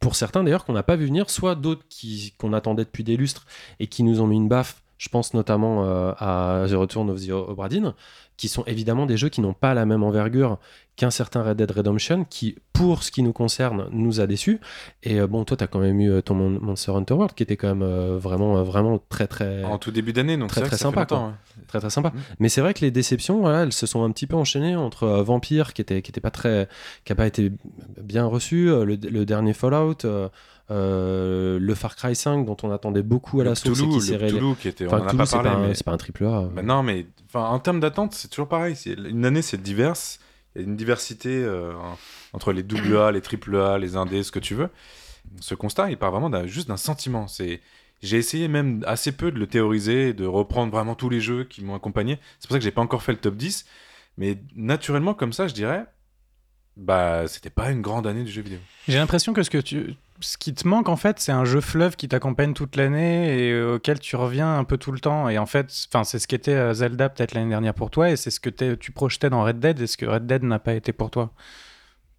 [0.00, 1.84] pour certains d'ailleurs qu'on n'a pas vu venir, soit d'autres
[2.38, 3.46] qu'on attendait depuis des lustres
[3.80, 4.82] et qui nous ont mis une baffe.
[4.98, 5.84] Je pense notamment
[6.18, 7.92] à The Return of the Obra Dinn,
[8.36, 10.58] qui sont évidemment des jeux qui n'ont pas la même envergure
[10.96, 14.60] qu'un certain Red Dead Redemption, qui, pour ce qui nous concerne, nous a déçus.
[15.02, 17.34] Et euh, bon, toi, tu as quand même eu euh, ton Mon- Monster Hunter World,
[17.34, 20.62] qui était quand même euh, vraiment, vraiment très, très, En tout début d'année, donc Très,
[20.62, 21.34] très sympa, hein.
[21.68, 22.12] très, très sympa.
[22.14, 22.20] Mhm.
[22.38, 25.02] Mais c'est vrai que les déceptions, voilà, elles se sont un petit peu enchaînées entre
[25.04, 26.66] euh, Vampire, qui était, qui était pas très,
[27.04, 27.52] qui a pas été
[28.00, 29.98] bien reçu, le, le dernier Fallout,
[30.70, 34.66] le Far Cry 5, dont on attendait beaucoup à Le la sauce et Cthulhu, qui
[34.68, 35.74] le était, Enfin, on en a pas c'est parlé, pas, un- mais...
[35.74, 36.48] c'est pas un triple A.
[36.54, 38.74] Bah non, mais enfin, en termes d'attente, c'est toujours pareil.
[38.76, 40.18] C'est- Une année, c'est diverse.
[40.54, 41.98] Il y a une diversité euh, en-
[42.32, 44.68] entre les double A, les triple A, les indés, ce que tu veux.
[45.40, 47.26] Ce constat, il part vraiment juste d'un sentiment.
[47.28, 47.60] C'est
[48.02, 51.44] j'ai essayé même assez peu de le théoriser, et de reprendre vraiment tous les jeux
[51.44, 52.18] qui m'ont accompagné.
[52.38, 53.64] C'est pour ça que j'ai pas encore fait le top 10.
[54.18, 55.84] Mais naturellement, comme ça, je dirais,
[56.76, 58.58] bah, c'était pas une grande année du jeu vidéo.
[58.88, 61.60] J'ai l'impression que ce que tu ce qui te manque en fait, c'est un jeu
[61.60, 65.28] fleuve qui t'accompagne toute l'année et euh, auquel tu reviens un peu tout le temps.
[65.28, 65.66] Et en fait,
[66.04, 68.92] c'est ce qu'était euh, Zelda peut-être l'année dernière pour toi et c'est ce que tu
[68.92, 71.30] projetais dans Red Dead et ce que Red Dead n'a pas été pour toi.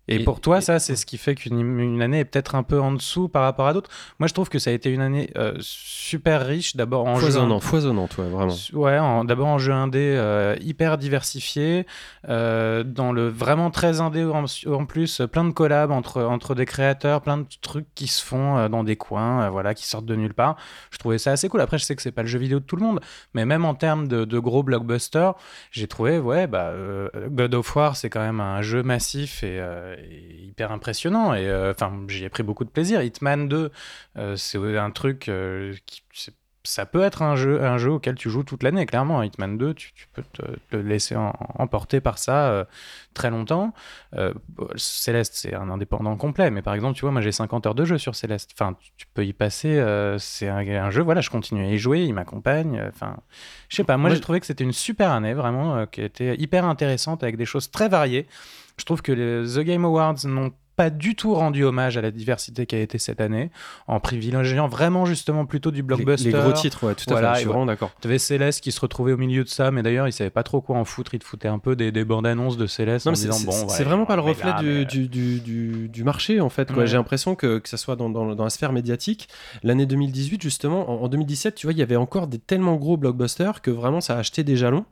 [0.07, 2.55] Et, Et- pour toi, et- ça, c'est ce qui fait qu'une une année est peut-être
[2.55, 3.89] un peu en dessous par rapport à d'autres.
[4.19, 7.21] Moi, je trouve que ça a été une année euh, super riche, d'abord en jeu.
[7.21, 8.53] Foisonnant, foisonnant, toi, vraiment.
[8.73, 11.85] Ouais, d'abord en jeu indé euh, hyper diversifié,
[12.29, 16.65] euh, dans le vraiment très indé en, en plus, plein de collabs entre, entre des
[16.65, 20.15] créateurs, plein de trucs qui se font euh, dans des coins, voilà, qui sortent de
[20.15, 20.55] nulle part.
[20.91, 21.61] Je trouvais ça assez cool.
[21.61, 22.99] Après, je sais que c'est pas le jeu vidéo de tout le monde,
[23.33, 25.33] mais même en termes de, de gros blockbusters,
[25.71, 26.71] j'ai trouvé, ouais, bah,
[27.29, 29.61] God of War, c'est quand même un jeu massif et
[29.99, 31.33] hyper impressionnant.
[31.33, 33.01] Et euh, enfin, j'y ai pris beaucoup de plaisir.
[33.01, 33.71] Hitman 2,
[34.17, 36.03] euh, c'est un truc euh, qui.
[36.63, 39.23] ça peut être un jeu, un jeu auquel tu joues toute l'année, clairement.
[39.23, 42.65] Hitman 2, tu, tu peux te, te laisser en- emporter par ça euh,
[43.13, 43.73] très longtemps.
[44.15, 44.33] Euh,
[44.75, 47.85] Céleste, c'est un indépendant complet, mais par exemple, tu vois, moi j'ai 50 heures de
[47.85, 48.51] jeu sur Céleste.
[48.53, 51.69] Enfin, tu, tu peux y passer, euh, c'est un, un jeu, voilà, je continue à
[51.71, 52.83] y jouer, il m'accompagne.
[52.89, 53.17] Enfin,
[53.69, 54.15] je sais pas, moi Ouais.
[54.15, 57.71] j'ai trouvé que c'était une super année, vraiment, qui était hyper intéressante avec des choses
[57.71, 58.27] très variées.
[58.79, 62.11] Je trouve que les The Game Awards n'ont pas du tout rendu hommage à la
[62.11, 63.49] diversité qui a été cette année,
[63.87, 66.29] en privilégiant vraiment justement plutôt du Les, blockbuster.
[66.31, 67.89] les gros titres, ouais, tout à Voilà, fait, je suis d'accord.
[67.99, 70.61] T'avais Céleste qui se retrouvait au milieu de ça, mais d'ailleurs, il savait pas trop
[70.61, 71.15] quoi en foutre.
[71.15, 73.67] Il te foutait un peu des, des bandes annonces de Céleste Non, en disant bon.
[73.69, 76.69] c'est vraiment pas le reflet là, du, mais- du, du, du- du marché en fait.
[76.85, 79.29] J'ai l'impression que, que ça soit dans, dans, dans la sphère médiatique,
[79.63, 82.97] l'année 2018 justement, en, en 2017, tu vois, il y avait encore des tellement gros
[82.97, 84.85] blockbusters que vraiment ça a acheté des jalons.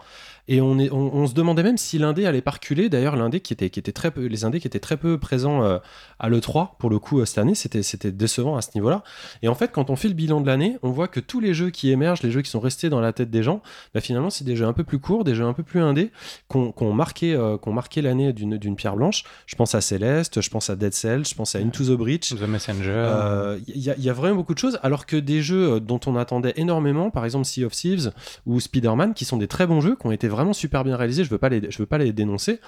[0.48, 2.88] Et on, est, on, on se demandait même si l'indé allait pas reculer.
[2.90, 5.64] D'ailleurs, l'indé qui était, qui était très peu, les indés qui étaient très peu présents
[5.64, 5.80] euh,
[6.20, 9.04] à l'E3 pour le coup euh, cette année, c'était, c'était décevant à ce niveau-là.
[9.42, 11.54] Et en fait, quand on fait le bilan de l'année, on voit que tous les
[11.56, 13.62] jeux qui émergent, les jeux qui sont restés dans la tête des gens,
[13.96, 16.12] bah, finalement, c'est des jeux un peu plus courts, des jeux un peu plus indés,
[16.48, 19.24] qu'on qu'on marqué, euh, qu'on marqué l'année d'une d'une pierre blanche.
[19.48, 22.30] Je pense à Céleste, je pense à Dead Cell, je pense à Into the Breach.
[22.36, 22.92] The Messenger.
[22.92, 25.80] Euh, Il y, a- il y a vraiment beaucoup de choses, alors que des jeux
[25.80, 28.12] dont on attendait énormément, par exemple Sea of Thieves
[28.46, 31.24] ou Spider-Man, qui sont des très bons jeux, qui ont été vraiment super bien réalisés,
[31.24, 32.60] je veux pas les, je veux pas les dénoncer,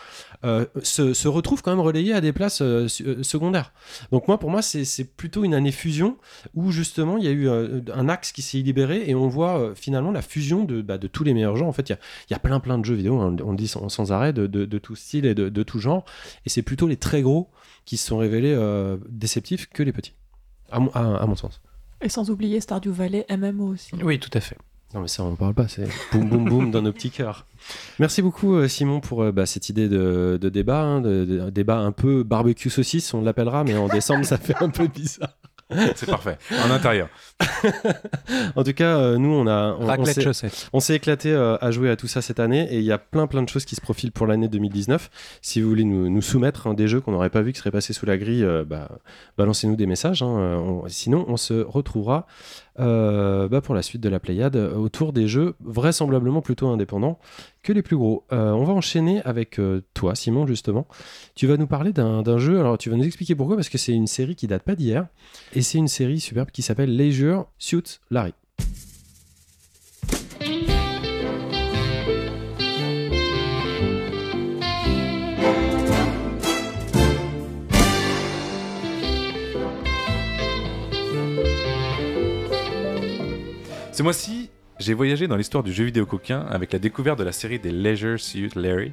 [0.46, 3.74] euh, se, se retrouvent quand même relayés à des places euh, euh, secondaires.
[4.12, 6.18] Donc moi, pour moi, c'est plutôt une année fusion
[6.56, 9.60] où justement il y a eu euh, un axe qui s'est libéré et on voit
[9.60, 11.66] euh, finalement la fusion de, bah, de tous les meilleurs jeux.
[11.66, 12.00] En fait, il y a,
[12.30, 14.34] il y a plein plein de jeux vidéo, hein, on le dit sans, sans arrêt,
[14.34, 16.06] de, de, de tout style et de, de tout genre,
[16.46, 17.50] et c'est plutôt les très gros
[17.86, 20.14] qui se sont révélés euh, déceptifs que les petits,
[20.72, 21.62] à mon, à- à mon sens.
[22.02, 23.92] Et sans oublier Stardew Valley MMO aussi.
[24.04, 24.58] Oui, tout à fait.
[24.94, 27.46] Non mais ça on en parle pas, c'est boum boum boum dans nos petits cœurs.
[28.00, 31.50] Merci beaucoup euh, Simon pour euh, bah, cette idée de, de débat, hein, de, de-
[31.50, 35.30] débat un peu barbecue saucisse on l'appellera, mais en décembre ça fait un peu bizarre.
[35.96, 36.38] C'est parfait.
[36.66, 37.10] En intérieur.
[38.56, 39.86] En tout cas, euh, nous on a on-
[40.80, 43.28] s'est- éclaté euh, à jouer à tout ça cette année et il y a plein
[43.28, 45.10] plein de choses qui se profilent pour l'année 2019.
[45.42, 47.72] Si vous voulez nous, nous soumettre hein, des jeux qu'on n'aurait pas vu qui seraient
[47.72, 48.88] passés sous la grille, euh, bah,
[49.38, 50.22] balancez-nous des messages.
[50.24, 52.28] hein, on- sinon, on se retrouvera
[52.80, 57.20] euh, bah, pour la suite de la Pléiade euh, autour des jeux vraisemblablement plutôt indépendants
[57.64, 58.26] que les plus gros.
[58.32, 59.60] Euh, on va enchaîner avec
[59.94, 60.88] toi, Simon, justement.
[61.36, 62.60] Tu vas nous parler d'un jeu.
[62.60, 65.08] Alors, tu vas nous expliquer pourquoi, parce que c'est une série qui date pas d'hier
[65.54, 68.34] et c'est une série superbe qui s'appelle Leisure Suit Larry.
[83.98, 87.32] Ce mois-ci, j'ai voyagé dans l'histoire du jeu vidéo coquin avec la découverte de la
[87.32, 88.92] série des Leisure Suit Larry.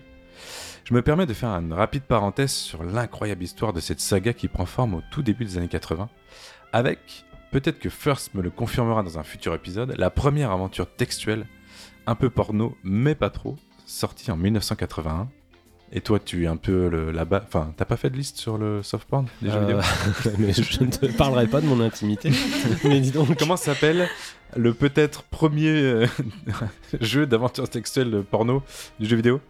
[0.85, 4.49] Je me permets de faire une rapide parenthèse sur l'incroyable histoire de cette saga qui
[4.49, 6.09] prend forme au tout début des années 80,
[6.73, 11.47] avec, peut-être que First me le confirmera dans un futur épisode, la première aventure textuelle,
[12.07, 15.29] un peu porno, mais pas trop, sortie en 1981.
[15.97, 17.45] Et toi, tu es un peu le, là-bas.
[17.47, 19.81] Enfin, t'as pas fait de liste sur le soft porn des jeux Euh, vidéo
[20.39, 22.33] mais je ne te parlerai pas de mon intimité.
[22.85, 23.39] mais dis donc.
[23.39, 24.09] Comment s'appelle
[24.57, 26.07] le peut-être premier euh,
[27.01, 28.63] jeu d'aventure textuelle porno
[28.99, 29.41] du jeu vidéo?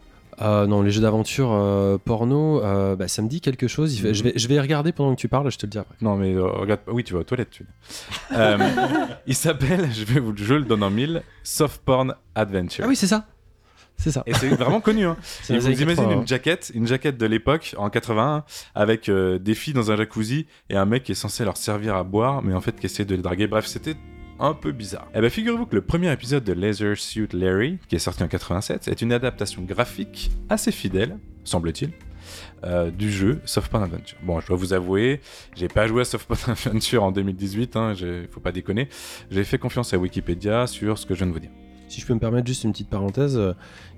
[0.43, 3.97] Euh, non, les jeux d'aventure euh, porno, euh, bah, ça me dit quelque chose.
[3.97, 5.95] Je, vais, je vais regarder pendant que tu parles, je te le dis après.
[6.01, 7.51] Non, mais regarde, oui, tu vas aux toilettes.
[7.51, 7.67] Tu...
[9.27, 12.85] Il s'appelle, je vais vous, je le donne en mille, Soft Porn Adventure.
[12.85, 13.27] Ah oui, c'est ça.
[13.97, 14.23] C'est ça.
[14.27, 15.05] Et c'est vraiment connu.
[15.07, 15.17] Hein.
[15.43, 18.45] C'est Et vous imaginez 80, une jaquette, une jaquette de l'époque en 81
[18.75, 21.95] avec euh, des filles dans un jacuzzi et un mec qui est censé leur servir
[21.97, 23.47] à boire, mais en fait qui essaie de les draguer.
[23.47, 23.95] Bref, c'était
[24.41, 25.07] un peu bizarre.
[25.15, 28.29] Eh ben figurez-vous que le premier épisode de Laser Suit Larry, qui est sorti en
[28.29, 31.93] 87, est une adaptation graphique assez fidèle, semble-t-il.
[32.65, 34.19] euh, du jeu Soft Porn Adventure.
[34.23, 35.21] Bon, je dois vous avouer,
[35.55, 37.93] j'ai pas joué à Soft Porn Adventure en 2018, hein,
[38.31, 38.89] faut pas déconner.
[39.31, 41.51] J'ai fait confiance à Wikipédia sur ce que je viens de vous dire.
[41.95, 43.53] Si je peux me permettre juste une petite parenthèse, euh,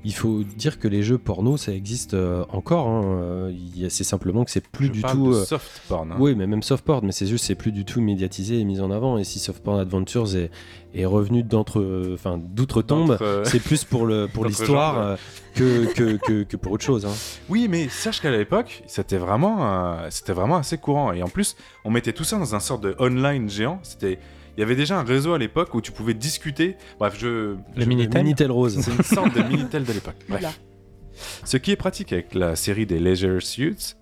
[0.05, 2.89] il faut dire que les jeux porno, ça existe euh, encore.
[2.89, 3.53] hein, euh,
[3.89, 5.31] C'est simplement que c'est plus Je du parle tout.
[5.33, 6.13] de soft porn.
[6.13, 6.17] hein.
[6.19, 8.81] Oui, mais même soft porn, mais c'est juste c'est plus du tout médiatisé et mis
[8.83, 9.17] en avant.
[9.17, 10.51] Et si soft porn adventures est,
[10.95, 15.17] est revenu d'entre, enfin d'outre-tombe, euh, c'est plus pour le pour l'histoire euh,
[15.55, 17.07] que, que, que, que pour autre chose.
[17.07, 17.15] hein.
[17.49, 19.57] Oui, mais sache qu'à l'époque, c'était vraiment,
[19.95, 21.13] euh, c'était vraiment assez courant.
[21.13, 23.79] Et en plus, on mettait tout ça dans un sorte de online géant.
[23.83, 24.19] C'était,
[24.57, 26.77] il y avait déjà un réseau à l'époque où tu pouvais discuter.
[26.99, 27.27] Bref, je.
[27.27, 28.79] Le je- Minitel Minitel Rose.
[28.81, 30.17] C'est une sorte de Minitel de l'époque.
[30.29, 30.41] Bref.
[30.41, 30.55] Voilà.
[31.45, 33.95] Ce qui est pratique avec la série des Leisure Suits,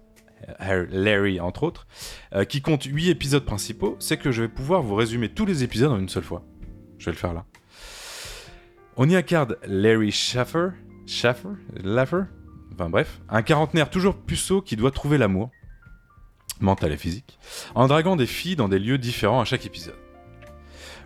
[0.61, 1.87] euh, Larry entre autres,
[2.35, 5.63] euh, qui compte 8 épisodes principaux, c'est que je vais pouvoir vous résumer tous les
[5.63, 6.45] épisodes en une seule fois.
[6.99, 7.45] Je vais le faire là.
[8.97, 10.69] On y incarne Larry Schaffer,
[11.07, 11.49] Schaffer,
[11.83, 12.23] Laffer,
[12.73, 15.51] enfin bref, un quarantenaire toujours puceau qui doit trouver l'amour,
[16.61, 17.39] mental et physique,
[17.75, 19.95] en draguant des filles dans des lieux différents à chaque épisode.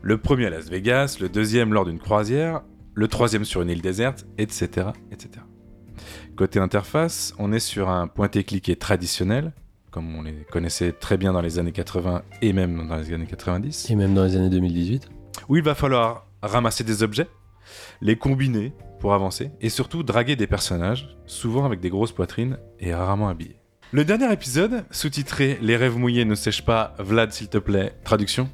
[0.03, 2.63] Le premier à Las Vegas, le deuxième lors d'une croisière,
[2.95, 5.45] le troisième sur une île déserte, etc., etc.
[6.37, 9.53] Côté interface, on est sur un pointé-cliqué traditionnel,
[9.91, 13.27] comme on les connaissait très bien dans les années 80 et même dans les années
[13.27, 15.09] 90, Et même dans les années 2018.
[15.49, 17.29] où il va falloir ramasser des objets,
[18.01, 22.95] les combiner pour avancer, et surtout draguer des personnages, souvent avec des grosses poitrines et
[22.95, 23.61] rarement habillés.
[23.91, 28.51] Le dernier épisode, sous-titré Les rêves mouillés ne sèchent pas, Vlad s'il te plaît, traduction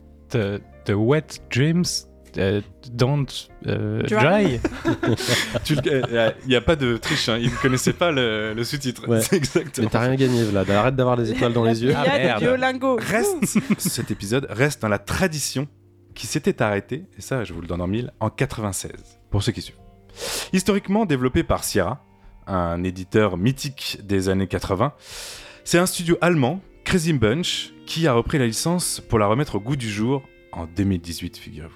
[0.84, 2.60] The, wet dreams uh,
[2.92, 4.60] don't uh, Dry.
[5.64, 6.32] dry.
[6.42, 9.08] Il n'y a pas de triche, hein, il ne connaissait pas le, le sous-titre.
[9.08, 9.20] Ouais.
[9.22, 10.70] C'est exactement Mais t'as rien gagné, Vlad.
[10.70, 11.90] Arrête d'avoir les étoiles dans les yeux.
[11.90, 13.00] Il y a merde.
[13.00, 15.68] reste, cet épisode reste dans la tradition
[16.14, 18.92] qui s'était arrêtée, et ça je vous le donne en mille, en 96,
[19.30, 19.78] pour ceux qui suivent.
[20.52, 22.00] Historiquement développé par Sierra,
[22.46, 24.92] un éditeur mythique des années 80,
[25.64, 29.60] c'est un studio allemand, Crazy Bunch, qui a repris la licence pour la remettre au
[29.60, 30.22] goût du jour
[30.56, 31.74] en 2018, figurez-vous.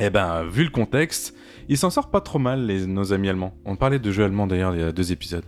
[0.00, 1.34] Eh ben, vu le contexte,
[1.68, 3.54] ils s'en sortent pas trop mal, les, nos amis allemands.
[3.64, 5.44] On parlait de jeux allemands d'ailleurs il y a deux épisodes.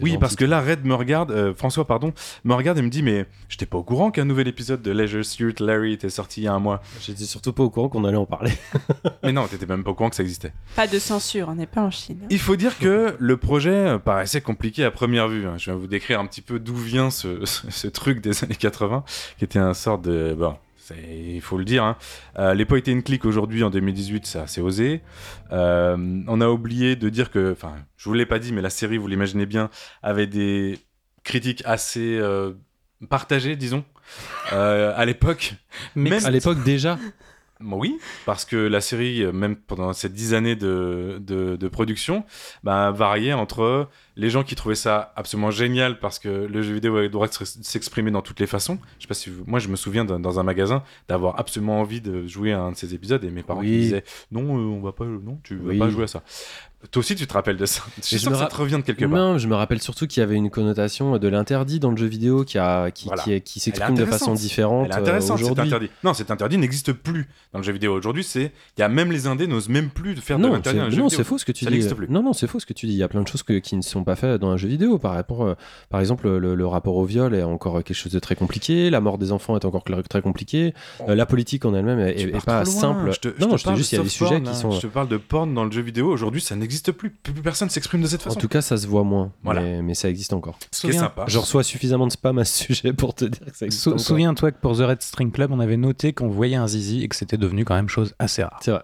[0.00, 2.12] Oui, parce que là, Red me regarde, euh, François, pardon,
[2.44, 5.24] me regarde et me dit Mais j'étais pas au courant qu'un nouvel épisode de Leisure
[5.24, 6.80] Suit Larry était sorti il y a un mois.
[7.00, 8.52] J'étais surtout pas au courant qu'on allait en parler.
[9.24, 10.52] Mais non, t'étais même pas au courant que ça existait.
[10.76, 12.20] Pas de censure, on n'est pas en Chine.
[12.30, 15.46] Il faut dire que le projet paraissait compliqué à première vue.
[15.46, 15.54] hein.
[15.58, 18.54] Je vais vous décrire un petit peu d'où vient ce, ce- ce truc des années
[18.56, 19.04] 80,
[19.38, 20.34] qui était un sort de.
[20.38, 20.56] Bon,
[20.96, 21.84] il faut le dire.
[21.84, 21.96] Hein.
[22.38, 25.02] Euh, les point and click aujourd'hui en 2018, c'est assez osé.
[25.52, 27.52] Euh, on a oublié de dire que.
[27.52, 29.70] Enfin, je vous l'ai pas dit, mais la série, vous l'imaginez bien,
[30.02, 30.78] avait des
[31.24, 32.52] critiques assez euh,
[33.08, 33.84] partagées, disons.
[34.52, 35.54] Euh, à l'époque,
[35.96, 36.26] Mixed.
[36.26, 36.98] À l'époque déjà.
[37.60, 42.24] Bon, oui, parce que la série, même pendant ces dix années de, de, de production,
[42.62, 43.88] bah, variait entre
[44.18, 47.26] les gens qui trouvaient ça absolument génial parce que le jeu vidéo avait le droit
[47.28, 47.32] de
[47.62, 48.78] s'exprimer dans toutes les façons.
[48.98, 51.80] Je sais pas si vous- moi je me souviens dans, dans un magasin d'avoir absolument
[51.80, 53.76] envie de jouer à un de ces épisodes et mes parents qui Oui.
[53.76, 56.22] me disaient non, euh, on va pas, non, tu vas pas jouer à ça.
[56.92, 57.82] Toi aussi, tu te rappelles de ça?
[57.98, 59.10] Je suis je sûr me que ça ra- te revient de quelque part.
[59.18, 62.06] Non, je me rappelle surtout qu'il y avait une connotation de l'interdit dans le jeu
[62.06, 63.40] vidéo qui, a, qui, Voilà.
[63.40, 65.64] qui, s'exprime de façon différente euh, aujourd'hui.
[65.66, 65.90] interdit.
[66.04, 67.94] Non, cet interdit n'existe plus dans le jeu vidéo.
[67.96, 68.52] Aujourd'hui, c'est.
[68.76, 70.90] Il y a même les indés n'osent même plus de faire de Non, l'interdit le
[70.90, 71.84] jeu non, c'est faux ce que tu Ça dis.
[72.08, 72.92] Non, non, c'est faux ce que tu dis.
[72.92, 74.68] Il y a plein de choses que- qui ne sont pas faites dans un jeu
[74.68, 74.98] vidéo.
[74.98, 75.54] Par, rapport, euh,
[75.90, 78.90] par exemple, le, le rapport au viol est encore quelque chose de très compliqué.
[78.90, 80.74] La mort des enfants est encore très compliqué.
[81.08, 83.12] Euh, la politique en elle-même est, pas simple.
[83.12, 84.42] Je te, je non, te je te juste, de il y a des sujets porn,
[84.42, 84.54] qui hein.
[84.54, 84.70] sont.
[84.72, 86.10] Je te parle de porn dans le jeu vidéo.
[86.10, 87.10] Aujourd'hui, ça n'existe plus.
[87.10, 88.40] Plus plus personne s'exprime de cette En façon.
[88.40, 89.32] tout cas, ça se voit moins.
[89.44, 89.60] Voilà.
[89.60, 90.58] Mais, mais ça existe encore.
[90.72, 91.24] Ce qui est Souviens- sympa.
[91.28, 93.90] Je reçois suffisamment de spam à ce sujet pour te dire que ça existe Sou-
[93.90, 94.00] encore.
[94.00, 97.08] Souviens-toi que pour The Red String Club, on avait noté qu'on voyait un zizi et
[97.08, 98.58] que c'était devenu quand même chose assez rare.
[98.62, 98.82] C'est vrai.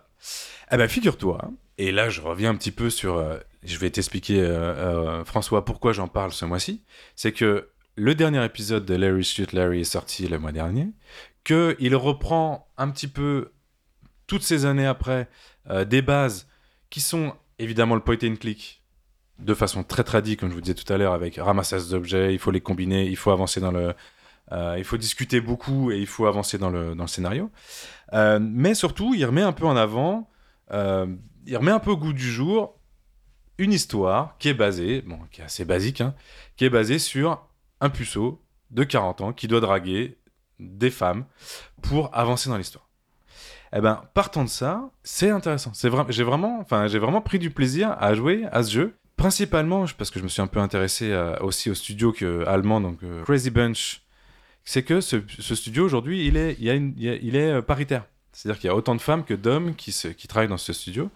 [0.73, 1.51] Eh ben, figure-toi.
[1.79, 3.17] Et là, je reviens un petit peu sur.
[3.17, 4.75] euh, je vais t'expliquer, euh,
[5.21, 6.83] euh, François, pourquoi j'en parle ce mois-ci.
[7.17, 10.89] C'est que le dernier épisode de Larry Shoot Larry est sorti le mois dernier.
[11.45, 13.53] Que il reprend un petit peu
[14.27, 15.29] toutes ces années après
[15.71, 16.49] euh, des bases
[16.91, 18.83] qui sont évidemment le point and click
[19.39, 22.39] de façon très tradie, comme je vous disais tout à l'heure, avec ramassage d'objets, il
[22.39, 23.93] faut les combiner, il faut avancer dans le.
[24.79, 27.51] il faut discuter beaucoup et il faut avancer dans le, dans le scénario.
[28.13, 30.31] Mais surtout, il remet un peu en avant,
[30.71, 32.79] il remet un peu au goût du jour
[33.59, 36.15] une histoire qui est basée, bon, qui est assez basique, hein,
[36.57, 37.47] qui est basée sur
[37.81, 40.19] un puceau de 40 ans qui doit draguer
[40.59, 41.25] des femmes
[41.83, 42.89] pour avancer dans l'histoire.
[43.77, 45.73] Eh ben, partant de ça, c'est intéressant.
[45.75, 48.95] C'est vrai, j'ai vraiment, enfin, j'ai vraiment pris du plaisir à jouer à ce jeu.
[49.17, 52.81] Principalement, parce que je me suis un peu intéressé euh, aussi au studio que, allemand,
[52.81, 54.03] donc euh, Crazy Bunch.
[54.65, 55.21] C'est que ce,
[55.55, 58.07] studio aujourd'hui, il est, il, est euh, paritaire.
[58.33, 59.93] C'est-à-dire qu'il y a autant de femmes que d'hommes qui
[60.27, 61.11] travaillent dans ce studio.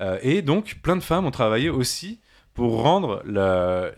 [0.00, 2.20] Euh, et donc, plein de femmes ont travaillé aussi
[2.54, 3.22] pour rendre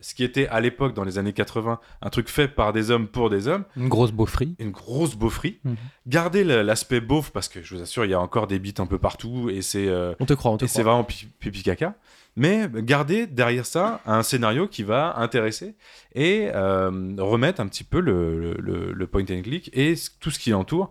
[0.01, 3.09] ce qui était à l'époque, dans les années 80, un truc fait par des hommes
[3.09, 4.55] pour des hommes, Une grosse beaufrie.
[4.61, 5.59] une grosse beaufrie.
[5.65, 5.75] Mhm.
[6.07, 8.87] Garder l'aspect beauf, parce que je vous assure, il y a encore des bites un
[8.87, 11.65] peu partout, et c'est euh, On te croit, on te et c'est vraiment pi- pipi
[11.65, 11.95] caca.
[12.37, 15.75] Mais garder derrière ça un scénario qui va intéresser
[16.15, 20.39] et euh, remettre un petit peu le, le- le- point and click et tout ce
[20.41, 20.91] qui l'entoure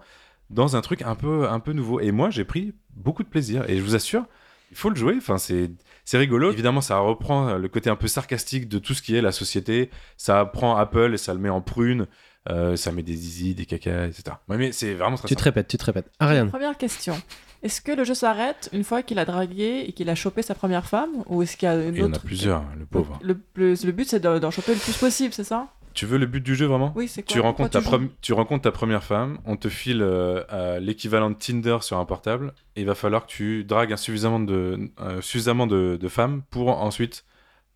[0.50, 2.00] dans un truc un peu, un peu nouveau.
[2.02, 3.70] Et moi, j'ai pris beaucoup de plaisir.
[3.70, 4.26] Et je vous assure,
[4.74, 5.16] il faut le jouer.
[5.18, 5.72] Enfin, c'est,
[6.06, 6.52] c'est rigolo.
[6.52, 9.90] Évidemment, ça reprend le côté un peu sarcastique de tout ce qui est la société.
[10.18, 12.08] Ça prend Apple et ça le met en prune.
[12.50, 14.24] Euh, ça met des zizi, des caca, etc.
[14.50, 16.12] Ouais, mais c'est vraiment très Tu te répètes, tu te répètes.
[16.20, 17.16] Ariane, Première question.
[17.62, 20.54] Est-ce que le jeu s'arrête une fois qu'il a dragué et qu'il a chopé sa
[20.54, 22.86] première femme Ou est-ce qu'il y a une Il y en a autre plusieur, le
[22.86, 23.18] pauvre.
[23.24, 25.68] Le, le- le but, c'est de- d'en choper le plus possible, c'est ça?
[25.94, 28.06] Tu veux le but du jeu vraiment Oui, c'est quoi tu rencontres, ta Pourquoi tu
[28.06, 31.98] premi- tu rencontres ta première femme, on te file euh, euh, l'équivalent de Tinder sur
[32.00, 35.98] un portable, et il va falloir que tu dragues un suffisamment de, euh, suffisamment de,
[36.02, 37.26] de femmes pour ensuite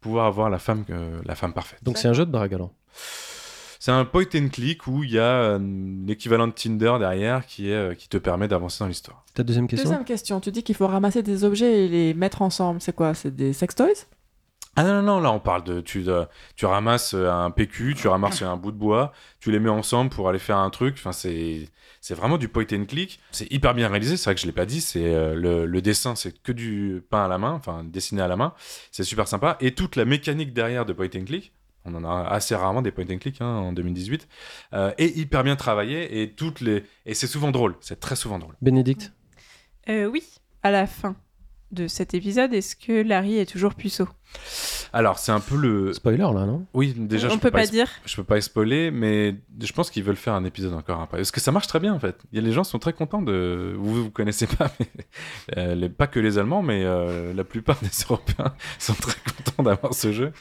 [0.01, 1.79] pouvoir avoir la femme, euh, la femme parfaite.
[1.83, 2.71] donc c'est un jeu de drague alors?
[3.79, 5.59] C'est un point and click où il y a euh,
[6.05, 9.23] l'équivalent de Tinder derrière qui, est, euh, qui te permet d'avancer dans l'histoire.
[9.35, 9.87] Ta deuxième question?
[9.89, 10.39] Deuxième question.
[10.41, 12.81] Tu dis qu'il faut ramasser des objets et les mettre ensemble.
[12.81, 13.13] C'est quoi?
[13.13, 14.07] C'est des sex toys?
[14.79, 15.81] Ah non, non, non, là on parle de.
[15.81, 16.05] Tu,
[16.55, 20.11] tu ramasses euh, un PQ, tu ramasses un bout de bois, tu les mets ensemble
[20.11, 20.95] pour aller faire un truc.
[20.99, 21.67] Enfin, c'est.
[21.99, 23.19] C'est vraiment du point and click.
[23.31, 24.17] C'est hyper bien réalisé.
[24.17, 24.79] C'est vrai que je l'ai pas dit.
[24.79, 28.27] C'est euh, le, le dessin, c'est que du pain à la main, enfin dessiné à
[28.27, 28.53] la main.
[28.91, 29.57] C'est super sympa.
[29.59, 31.51] Et toute la mécanique derrière de point and click,
[31.83, 34.27] on en a assez rarement des point and click hein, en 2018,
[34.73, 37.75] euh, est hyper bien travaillé et toutes les et c'est souvent drôle.
[37.81, 38.55] C'est très souvent drôle.
[38.61, 39.11] Bénédicte?
[39.89, 40.23] Euh, oui,
[40.63, 41.15] à la fin
[41.71, 44.07] de cet épisode, est-ce que Larry est toujours puceau
[44.93, 45.91] Alors c'est un peu le.
[45.93, 46.65] Spoiler là, non?
[46.73, 47.87] Oui, déjà On je peut pas es- dire.
[48.05, 51.17] Je peux pas spoiler, mais je pense qu'ils veulent faire un épisode encore après.
[51.17, 52.17] Parce que ça marche très bien en fait.
[52.31, 53.73] Il y a les gens sont très contents de.
[53.77, 54.87] Vous vous connaissez pas, mais
[55.57, 59.63] euh, les- pas que les Allemands, mais euh, la plupart des Européens sont très contents
[59.63, 60.31] d'avoir ce jeu.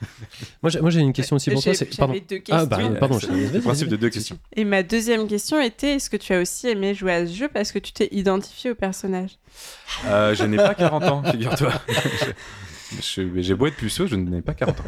[0.62, 1.72] Moi j'ai moi, j'ai une question aussi pour toi.
[1.72, 2.14] J'ai- c'est- Pardon.
[2.14, 2.56] Deux questions.
[2.56, 4.38] Ah bah pardon, le principe de deux questions.
[4.56, 7.48] Et ma deuxième question était est-ce que tu as aussi aimé jouer à ce jeu
[7.48, 9.38] parce que tu t'es identifié au personnage?
[10.06, 11.72] Euh, je n'ai pas 40 ans, figure-toi.
[13.00, 14.84] Je- J'ai beau être puceau, je n'ai pas 40 ans.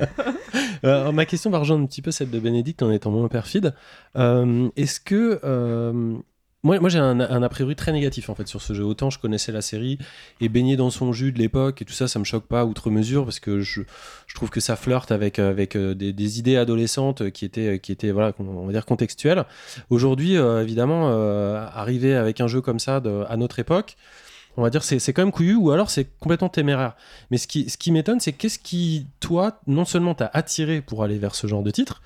[0.84, 3.74] Euh, ma question va rejoindre un petit peu celle de Bénédicte en étant moins perfide.
[4.16, 5.38] Euh, Est-ce que.
[5.44, 6.16] euh,
[6.62, 8.84] moi, moi j'ai un, un a priori très négatif en fait sur ce jeu.
[8.84, 9.98] Autant je connaissais la série
[10.40, 12.90] et baigné dans son jus de l'époque et tout ça, ça me choque pas outre
[12.90, 13.82] mesure parce que je,
[14.26, 17.92] je trouve que ça flirte avec, avec euh, des, des idées adolescentes qui étaient, qui
[17.92, 19.44] étaient voilà, on va dire contextuelles.
[19.90, 23.96] Aujourd'hui, euh, évidemment, euh, arriver avec un jeu comme ça à notre époque,
[24.56, 26.94] on va dire c'est quand même couillu ou alors c'est complètement téméraire.
[27.30, 31.02] Mais ce qui, ce qui m'étonne, c'est qu'est-ce qui, toi, non seulement t'a attiré pour
[31.02, 32.02] aller vers ce genre de titre,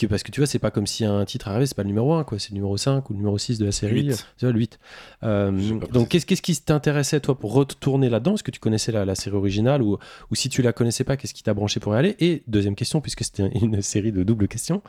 [0.00, 1.88] que, parce que tu vois, c'est pas comme si un titre arrivait, c'est pas le
[1.88, 4.02] numéro 1, quoi, c'est le numéro 5 ou le numéro 6 de la série.
[4.02, 4.10] Huit.
[4.12, 4.78] euh, Tu vois, le 8.
[5.22, 8.34] Euh, donc, qu'est-ce qui t'intéressait, toi, pour retourner là-dedans?
[8.34, 9.98] Est-ce que tu connaissais la, la série originale ou,
[10.30, 12.16] ou si tu la connaissais pas, qu'est-ce qui t'a branché pour y aller?
[12.20, 14.82] Et deuxième question, puisque c'était une série de doubles questions,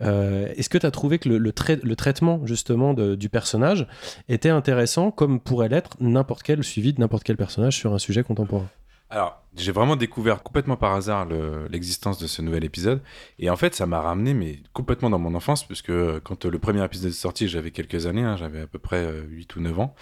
[0.00, 3.28] euh, est-ce que tu as trouvé que le, le, trai- le traitement, justement, de- du
[3.28, 3.86] personnage
[4.28, 8.22] était intéressant, comme pourrait l'être n'importe quel suivi de n'importe quel personnage sur un sujet
[8.22, 8.68] contemporain?
[9.12, 13.02] Alors, j'ai vraiment découvert complètement par hasard le- l'existence de ce nouvel épisode.
[13.38, 16.50] Et en fait, ça m'a ramené mais complètement dans mon enfance, puisque euh, quand euh,
[16.50, 19.56] le premier épisode est sorti, j'avais quelques années, hein, j'avais à peu près euh, 8
[19.56, 19.94] ou 9 ans.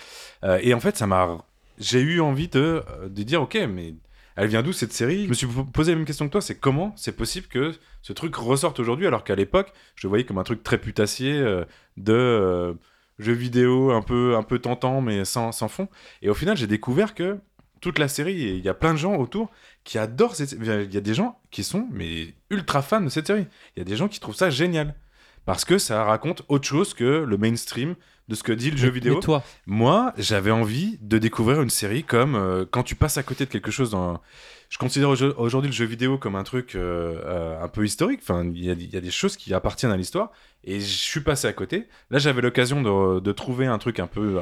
[0.45, 1.45] Euh, et en fait, ça m'a...
[1.78, 3.95] J'ai eu envie de, euh, de dire, ok, mais
[4.37, 5.24] elle vient d'où cette série?
[5.24, 7.73] Je me suis po- posé la même question que toi, c'est comment c'est possible que
[8.03, 11.32] ce truc ressorte aujourd'hui, alors qu'à l'époque, je le voyais comme un truc très putassier
[11.32, 11.65] euh,
[11.97, 12.12] de...
[12.12, 12.74] euh,
[13.19, 15.89] vidéo un peu, un peu tentant, mais sans, sans fond.
[16.23, 17.39] Et au final, j'ai découvert que
[17.81, 19.51] toute la série, et il y a plein de gens autour
[19.85, 20.62] qui adorent cette série.
[20.85, 23.47] Il y a des gens qui sont mais ultra fans de cette série.
[23.77, 24.94] Il y a des gens qui trouvent ça génial.
[25.47, 27.94] Parce que ça raconte autre chose que le mainstream
[28.28, 29.15] de ce que dit le jeu vidéo.
[29.15, 33.23] Mais toi, Moi, j'avais envie de découvrir une série comme euh, quand tu passes à
[33.23, 34.20] côté de quelque chose dans.
[34.69, 38.20] Je considère aujo- aujourd'hui le jeu vidéo comme un truc euh, euh, un peu historique.
[38.23, 40.31] Enfin, il y, a- il y a des choses qui appartiennent à l'histoire.
[40.62, 41.89] Et je suis passé à côté.
[42.11, 44.39] Là, j'avais l'occasion de, de trouver un truc un peu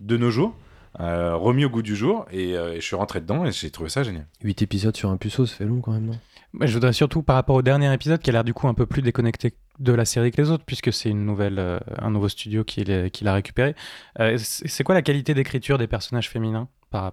[0.00, 0.54] de nos jours,
[1.00, 2.26] euh, remis au goût du jour.
[2.30, 4.26] Et, euh, et je suis rentré dedans et j'ai trouvé ça génial.
[4.42, 6.18] 8 épisodes sur un puceau, ça fait long quand même, non?
[6.54, 8.74] Bah, je voudrais surtout par rapport au dernier épisode qui a l'air du coup un
[8.74, 12.10] peu plus déconnecté de la série que les autres puisque c'est une nouvelle euh, un
[12.10, 13.74] nouveau studio qui l'a qui l'a récupéré.
[14.20, 17.12] Euh, c'est quoi la qualité d'écriture des personnages féminins par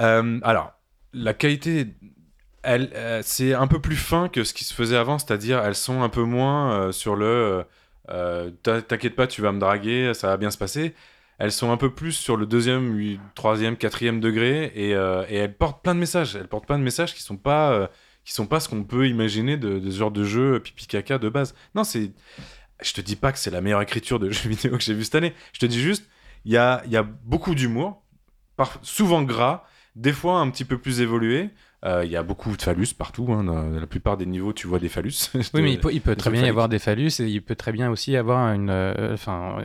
[0.00, 0.72] Euh, alors,
[1.12, 1.88] la qualité,
[2.62, 5.74] elle, euh, c'est un peu plus fin que ce qui se faisait avant, c'est-à-dire elles
[5.74, 7.64] sont un peu moins euh, sur le
[8.10, 10.94] euh, t'in- t'inquiète pas, tu vas me draguer, ça va bien se passer.
[11.38, 15.56] Elles sont un peu plus sur le deuxième, troisième, quatrième degré et, euh, et elles
[15.56, 16.34] portent plein de messages.
[16.34, 17.86] Elles portent plein de messages qui sont pas, euh,
[18.24, 21.18] qui sont pas ce qu'on peut imaginer de, de ce genre de jeu pipi caca
[21.18, 21.54] de base.
[21.74, 22.12] Non, c'est,
[22.82, 25.04] je te dis pas que c'est la meilleure écriture de jeu vidéo que j'ai vu
[25.04, 25.34] cette année.
[25.52, 26.08] Je te dis juste,
[26.46, 28.02] il y a, y a beaucoup d'humour,
[28.82, 29.64] souvent gras,
[29.94, 31.50] des fois un petit peu plus évolué.
[31.84, 33.26] Euh, Il y a beaucoup de phallus partout.
[33.30, 33.44] hein.
[33.44, 35.12] Dans la plupart des niveaux, tu vois des phallus.
[35.54, 37.42] Oui, mais il peut, il peut des très bien y avoir des phallus et il
[37.42, 38.70] peut très bien aussi y avoir une.
[38.70, 39.58] euh, Enfin,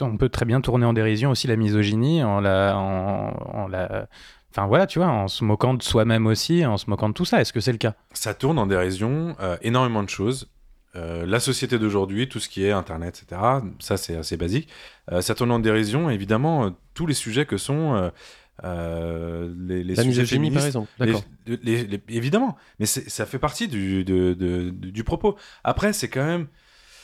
[0.00, 2.76] on peut très bien tourner en dérision aussi la misogynie en la.
[2.76, 4.06] En, en la
[4.50, 7.26] Enfin voilà, tu vois, en se moquant de soi-même aussi, en se moquant de tout
[7.26, 7.40] ça.
[7.40, 7.94] Est-ce que c'est le cas?
[8.14, 10.48] Ça tourne en dérision euh, énormément de choses.
[10.96, 13.40] Euh, la société d'aujourd'hui, tout ce qui est Internet, etc.,
[13.78, 14.68] ça c'est assez basique.
[15.12, 18.10] Euh, ça tourne en dérision, évidemment, tous les sujets que sont
[18.64, 20.88] euh, les, les La sujets misogynie, par exemple.
[21.00, 21.24] Les- D'accord.
[21.46, 25.36] les- les- évidemment, mais ça fait partie du, de- de- de- du propos.
[25.64, 26.48] Après, c'est quand même,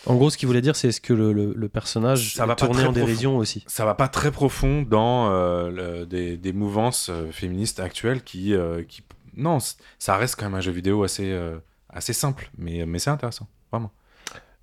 [0.06, 2.52] En gros, ce qu'il voulait dire, c'est est-ce que le, le- le personnage Ça va
[2.52, 6.52] est tourné en dérision aussi ça va pas très profond dans euh, le- des, des
[6.52, 9.02] mouvances euh, féministes actuelles qui, euh, qui,
[9.36, 9.59] non,
[9.98, 11.32] ça reste quand même un jeu vidéo assez,
[11.89, 13.93] assez simple, mais, mais c'est intéressant, vraiment.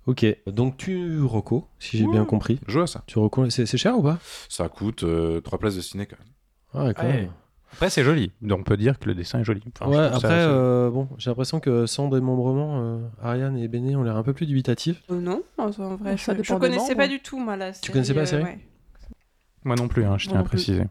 [0.06, 2.58] Ok, donc tu reco, si j'ai bien compris.
[2.66, 3.04] Joue à ça.
[3.06, 4.18] Tu reco, c'est c'est cher ou pas?
[4.48, 5.04] Ça coûte
[5.44, 6.28] 3 places de ciné quand même.
[6.74, 7.12] Ah, ouais, quand Ouais.
[7.12, 7.30] même.
[7.74, 8.32] Après, c'est joli.
[8.42, 9.62] Donc on peut dire que le dessin est joli.
[9.80, 13.96] Enfin, ouais, après, assez- euh, bon, j'ai l'impression que sans démembrement, euh, Ariane et Béné
[13.96, 15.02] ont l'air un peu plus dubitatifs.
[15.10, 17.92] Euh, non, en en vrai, Ça je, je connaissais pas du tout, moi, la série.
[17.92, 18.58] connaissais pas la série ouais.
[19.64, 20.84] Moi non plus, hein, je tiens à préciser.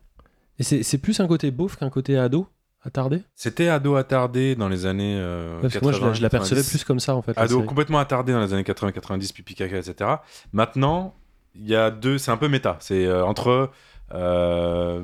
[0.57, 2.47] Et c'est c'est plus un côté beauf qu'un côté ado,
[2.83, 3.21] attardé?
[3.35, 6.61] C'était ado attardé dans les années euh, Parce que moi, je, la- 80, je l'apercevais
[6.61, 6.69] 90.
[6.77, 7.37] plus comme ça, en fait.
[7.37, 7.67] Ado série.
[7.67, 10.09] complètement attardé dans les années 80-90, pipi caca, etc.
[10.51, 11.13] Maintenant,
[11.53, 12.77] il y a deux, c'est un peu méta.
[12.79, 13.69] C'est euh, entre
[14.13, 15.03] euh,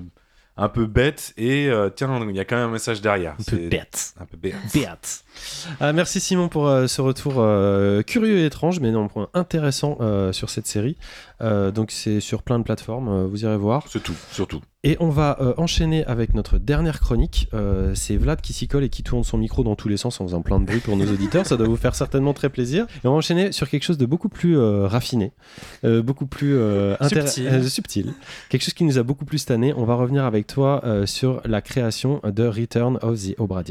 [0.57, 3.35] un peu bête et euh, tiens, il y a quand même un message derrière.
[3.39, 4.13] Un peu bête.
[4.19, 4.55] Un peu bête.
[4.73, 5.23] Bête.
[5.79, 10.31] Ah, merci Simon pour euh, ce retour euh, curieux et étrange, mais néanmoins intéressant euh,
[10.31, 10.97] sur cette série.
[11.41, 13.83] Euh, donc c'est sur plein de plateformes, euh, vous irez voir.
[13.89, 14.61] C'est tout, surtout.
[14.83, 17.49] Et on va euh, enchaîner avec notre dernière chronique.
[17.53, 20.21] Euh, c'est Vlad qui s'y colle et qui tourne son micro dans tous les sens
[20.21, 21.45] en faisant plein de bruit pour nos auditeurs.
[21.45, 22.85] Ça doit vous faire certainement très plaisir.
[23.03, 25.33] Et on va enchaîner sur quelque chose de beaucoup plus euh, raffiné,
[25.83, 27.47] euh, beaucoup plus euh, Subtil.
[27.47, 28.13] euh, subtil.
[28.49, 29.73] Quelque chose qui nous a beaucoup plus tanné.
[29.73, 33.63] On va revenir avec toi euh, sur la création de Return of the Obra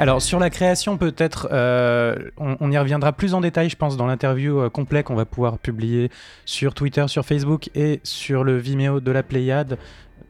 [0.00, 3.98] Alors sur la création peut-être, euh, on, on y reviendra plus en détail je pense
[3.98, 6.10] dans l'interview euh, complet qu'on va pouvoir publier
[6.46, 9.76] sur Twitter, sur Facebook et sur le Vimeo de la Pléiade.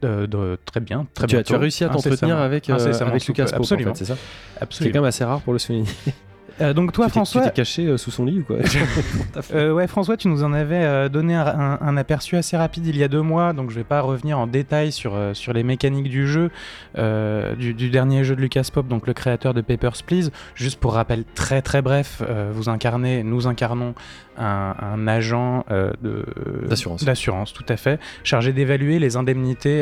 [0.03, 1.43] Euh, de- très bien, très bientôt.
[1.47, 3.93] tu as réussi à t'entretenir avec, euh, avec Lucas en Absolument.
[3.93, 4.15] fait, c'est ça?
[4.15, 4.93] C'est quand Absolument.
[4.95, 5.85] même assez rare pour le souligner.
[6.61, 8.57] Euh, donc toi tu François, Tu t'es caché euh, sous son lit ou quoi
[9.53, 12.85] Euh, ouais, François, tu nous en avais euh, donné un, un- un aperçu assez rapide
[12.87, 15.63] il y a deux mois, donc je vais pas revenir en détail sur, sur les
[15.63, 16.51] mécaniques du jeu,
[16.97, 20.29] euh, du, du dernier jeu de Lucas Pop, donc le créateur de Papers, Please.
[20.55, 22.21] Juste pour rappel très très bref,
[22.53, 23.93] vous incarnez, nous incarnons
[24.37, 26.25] un, un agent de-
[26.67, 27.03] D'assurance.
[27.03, 29.81] d'assurance, tout à fait, chargé d'évaluer les indemnités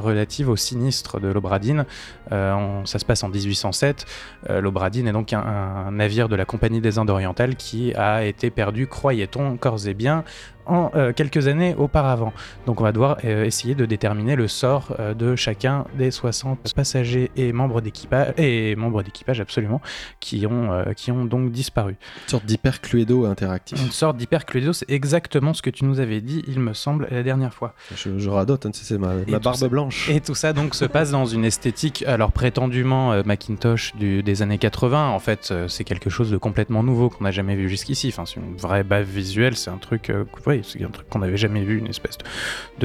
[0.00, 1.84] relatives au sinistre de l'Obradine.
[2.30, 4.06] Ça se passe en 1807.
[4.48, 5.90] Euh, L'Obradine est donc un, un
[6.28, 10.24] de la Compagnie des Indes orientales qui a été perdu, croyait-on, corps et bien,
[10.66, 12.32] en euh, quelques années auparavant.
[12.66, 16.72] Donc on va devoir euh, essayer de déterminer le sort euh, de chacun des 60
[16.74, 19.80] passagers et membres d'équipage, et membres d'équipage absolument,
[20.20, 21.96] qui ont, qui ont donc disparu.
[22.24, 23.80] Une sorte d'hyper cluedo interactif.
[23.82, 27.22] Une sorte d'hypercluido, c'est exactement ce que tu nous avais dit, il me semble, la
[27.22, 27.74] dernière fois.
[27.96, 30.08] Je, je radote, hein, c'est ma, barbe ça- blanche.
[30.10, 34.58] Et tout ça donc se passe dans une esthétique, alors prétendument Macintosh du- des années
[34.58, 35.08] 80.
[35.10, 38.08] En fait, c'est quelque chose de complètement nouveau qu'on n'a jamais vu jusqu'ici.
[38.08, 39.56] Enfin, c'est une vraie bave visuelle.
[39.56, 40.12] C'est un truc,
[40.62, 42.24] c'est un truc qu'on n'avait jamais vu, une espèce de,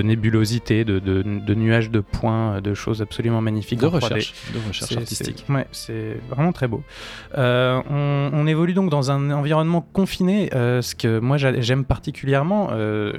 [0.02, 3.80] de nébulosité, de, de- de nuages de points, de choses absolument magnifiques.
[3.80, 4.04] de en 3D.
[4.14, 5.44] recherche, de recherche C'est- artistique.
[5.48, 6.84] c'est- Ouais, c'est vraiment très beau.
[7.38, 11.86] Euh, on, on évolue donc dans un environnement confiné, euh, ce que moi j'a- j'aime
[11.86, 12.70] particulièrement.
[12.72, 13.14] euh,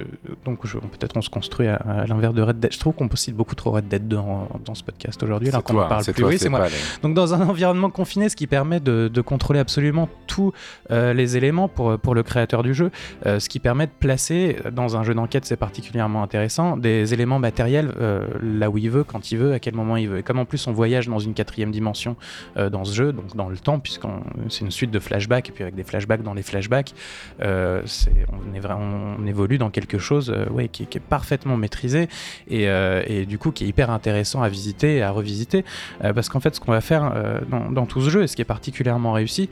[0.45, 2.71] donc peut-être on se construit à, à l'inverse de Red Dead.
[2.73, 5.63] Je trouve qu'on cite beaucoup trop Red Dead 2 en- dans ce podcast aujourd'hui, alors
[5.63, 6.13] qu'on parle plus.
[6.13, 6.67] toi, Oui, c'est moi.
[6.67, 10.51] les- Donc dans un environnement confiné, ce qui permet de, contrôler absolument tous
[10.89, 12.91] les éléments pour, pour le créateur du jeu,
[13.25, 17.39] ce qui permet de placer euh, dans un jeu d'enquête, c'est particulièrement intéressant, des éléments
[17.39, 20.19] matériels euh, là où il veut, quand il veut, à quel moment il veut.
[20.19, 22.15] Et comme en plus on voyage dans une quatrième dimension
[22.57, 24.03] euh, dans ce jeu, donc dans le temps, puisque
[24.49, 26.93] c'est une suite de flashbacks, et puis avec des flashbacks dans les flashbacks,
[27.39, 30.33] on, évolue dans quelque chose
[30.71, 32.07] qui, est parfaitement maîtrisé
[32.49, 35.65] et, du coup qui est hyper intéressant à visiter et à revisiter.
[35.99, 37.13] Parce qu'en fait, ce qu'on va faire
[37.49, 39.49] dans, tout ce jeu, et ce qui est particulièrement réussi,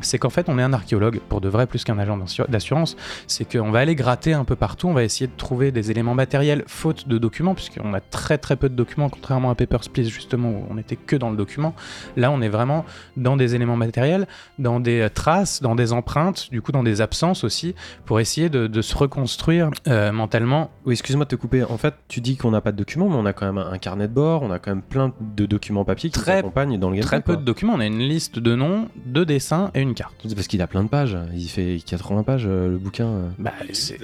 [0.00, 2.96] c'est qu'en fait, on est un archéologue, pour de vrai, plus qu'un agent d'assu- d'assurance.
[3.26, 6.14] C'est qu'on va aller gratter un peu partout, on va essayer de trouver des éléments
[6.14, 10.08] matériels faute de documents, puisqu'on a très très peu de documents, contrairement à Papers, Please
[10.08, 11.74] justement où on n'était que dans le document.
[12.16, 12.84] Là, on est vraiment
[13.16, 14.26] dans des éléments matériels,
[14.58, 17.74] dans des euh, traces, dans des empreintes, du coup dans des absences aussi,
[18.04, 20.70] pour essayer de, de se reconstruire euh, mentalement.
[20.84, 21.62] Oui, excuse-moi de te couper.
[21.64, 23.78] En fait, tu dis qu'on n'a pas de documents, mais on a quand même un
[23.78, 26.90] carnet de bord, on a quand même plein de documents papier qui Très- accompagnent dans
[26.90, 27.08] le gameplay.
[27.08, 27.36] Très peu quoi.
[27.36, 30.14] de documents, on a une liste de noms, de dessins et une carte.
[30.26, 31.16] C'est parce qu'il a plein de pages.
[31.34, 33.06] Il fait 80 pages, euh, le bouquin.
[33.06, 33.28] euh.
[33.38, 33.98] Bah, c'est-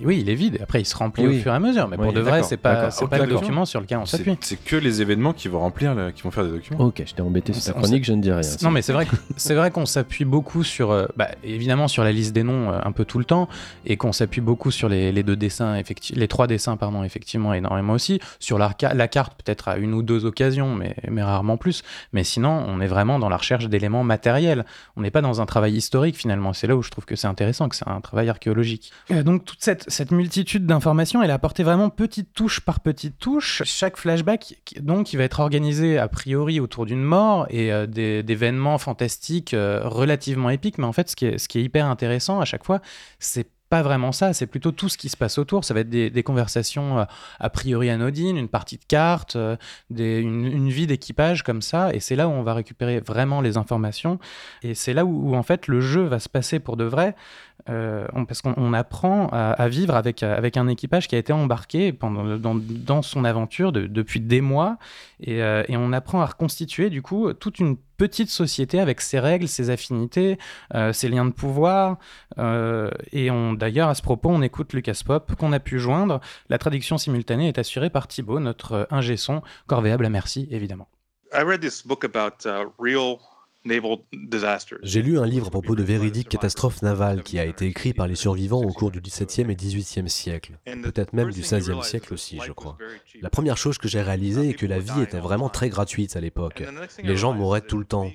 [0.00, 0.58] Oui, il est vide.
[0.62, 1.38] Après, il se remplit Oui.
[1.38, 1.88] au fur et à mesure.
[1.88, 4.36] Mais pour de vrai, c'est pas, c'est pas le document sur lequel on s'appuie.
[4.40, 6.84] c'est que les événements qui vont remplir, le- qui vont faire des documents.
[6.84, 8.42] Ok, je t'ai embêté sur On ta chronique, je ne dis rien.
[8.62, 12.12] Non, mais c'est vrai, c'est vrai qu'on s'appuie beaucoup sur, euh, bah, évidemment, sur la
[12.12, 13.48] liste des noms euh, un peu tout le temps,
[13.86, 15.80] et qu'on s'appuie beaucoup sur les, les deux dessins,
[16.14, 18.20] les trois dessins, pardon, effectivement, énormément aussi.
[18.38, 21.82] Sur la, ca- la carte, peut-être à une ou deux occasions, mais, mais rarement plus.
[22.12, 24.64] Mais sinon, on est vraiment dans la recherche d'éléments matériels.
[24.96, 26.52] On n'est pas dans un travail historique finalement.
[26.52, 28.92] C'est là où je trouve que c'est intéressant, que c'est un travail archéologique.
[29.10, 33.62] Euh, donc cette, multitude d'informations, elle est apportée vraiment petite touche par petite touche.
[33.64, 38.78] Chaque flashback, donc, il va être organisé a priori autour d'une mort et euh, d'événements
[38.78, 40.78] fantastiques euh, relativement épiques.
[40.78, 42.80] Mais en fait, ce qui est, ce qui est hyper intéressant à chaque fois,
[43.18, 45.64] c'est pas vraiment ça, c'est plutôt tout ce qui se passe autour.
[45.64, 47.04] Ça va être des, conversations euh,
[47.38, 49.36] a priori anodines, une partie de cartes,
[49.90, 54.18] une, vie d'équipage comme ça, et c'est là où on va récupérer vraiment les informations,
[54.62, 57.14] et c'est là où, en fait le jeu va se passer pour de vrai,
[57.68, 61.18] euh, on- parce qu'on on apprend à, vivre avec, euh, avec un équipage qui a
[61.18, 64.78] été embarqué pendant, dans, dans son aventure de- depuis des mois,
[65.20, 69.18] et, euh, et on apprend à reconstituer du coup toute une petite société avec ses
[69.18, 70.38] règles, ses affinités,
[70.92, 71.96] ses liens de pouvoir,
[72.38, 76.20] et on d'ailleurs à ce propos on écoute Lucas Pop qu'on a pu joindre.
[76.48, 80.86] La traduction simultanée est assurée par Thibaut, notre euh, ingé son, corvéable à merci évidemment.
[81.32, 83.16] I read this book about uh, real.
[84.82, 88.06] J'ai lu un livre à propos de véridiques catastrophes navales qui a été écrit par
[88.06, 92.38] les survivants au cours du XVIIe et XVIIIe siècle, peut-être même du XVIe siècle aussi,
[92.44, 92.78] je crois.
[93.20, 96.20] La première chose que j'ai réalisée est que la vie était vraiment très gratuite à
[96.20, 96.62] l'époque.
[97.02, 98.10] Les gens mouraient tout le temps.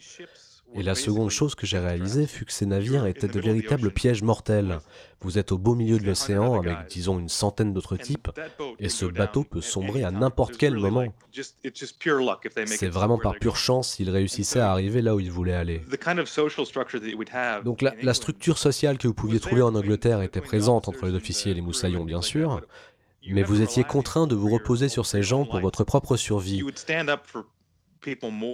[0.75, 4.23] Et la seconde chose que j'ai réalisée fut que ces navires étaient de véritables pièges
[4.23, 4.79] mortels.
[5.21, 8.29] Vous êtes au beau milieu de l'océan avec, disons, une centaine d'autres types,
[8.79, 11.05] et ce bateau peut sombrer à n'importe quel moment.
[12.65, 15.81] C'est vraiment par pure chance s'il réussissait à arriver là où il voulait aller.
[17.63, 21.13] Donc la, la structure sociale que vous pouviez trouver en Angleterre était présente entre les
[21.13, 22.61] officiers et les moussaillons, bien sûr,
[23.29, 26.63] mais vous étiez contraint de vous reposer sur ces gens pour votre propre survie.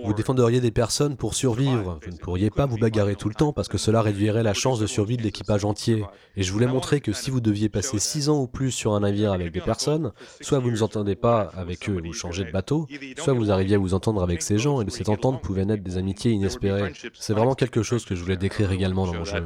[0.04, 2.00] Vous défenderiez des personnes pour survivre.
[2.06, 4.80] Vous ne pourriez pas vous bagarrer tout le temps parce que cela réduirait la chance
[4.80, 6.04] de survie de l'équipage entier.
[6.36, 9.02] Et je voulais montrer que si vous deviez passer six ans ou plus sur un
[9.02, 10.12] navire avec des personnes,
[10.42, 13.52] soit vous ne vous entendez pas avec eux et vous changez de bateau, soit vous
[13.52, 16.32] arriviez à vous entendre avec ces gens et de cette entente pouvaient naître des amitiés
[16.32, 16.94] inespérées.
[17.14, 19.44] C'est vraiment quelque chose que je voulais décrire également dans mon jeu.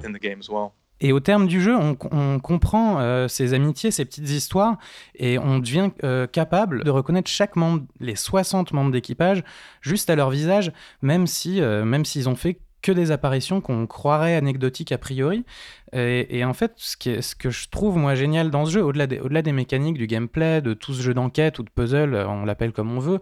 [1.04, 4.78] Et au terme du jeu, on, comprend euh, ces amitiés, ces petites histoires,
[5.16, 9.44] et on devient euh, capable de reconnaître chaque membre, les 60 membres d'équipage,
[9.82, 10.72] juste à leur visage,
[11.02, 15.46] même si, euh, même s'ils ont fait que des apparitions qu'on croirait anecdotiques a priori.
[15.94, 19.98] Et, en fait, ce, que je trouve moi génial dans ce jeu, au-delà des, mécaniques,
[19.98, 23.20] du gameplay, de tout ce jeu d'enquête ou de puzzle, on l'appelle comme on veut,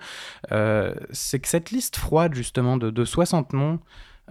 [0.51, 3.79] euh, c'est que cette liste froide justement de, de 60 noms,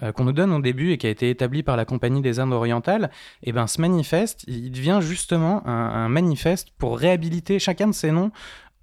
[0.03, 2.41] euh, qu'on nous donne au début et qui a été établi par la Compagnie des
[2.41, 3.11] Indes orientales,
[3.43, 8.11] et ben ce manifeste, il devient justement un, un, manifeste pour réhabiliter chacun de ces
[8.11, 8.31] noms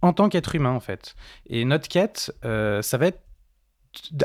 [0.02, 1.16] en tant qu'être humain en fait.
[1.50, 3.22] Et notre quête, euh, ça va être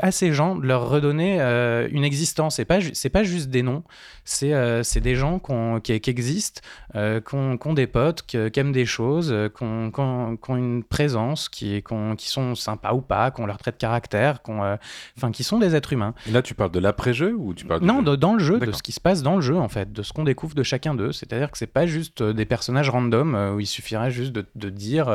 [0.01, 2.55] à ces gens de leur redonner euh, une existence.
[2.55, 3.83] C'est pas c'est pas juste des noms,
[4.25, 5.39] c'est euh, des gens
[5.83, 6.61] qui, qui, existent,
[6.95, 11.49] euh, qui ont des potes, qui, aiment des choses, qui ont, qui ont une présence,
[11.49, 11.83] qui,
[12.17, 15.75] qui sont sympas ou pas, qui ont leur trait de caractère, enfin qui sont des
[15.75, 16.13] êtres humains.
[16.27, 18.71] Et là, tu parles de l'après-jeu ou tu parles Non, de, dans le jeu, de
[18.71, 20.95] ce qui se passe dans le jeu en fait, de ce qu'on découvre de chacun
[20.95, 21.11] d'eux.
[21.11, 24.69] C'est-à-dire que c'est pas juste euh, des personnages random où il suffirait juste de, de
[24.69, 25.09] dire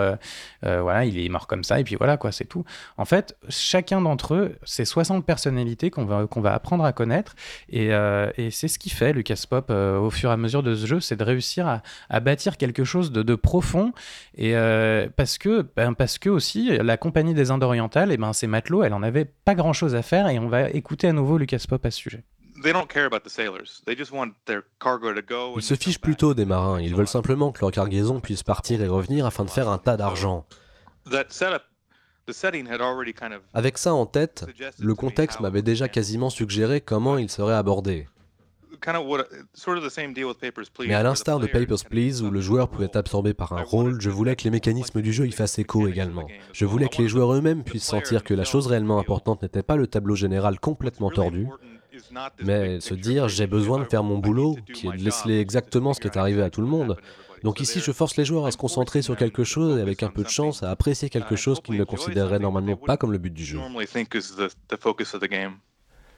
[0.64, 2.64] euh, voilà il est mort comme ça et puis voilà quoi c'est tout.
[2.96, 7.34] En fait, chacun d'entre eux c'est 60 personnalités qu'on va, qu'on va apprendre à connaître.
[7.68, 10.62] Et, euh, et c'est ce qui fait Lucas Pop euh, au fur et à mesure
[10.62, 13.92] de ce jeu, c'est de réussir à, à, bâtir quelque chose de, de profond.
[14.36, 18.32] Et euh, parce, que, ben, parce que aussi, la compagnie des Indes orientales, et ben,
[18.32, 20.28] ces matelots, elle en avait pas grand chose à faire.
[20.28, 22.24] Et on va écouter à nouveau Lucas Pop à ce sujet.
[25.56, 28.88] Ils se fichent plutôt des marins, ils veulent simplement que leur cargaison puisse partir et
[28.88, 30.44] revenir afin de faire un tas d'argent.
[33.54, 34.46] Avec ça en tête,
[34.78, 38.06] le contexte m'avait déjà quasiment suggéré comment il serait abordé.
[40.86, 44.00] Mais à l'instar de Papers, Please, où le joueur pouvait être absorbé par un rôle,
[44.00, 46.26] je voulais que les mécanismes du jeu y fassent écho également.
[46.52, 49.76] Je voulais que les joueurs eux-mêmes puissent sentir que la chose réellement importante n'était pas
[49.76, 51.48] le tableau général complètement tordu,
[52.44, 56.00] mais se dire j'ai besoin de faire mon boulot, qui est de laisser exactement ce
[56.00, 56.96] qui est arrivé à tout le monde.
[57.42, 60.08] Donc ici, je force les joueurs à se concentrer sur quelque chose et avec un
[60.08, 63.32] peu de chance à apprécier quelque chose qu'ils ne considéreraient normalement pas comme le but
[63.32, 63.58] du jeu.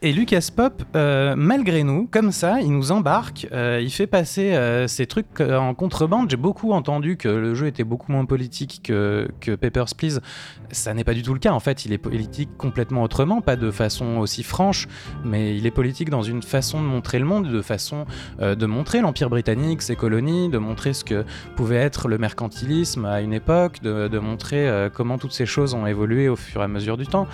[0.02, 4.54] Et Lucas Pop, euh, malgré nous, comme ça, il nous embarque, euh, il fait passer
[4.54, 6.30] euh, ces trucs en contrebande.
[6.30, 10.22] J'ai beaucoup entendu que le jeu était beaucoup moins politique que, que Papers, Please.
[10.70, 11.52] Ça n'est pas du tout le cas.
[11.52, 14.88] En fait, il est politique complètement autrement, pas de façon aussi franche,
[15.22, 18.06] mais il est politique dans une façon de montrer le monde, de façon
[18.40, 23.20] de montrer l'Empire britannique, ses colonies, de montrer ce que pouvait être le mercantilisme à
[23.20, 26.68] une époque, de, de montrer comment toutes ces choses ont évolué au fur et à
[26.68, 27.26] mesure du temps.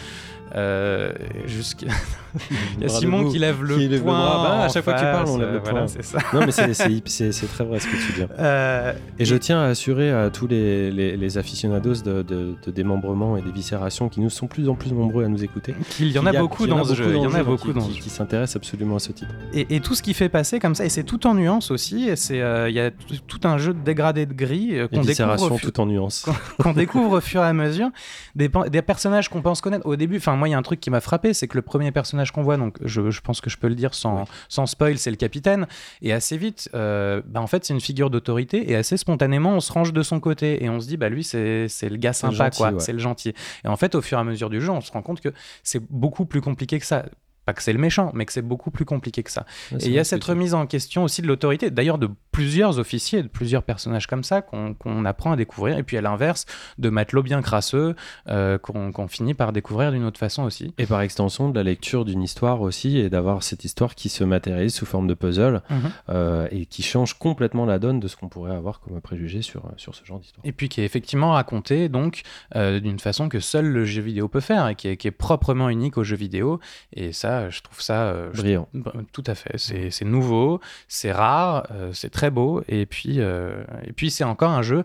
[0.54, 1.12] Euh,
[1.46, 1.86] jusqu'à...
[2.78, 4.12] Il y a Simon qui lève le qui poing.
[4.12, 6.18] Bah, à chaque fois que tu parles, on lève le euh, voilà, ça.
[6.32, 8.26] Non, mais c'est- très vrai ce que tu dis.
[8.38, 12.70] Euh, Et je tiens à assurer à tous les, les, les aficionados de, de, de
[12.70, 15.74] démembrement et d'éviscération qui nous sont plus en plus nombreux à nous écouter.
[15.90, 17.06] qu'il y en a beaucoup dans ce jeu.
[17.14, 18.02] Il y en a beaucoup dans qui- ce jeu.
[18.02, 19.30] qui s'intéressent absolument à ce titre.
[19.52, 22.08] Et, tout ce qui fait passer comme ça, et c'est tout en nuances aussi.
[22.30, 25.80] euh, Il y a tout, un jeu de dégradé de gris euh, qu'on découvre, tout
[25.80, 26.26] en nuances.
[26.58, 27.88] qu'on découvre au fur et à mesure.
[28.34, 28.48] Des,
[28.82, 29.86] personnages qu'on pense connaître.
[29.86, 31.62] Au début, enfin moi, il y a un truc qui m'a frappé, c'est que le
[31.62, 34.66] premier personnage qu'on voit, donc je, je pense que je peux le dire sans, sans
[34.66, 35.66] spoil, c'est le capitaine.
[36.02, 39.60] Et assez vite, euh, bah, en fait, c'est une figure d'autorité et assez spontanément, on
[39.60, 42.10] se range de son côté et on se dit, bah lui, c'est c'est le gars
[42.10, 42.72] le sympa, gentil, quoi.
[42.72, 42.80] ouais.
[42.80, 43.34] C'est le gentil.
[43.64, 45.30] Et en fait, au fur et à mesure du jeu, on se rend compte que
[45.62, 47.04] c'est beaucoup plus compliqué que ça.
[47.46, 49.46] Pas que c'est le méchant, mais que c'est beaucoup plus compliqué que ça.
[49.80, 53.22] Et il y a cette remise en question aussi de l'autorité, d'ailleurs de plusieurs officiers,
[53.22, 55.78] de plusieurs personnages comme ça qu'on qu'on apprend à découvrir.
[55.78, 56.44] Et puis à l'inverse,
[56.76, 57.94] de matelots bien crasseux
[58.28, 60.74] euh, qu'on finit par découvrir d'une autre façon aussi.
[60.76, 64.24] Et par extension, de la lecture d'une histoire aussi, et d'avoir cette histoire qui se
[64.24, 65.90] matérialise sous forme de puzzle Mhm.
[66.10, 69.62] euh, et qui change complètement la donne de ce qu'on pourrait avoir comme préjugé sur,
[69.76, 70.44] sur ce genre d'histoire.
[70.44, 72.22] Et puis qui est effectivement raconté donc
[72.56, 75.12] euh, d'une façon que seul le jeu vidéo peut faire et qui est, qui est
[75.12, 76.58] proprement unique au jeu vidéo.
[76.92, 78.68] Et ça, je trouve ça euh, je- Brillant.
[78.74, 79.56] Bah, Tout à fait.
[79.58, 82.62] C'est nouveau, c'est rare, euh, c'est très beau.
[82.68, 84.84] Et puis, euh, et puis c'est encore un jeu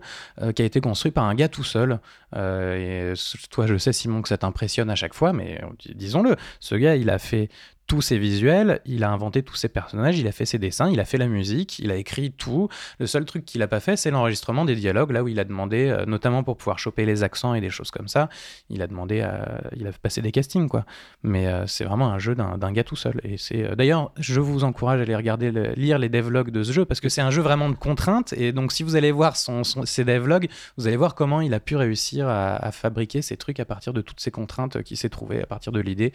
[0.54, 1.98] qui a été construit par un gars tout seul.
[2.36, 3.12] Et
[3.50, 6.96] toi, je sais, Simon, que ça t'impressionne à chaque fois, mais dis- disons-le, ce gars,
[6.96, 7.48] il a fait
[7.86, 11.00] tous ses visuels, il a inventé tous ses personnages, il a fait ses dessins, il
[11.00, 12.68] a fait la musique, il a écrit tout.
[12.98, 15.44] Le seul truc qu'il a pas fait, c'est l'enregistrement des dialogues, là où il a
[15.44, 18.28] demandé, euh, notamment pour pouvoir choper les accents et des choses comme ça,
[18.70, 19.60] il a demandé, à...
[19.76, 20.84] il a passé des castings, quoi.
[21.22, 23.20] Mais euh, c'est vraiment un jeu d'un gars tout seul.
[23.24, 26.72] Et c'est euh, d'ailleurs, je vous encourage à aller regarder, lire les devlogs de ce
[26.72, 28.32] jeu parce que c'est un jeu vraiment de contraintes.
[28.34, 31.76] Et donc, si vous allez voir ses devlogs, vous allez voir comment il a pu
[31.76, 35.46] réussir à, fabriquer ces trucs à partir de toutes ces contraintes qu'il s'est trouvé, à
[35.46, 36.12] partir de l'idée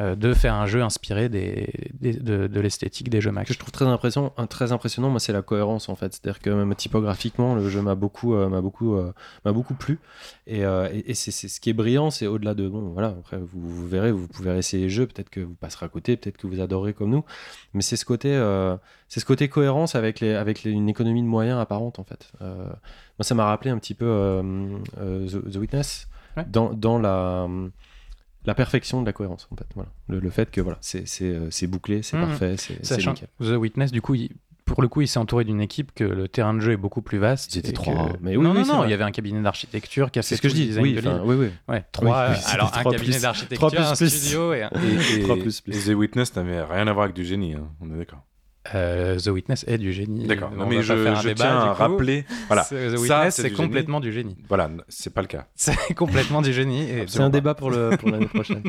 [0.00, 3.46] euh, de faire un jeu inspiré des, des- de, de l'esthétique des jeux Mac.
[3.46, 6.12] Ce que je trouve très impressionnant, un- très impressionnant, moi, c'est la cohérence en fait.
[6.12, 9.12] C'est-à-dire que même typographiquement, le jeu m'a beaucoup, euh, m'a beaucoup, euh,
[9.44, 9.98] m'a beaucoup plu.
[10.46, 13.08] Et, et- et c'est ce qui est brillant, c'est au-delà de bon, voilà.
[13.18, 16.16] Après, vous, vous verrez, vous pouvez essayer les jeux, peut-être que vous passerez à côté,
[16.16, 17.24] peut-être que vous adorez comme nous.
[17.74, 18.30] Mais c'est ce côté,
[19.08, 22.30] c'est ce côté cohérence avec les, avec les- une économie de moyens apparente en fait.
[22.40, 24.06] Moi, ça m'a rappelé un petit peu
[24.96, 26.44] The, The Witness Ouais.
[26.48, 27.48] dans, dans la
[28.44, 31.24] la perfection de la cohérence en fait voilà le, le fait que voilà c'est c'est
[31.26, 32.26] euh, c'est bouclé c'est Mhm.
[32.28, 33.28] parfait c'est nickel.
[33.40, 34.30] The Witness, du coup, il-
[34.64, 37.00] pour le coup, il s'est entouré d'une équipe que le terrain de jeu est beaucoup
[37.00, 37.54] plus vaste.
[37.54, 38.16] Ils étaient trois, que- hein.
[38.20, 38.88] Mais oui, non, oui, non, non, vrai.
[38.88, 40.92] il y avait un cabinet d'architecture qui a c'est fait ce que je dis oui
[40.92, 44.08] de oui oui Ouais, trois, oui, euh, alors un trois cabinet plus- d'architecture, un plus.
[44.10, 45.74] studio et un- Et, et- Trois plus, plus.
[45.88, 48.26] et The Witness n'avait rien à voir avec du génie, hein, on est d'accord.
[48.74, 50.26] Euh, The Witness est du génie.
[50.26, 52.24] D'accord, non, mais je, je débat, tiens à rappeler.
[52.48, 52.66] Voilà, The
[52.96, 54.36] Ça, Witness, c'est complètement du génie.
[54.48, 55.46] voilà, c'est pas le cas.
[55.54, 56.86] C'est complètement du génie.
[57.06, 58.62] c'est un débat pour l'année prochaine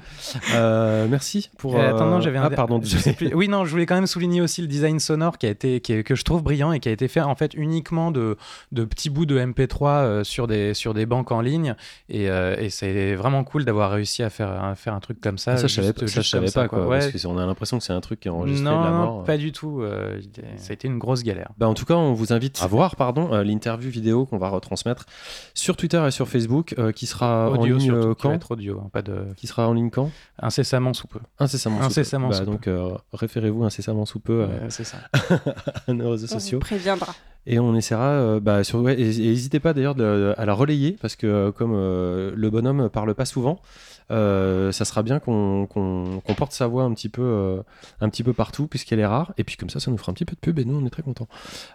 [0.54, 3.34] Euh, merci pour Euh, attends, non, j'avais un ah pardon je sais plus.
[3.34, 5.94] Oui, non, je voulais quand même souligner aussi le design sonore qui a été, qui
[5.94, 8.38] est- que je trouve brillant et qui a été fait en fait uniquement de,
[8.72, 11.76] de petits bouts de MP3 euh, sur, des, sur des banques en ligne.
[12.10, 15.38] Et, euh, et c'est vraiment cool d'avoir réussi à faire, à faire un truc comme
[15.38, 15.58] ça.
[15.58, 17.00] ça je savais juste- pas, ça, juste je savais ça, pas quoi, Ouais.
[17.00, 18.92] parce que on a l'impression que c'est un truc qui est enregistré non, de la
[18.92, 19.82] non, mort pas du tout.
[19.90, 20.22] Euh,
[20.58, 21.52] ça a été une grosse galère.
[21.58, 24.50] Bah, en tout cas, on vous invite à voir pardon, euh, l'interview vidéo qu'on va
[24.50, 25.06] retransmettre
[25.54, 28.52] sur Twitter et sur Facebook, euh, qui sera en ligne surtout, qui va quand être
[28.52, 30.10] audio, hein, pas de Qui sera en ligne quand
[30.42, 31.20] incessamment sous peu.
[31.40, 31.86] Incessamment sous peu.
[31.88, 32.52] Incessamment Bah, sous peu.
[32.52, 34.98] donc euh, référez-vous incessamment sous peu euh, Ouais, c'est ça.
[35.88, 36.60] à nos réseaux On vous sociaux.
[36.60, 37.14] préviendra.
[37.50, 39.96] Et on essaiera, euh, bah, sur, et n'hésitez pas d'ailleurs
[40.38, 43.60] à la relayer, parce que euh, comme euh, le bonhomme parle pas souvent,
[44.10, 45.68] ça sera bien qu'on
[46.38, 47.62] porte sa voix un petit peu,
[48.02, 49.34] un petit peu partout, puisqu'elle est rare.
[49.38, 50.86] Et puis comme ça, ça nous fera un petit peu de pub, et nous, on
[50.86, 51.28] est très contents.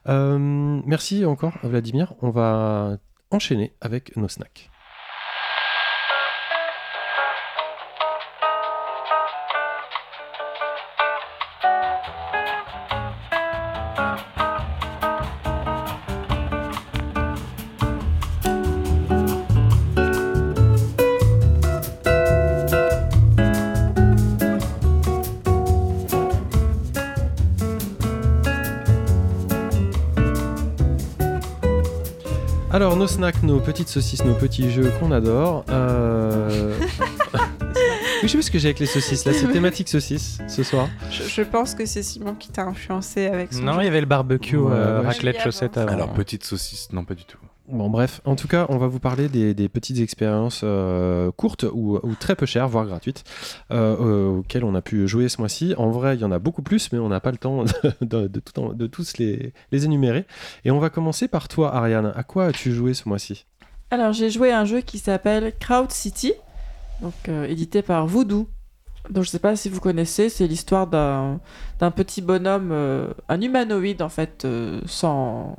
[0.07, 2.15] Merci encore, Vladimir.
[2.23, 2.99] On va
[3.31, 4.71] enchaîner avec nos snacks.
[33.05, 35.67] Nos snacks, nos petites saucisses, nos petits jeux qu'on adore.
[35.69, 36.75] Euh...
[37.35, 37.39] oui,
[38.23, 39.33] je sais pas ce que j'ai avec les saucisses là.
[39.35, 40.89] C'est thématique saucisses ce soir.
[41.11, 43.81] Je, je pense que c'est Simon qui t'a influencé avec son Non, jeu.
[43.83, 45.07] il y avait le barbecue, Ouais, euh, ouais.
[45.09, 45.89] raclette, chaussette avant.
[45.93, 46.03] avant.
[46.05, 47.37] Alors, petite saucisse, non, pas du tout.
[47.67, 51.99] Bon, bref, en tout cas, on va vous parler des, petites expériences euh, courtes ou,
[52.21, 53.25] très peu chères, voire gratuites,
[53.71, 55.75] euh, euh, auxquelles on a pu jouer ce mois-ci.
[55.79, 57.65] En vrai, il y en a beaucoup plus, mais on n'a pas le temps
[58.03, 60.27] de, tous les, énumérer.
[60.67, 62.13] Et on va commencer par toi, Ariane.
[62.15, 63.47] À quoi as-tu joué ce mois-ci?
[63.91, 66.33] Alors j'ai joué à un jeu qui s'appelle Crowd City,
[67.01, 67.15] donc
[67.49, 68.49] édité par Voodoo.
[69.11, 71.41] Donc je sais pas si vous connaissez, c'est l'histoire d'un
[71.95, 72.73] petit bonhomme,
[73.29, 74.47] un humanoïde en fait,
[74.87, 75.57] sans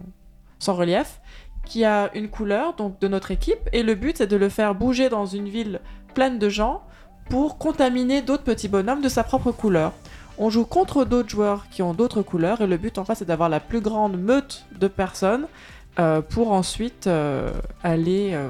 [0.68, 1.22] relief,
[1.66, 4.76] qui a une couleur donc de notre équipe et le but c'est de le faire
[4.76, 5.82] bouger dans une ville
[6.14, 6.84] pleine de gens
[7.30, 9.94] pour contaminer d'autres petits bonhommes de sa propre couleur.
[10.38, 13.26] On joue contre d'autres joueurs qui ont d'autres couleurs et le but en fait c'est
[13.26, 15.48] d'avoir la plus grande meute de personnes
[15.98, 17.52] euh, pour ensuite euh,
[17.84, 18.50] aller euh,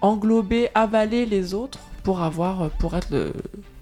[0.00, 3.32] englober, avaler les autres pour avoir, pour être le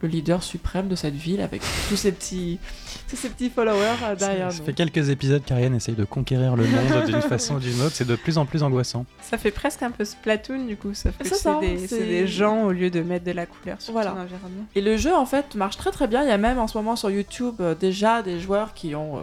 [0.03, 2.59] leader suprême de cette ville avec tous ces petits,
[3.11, 4.65] tous ces petits followers euh, derrière Ça nous.
[4.65, 7.95] fait quelques épisodes qu'Ariane essaye de conquérir le monde d'une façon ou d'une autre.
[7.95, 9.05] C'est de plus en plus angoissant.
[9.21, 12.07] Ça fait presque un peu Splatoon du coup, sauf que C'est ça, des, c'est- c'est
[12.07, 14.13] des gens au lieu de mettre de la couleur sur Voilà.
[14.13, 14.65] ton environnement.
[14.75, 16.23] Et le jeu en fait marche très très bien.
[16.23, 19.17] Il y a même en ce moment sur YouTube euh, déjà des joueurs qui ont
[19.19, 19.21] euh,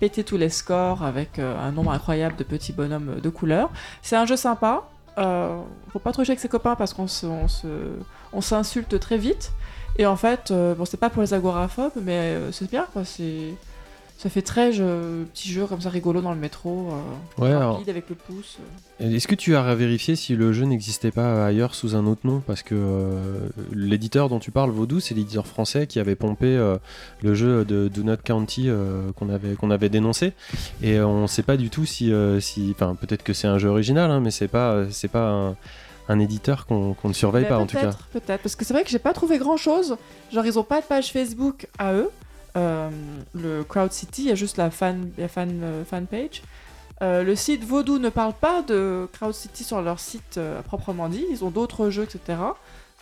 [0.00, 3.70] pété tous les scores avec euh, un nombre incroyable de petits bonhommes de couleur.
[4.02, 4.82] C'est un jeu sympa.
[5.18, 5.58] Euh,
[5.92, 7.66] faut pas trop jouer avec ses copains parce qu'on se, on se,
[8.32, 9.50] on s'insulte très vite.
[9.98, 13.04] Et en fait, euh, bon c'est pas pour les agoraphobes, mais euh, c'est bien quoi.
[13.04, 13.54] C'est
[14.16, 17.56] ça fait très jeu, petit jeu comme ça rigolo dans le métro, euh, Ouais, rapide
[17.56, 18.58] alors- avec le pouce.
[19.00, 22.42] Est-ce que tu as vérifié si le jeu n'existait pas ailleurs sous un autre nom?
[22.46, 22.76] Parce que
[23.72, 26.54] l'éditeur dont tu parles, Vaudou, c'est l'éditeur français qui avait pompé
[27.22, 28.68] le jeu de Do Not County
[29.16, 30.34] qu'on avait, qu'on avait dénoncé.
[30.82, 32.12] Et on ne sait pas du tout si.
[32.40, 35.56] si enfin, peut-être que c'est un jeu original, hein, mais c'est pas, c'est pas un,
[36.10, 37.92] un éditeur qu'on ne surveille Mais pas en tout cas.
[38.12, 39.96] peut-être, parce que c'est vrai que j'ai pas trouvé grand chose.
[40.32, 42.10] Genre, ils ont pas de page Facebook à eux.
[42.56, 42.90] Euh,
[43.32, 46.42] le Crowd City, il y a juste la fan, la fan, euh, fan page.
[47.02, 51.24] Euh, le site Voodoo ne parle pas de Crowd City sur leur site proprement dit.
[51.30, 52.38] Ils ont d'autres jeux, etc.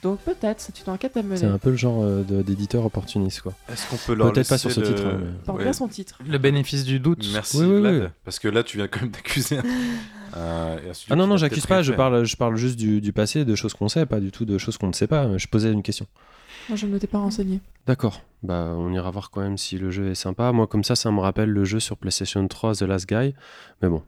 [0.02, 1.36] Donc peut-être, c'est une enquête à mener.
[1.38, 3.52] C'est un peu le genre euh, de- d'éditeur opportuniste, quoi.
[3.72, 5.64] Est-ce qu'on peut leur Peut-être pas laisser sur ce le- titre, hein, mais- Porte Ouais.
[5.64, 6.18] bien son titre?
[6.28, 7.26] Le bénéfice du doute.
[7.32, 8.08] Merci Oui, oui, Vlad, oui.
[8.24, 9.58] parce que là tu viens quand même d'accuser.
[9.58, 9.62] un-
[10.36, 12.54] euh, et un sujet Ah non, qui non, j'accuse peut-être pas, je parle, je parle
[12.56, 14.92] juste du, du passé, de choses qu'on sait, pas du tout de choses qu'on ne
[14.92, 15.36] sait pas.
[15.36, 16.06] Je posais une question.
[16.68, 17.60] Moi, je ne m'étais pas renseigné.
[17.86, 18.20] D'accord.
[18.42, 20.52] Bah, on ira voir quand même si le jeu est sympa.
[20.52, 23.34] Moi, comme ça, ça me rappelle le jeu sur PlayStation 3, The Last Guy.
[23.82, 24.02] Mais bon.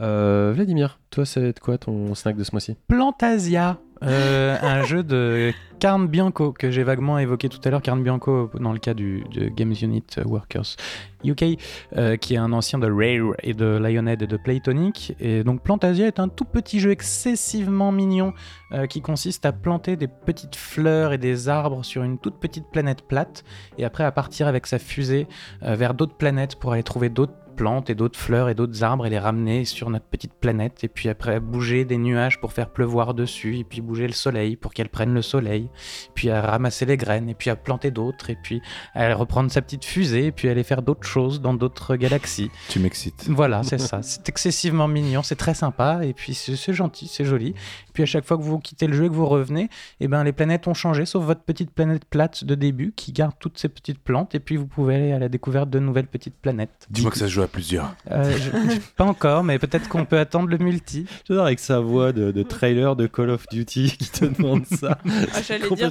[0.00, 2.76] Euh, Vladimir, toi, c'est quoi ton snack de ce mois-ci?
[2.86, 7.82] Plantasia, euh, un jeu de Carn Bianco que j'ai vaguement évoqué tout à l'heure.
[7.82, 10.76] Carn Bianco dans le cas du de Games Unit Workers
[11.24, 11.58] UK,
[11.96, 15.14] euh, qui est un ancien de Rare et de Lionhead et de Playtonic.
[15.20, 18.32] Et donc Plantasia est un tout petit jeu excessivement mignon
[18.72, 22.66] euh, qui consiste à planter des petites fleurs et des arbres sur une toute petite
[22.72, 23.44] planète plate
[23.78, 25.26] et après à partir avec sa fusée
[25.62, 29.10] vers d'autres planètes pour aller trouver d'autres plantes et d'autres fleurs et d'autres arbres et
[29.10, 33.14] les ramener sur notre petite planète et puis après bouger des nuages pour faire pleuvoir
[33.14, 35.68] dessus et puis bouger le soleil pour qu'elle prenne le soleil
[36.14, 38.60] puis à ramasser les graines et puis à planter d'autres et puis
[38.94, 42.50] à reprendre sa petite fusée et puis aller faire d'autres choses dans d'autres galaxies.
[42.68, 43.28] Tu m'excites.
[43.28, 44.02] Voilà, c'est ça.
[44.02, 47.54] C'est excessivement mignon, c'est très sympa et puis c'est gentil, c'est joli.
[47.92, 49.68] Puis à chaque fois que vous quittez le jeu et que vous revenez,
[50.00, 53.34] eh ben les planètes ont changé sauf votre petite planète plate de début qui garde
[53.38, 56.36] toutes ces petites plantes et puis vous pouvez aller à la découverte de nouvelles petites
[56.36, 56.86] planètes.
[56.90, 57.94] Dis-moi que ça se à plusieurs.
[58.10, 61.06] Euh, je- pas encore, mais peut-être qu'on peut attendre le multi.
[61.28, 64.98] J'adore avec sa voix de, de trailer de Call of Duty qui te demande ça.
[65.34, 65.90] Ah, J'allais dire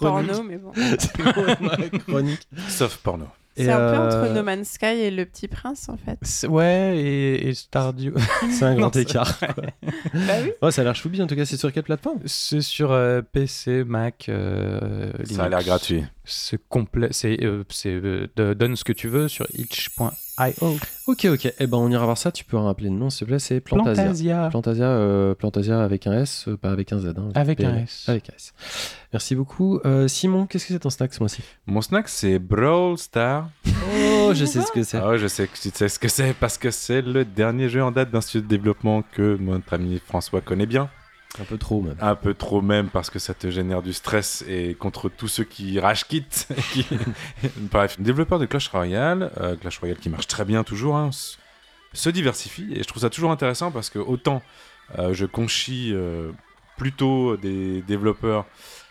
[0.00, 0.72] porno, mais bon.
[0.98, 2.48] C'est complètement anachronique.
[2.68, 3.26] Sauf porno.
[3.56, 6.46] C'est un peu euh, entre No Man's Sky et Le Petit Prince en fait.
[6.48, 8.14] Ouais, et, et Stardew.
[8.50, 9.38] C'est un grand écart.
[9.38, 9.48] quoi.
[10.14, 10.20] Bah
[10.62, 10.70] oui.
[10.72, 11.44] Ça a l'air choubi en tout cas.
[11.44, 12.20] C'est sur quelle plateforme?
[12.26, 15.66] C'est sur euh, PC, Mac, euh, Ça a l'air Linux.
[15.66, 16.04] gratuit.
[16.24, 20.76] C'est complet, c'est euh, c'est, euh, donne ce que tu veux sur itch.io.
[21.06, 21.52] Ok, ok.
[21.58, 22.30] Eh ben, on ira voir ça.
[22.30, 23.38] Tu peux rappeler le nom, s'il te plaît.
[23.38, 24.02] C'est Plantasia.
[24.04, 24.48] Plantasia.
[24.50, 27.14] Plantasia, euh, Plantasia avec un S, euh, pas avec un Z.
[27.16, 27.30] hein.
[27.34, 28.04] Avec un S.
[28.06, 28.52] Avec un S.
[29.12, 29.80] Merci beaucoup.
[29.84, 31.42] Euh, Simon, qu'est-ce que c'est ton snack ce mois-ci?
[31.66, 33.48] Mon snack c'est Brawl Star.
[33.66, 34.98] Oh, je sais ce que c'est.
[34.98, 37.82] Ah je sais que tu sais ce que c'est parce que c'est le dernier jeu
[37.82, 40.88] en date d'un studio de développement que notre ami François connaît bien.
[41.38, 41.96] Un peu trop, même.
[42.00, 45.44] Un peu trop même parce que ça te génère du stress et contre tous ceux
[45.44, 46.48] qui rage quittent.
[46.72, 46.84] qui...
[47.56, 51.10] Bref, développeur de Clash Royale, euh, Clash Royale qui marche très bien toujours, hein,
[51.92, 54.42] se diversifie et je trouve ça toujours intéressant parce que autant
[54.98, 56.32] euh, je conchis euh,
[56.76, 58.46] plutôt des développeurs,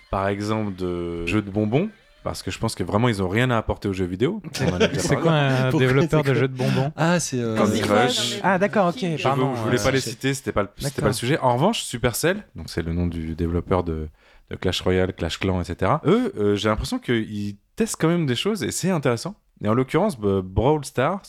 [0.10, 1.90] par exemple, de jeux de bonbons
[2.24, 4.42] parce que je pense que vraiment ils ont rien à apporter aux jeux vidéo.
[4.54, 7.40] C'est quoi un Pourquoi développeur c'est de jeux de bonbons Ah, c'est.
[7.40, 8.34] euh, Candy C'est Crush.
[8.36, 9.54] mais- Ah, d'accord, ok, Je pardon.
[9.56, 10.68] Je voulais euh, pas les citer, c'était pas, le-
[11.02, 11.38] pas le sujet.
[11.40, 14.10] En revanche, Supercell, donc c'est le nom du développeur de,
[14.52, 15.94] de Clash Royale, Clash Clan, etc.
[16.06, 19.36] Eux, euh, j'ai l'impression qu'ils testent quand même des choses et c'est intéressant.
[19.64, 21.22] Et en l'occurrence, bah, Brawl Stars,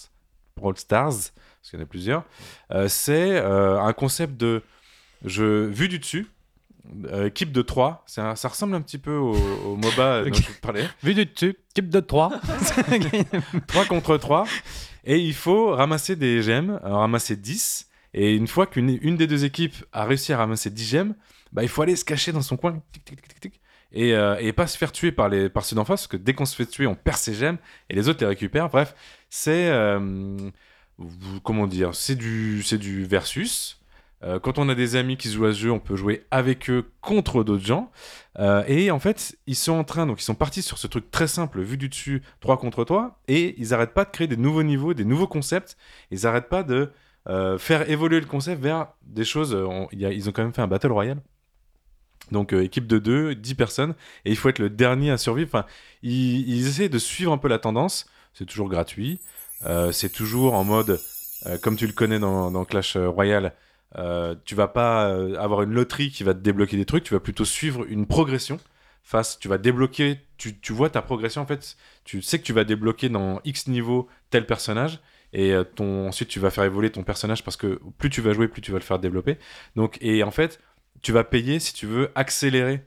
[0.57, 2.25] Brawl Stars, parce qu'il y en a plusieurs,
[2.73, 4.62] euh, c'est euh, un concept de
[5.25, 6.27] jeu vu du dessus.
[7.07, 10.61] Euh, équipe de 3, ça, ça ressemble un petit peu au, au MOBA dont je
[10.61, 10.87] parlais.
[11.03, 12.31] Vu du dessus, type de 3.
[13.67, 14.47] 3 contre 3.
[15.05, 17.89] Et il faut ramasser des gemmes, euh, ramasser 10.
[18.12, 21.15] Et une fois qu'une une des deux équipes a réussi à ramasser 10 gemmes,
[21.53, 22.83] bah, il faut aller se cacher dans son coin.
[22.93, 23.61] tic, tic, tic, tic,
[23.93, 26.17] et, euh, et pas se faire tuer par, les, par ceux d'en face, parce que
[26.17, 27.59] dès qu'on se fait tuer, on perd ses gemmes
[27.89, 28.69] et les autres les récupèrent.
[28.69, 28.95] Bref,
[29.31, 29.69] c'est.
[29.71, 30.51] euh,
[31.43, 33.80] comment dire C'est du, c'est du versus.
[34.22, 36.68] Euh, quand on a des amis qui jouent à ce jeu, on peut jouer avec
[36.68, 37.90] eux contre d'autres gens.
[38.38, 41.10] Euh, et en fait, ils sont en train, donc ils sont partis sur ce truc
[41.10, 44.36] très simple, vu du dessus, 3 contre 3, et ils arrêtent pas de créer des
[44.36, 45.76] nouveaux niveaux, des nouveaux concepts.
[46.10, 46.92] Ils arrêtent pas de
[47.28, 49.56] euh, faire évoluer le concept vers des choses.
[49.92, 51.22] ils ont quand même fait un Battle Royale.
[52.30, 53.94] Donc équipe de 2, 10 personnes,
[54.24, 55.48] et il faut être le dernier à survivre.
[55.48, 55.66] Enfin,
[56.02, 58.06] ils, ils essaient de suivre un peu la tendance.
[58.34, 59.18] C'est toujours gratuit.
[59.92, 61.01] C'est toujours en mode,
[61.62, 63.52] comme tu le connais dans, dans Clash Royale,
[63.99, 67.15] euh, tu vas pas euh, avoir une loterie qui va te débloquer des trucs, tu
[67.15, 68.59] vas plutôt suivre une progression.
[69.03, 72.53] Face, tu vas débloquer, tu, tu vois ta progression en fait, tu sais que tu
[72.53, 75.01] vas débloquer dans X niveau tel personnage,
[75.33, 78.47] et euh, ensuite tu vas faire évoluer ton personnage parce que plus tu vas jouer,
[78.47, 79.39] plus tu vas le faire développer.
[79.75, 80.61] Donc, et en fait,
[81.03, 82.85] tu vas payer si tu veux accélérer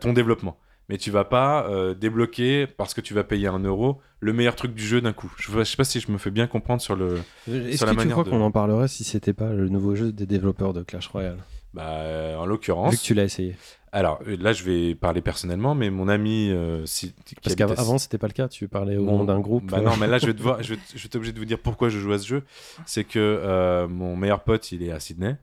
[0.00, 0.58] ton développement.
[0.88, 4.56] Mais tu vas pas euh, débloquer parce que tu vas payer un euro le meilleur
[4.56, 5.30] truc du jeu d'un coup.
[5.38, 7.16] Je, je sais pas si je me fais bien comprendre sur le.
[7.46, 10.12] Est-ce sur que tu crois de- qu'on en parlerait si c'était pas le nouveau jeu
[10.12, 11.36] des développeurs de Clash Royale?
[11.74, 12.96] Bah, euh, en Vu l'occurrence.
[12.96, 13.54] que tu l'as essayé.
[13.92, 16.50] Alors euh, là, je vais parler personnellement, mais mon ami.
[16.50, 17.12] euh, si,
[17.42, 18.48] Parce habite à- qu'avant, c'était pas le cas.
[18.48, 19.70] Tu parlais au Mon- nom d'un groupe.
[19.70, 21.44] Bah non, mais là, je vais, te voir- je vais, je vais obligé de vous
[21.44, 22.42] dire pourquoi je joue à ce jeu.
[22.86, 25.36] C'est que euh, mon meilleur pote, il est à Sydney,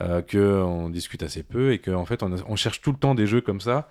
[0.00, 2.92] euh, que on discute assez peu et qu'en en fait, on, a- on cherche tout
[2.92, 3.88] le temps des jeux comme ça,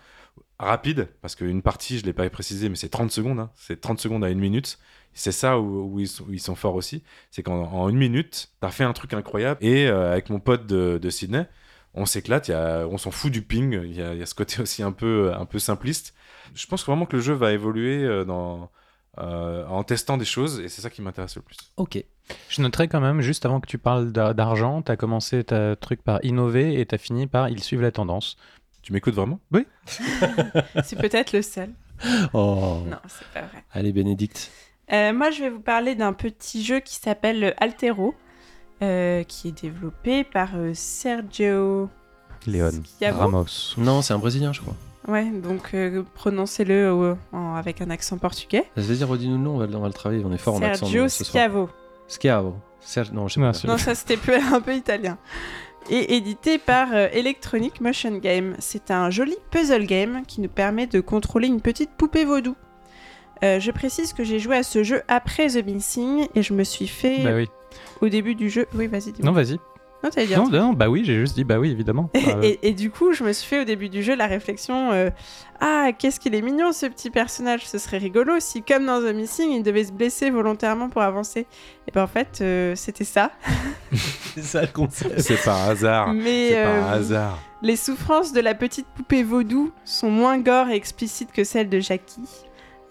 [0.59, 3.39] rapides, parce qu'une partie, je l'ai pas précisé, mais c'est 30 secondes.
[3.39, 3.51] hein.
[3.55, 4.79] c'est 30 secondes à une minute.
[5.13, 7.01] C'est ça où, ils sont, forts aussi.
[7.31, 9.63] C'est qu'en en une minute, tu as fait un truc incroyable.
[9.63, 11.45] Et euh, avec mon pote de, Sydney,
[11.93, 15.33] on s'éclate, on s'en fout du ping, il y, a, ce côté aussi un peu,
[15.33, 16.13] un peu simpliste.
[16.53, 18.25] Je pense vraiment que le jeu va évoluer euh,
[19.17, 21.57] euh, en testant des choses et c'est ça qui m'intéresse le plus.
[21.77, 22.03] Ok.
[22.49, 25.77] Je noterai quand même, juste avant que tu parles d'a- d'argent, tu as commencé ta
[25.77, 28.35] truc par innover et tu as fini par ils suivent la tendance.
[28.85, 29.39] Tu m'écoutes vraiment?
[30.83, 31.69] C'est peut-être le seul.
[32.33, 32.81] Oh.
[32.87, 33.63] Non, c'est pas vrai.
[33.73, 34.51] Allez, Bénédicte.
[34.93, 38.13] Euh, moi, je vais vous parler d'un petit jeu qui s'appelle Altero,
[38.83, 41.89] euh, qui est développé par euh, Sergio
[42.45, 43.17] Schiavo.
[43.17, 43.45] Ramos.
[43.77, 44.75] Non, c'est un Brésilien, je crois.
[45.07, 48.65] Ouais, donc euh, prononcez-le euh, en- avec un accent portugais.
[48.75, 50.23] Vas-y, redis-nous le nom, on va, le- on va le travailler.
[50.23, 51.07] On est fort en accent Sergio.
[51.09, 51.69] Schiavo.
[52.07, 52.55] Schiavo.
[52.81, 53.11] Serge...
[53.13, 53.67] Non, je sais Non, pas.
[53.67, 54.19] Non, ça c'était
[54.53, 55.17] un peu italien.
[55.89, 58.55] Et édité par euh, Electronic Motion Game.
[58.59, 62.55] C'est un joli puzzle game qui nous permet de contrôler une petite poupée vaudou.
[63.43, 66.63] Euh, je précise que j'ai joué à ce jeu après The Missing et je me
[66.63, 67.47] suis fait Bah oui.
[68.01, 68.65] au début du jeu.
[68.73, 69.25] Oui, vas-y, dis-moi.
[69.25, 69.57] Non, vas-y.
[70.37, 70.49] Non.
[70.49, 72.09] Non, non, bah oui, j'ai juste dit bah oui, évidemment.
[72.13, 74.27] Et, Ah, et- et du coup, je me suis fait au début du jeu la
[74.27, 75.09] réflexion euh,
[75.61, 79.13] Ah, qu'est-ce qu'il est mignon ce petit personnage Ce serait rigolo si, comme dans The
[79.13, 81.47] Missing, il devait se blesser volontairement pour avancer.
[81.87, 83.31] Et ben en fait, euh, c'était ça.
[84.35, 85.19] C'est ça le concept.
[85.21, 86.13] C'est par hasard.
[86.13, 87.39] Mais C'est euh, par hasard.
[87.61, 91.79] les souffrances de la petite poupée vaudou sont moins gore et explicites que celles de
[91.79, 92.27] Jackie.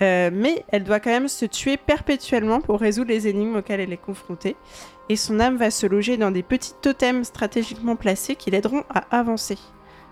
[0.03, 3.93] Euh, mais elle doit quand même se tuer perpétuellement pour résoudre les énigmes auxquelles elle
[3.93, 4.57] est confrontée.
[5.11, 9.05] Et son âme va se loger dans des petits totems stratégiquement placés qui l'aideront à
[9.17, 9.59] avancer.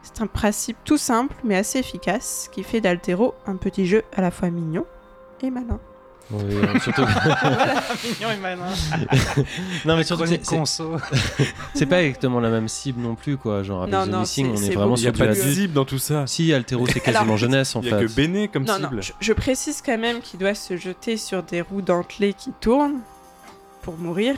[0.03, 4.21] C'est un principe tout simple mais assez efficace qui fait d'Altero un petit jeu à
[4.21, 4.85] la fois mignon
[5.43, 5.79] et malin.
[6.31, 6.41] Oui,
[6.83, 7.03] surtout...
[8.05, 8.67] mignon et malin.
[9.85, 10.97] non, mais surtout, c'est- c'est conso.
[11.75, 13.63] c'est pas exactement la même cible non plus, quoi.
[13.63, 15.13] Genre, avec Non, The non, Missing, on est, c'est vraiment beaucoup Il n'y a sur
[15.13, 16.27] du pas de cible dans tout ça.
[16.27, 18.07] Si, Altero, c'est quasiment Alors, jeunesse, en Il n'y a fait.
[18.07, 18.97] que Béné comme Non, cible.
[18.97, 22.51] non, je, je précise quand même qu'il doit se jeter sur des roues dentelées qui
[22.61, 23.01] tournent
[23.83, 24.37] pour mourir.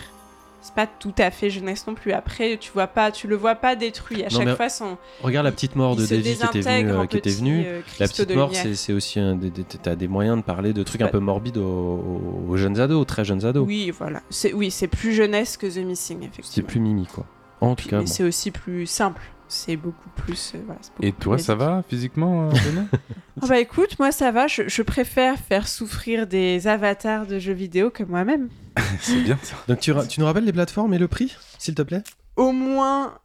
[0.66, 2.12] C'est pas tout à fait jeunesse non plus.
[2.12, 4.23] Après, tu vois pas, tu le vois pas détruit.
[4.24, 6.91] À Non, chaque fois, son, Regarde la petite mort de Davy qui était venue.
[6.93, 7.65] en euh, qui était petits, venue.
[7.66, 10.73] euh, La petite mort, c'est c'est aussi un des, des- t'as des moyens de parler
[10.73, 11.11] de trucs un Ouais.
[11.11, 13.66] peu morbides aux, jeunes ados, aux très jeunes ados.
[13.66, 14.23] Oui, voilà.
[14.31, 16.66] C'est oui, c'est plus jeunesse que The Missing, C'est effectivement.
[16.69, 17.27] plus mimi, quoi.
[17.61, 18.07] En tout cas, bon.
[18.07, 19.20] c'est aussi plus simple.
[19.49, 20.53] C'est beaucoup plus.
[20.55, 22.53] euh, voilà, c'est beaucoup Et plus toi, ça va physiquement, euh,
[23.43, 24.47] Ah bah écoute, moi ça va.
[24.47, 28.49] Je, je préfère faire souffrir des avatars de jeux vidéo que moi-même.
[29.01, 29.57] C'est bien ça.
[29.69, 32.03] Donc tu, nous rappelles les plateformes et le prix, s'il te plaît?
[32.37, 33.19] Au moins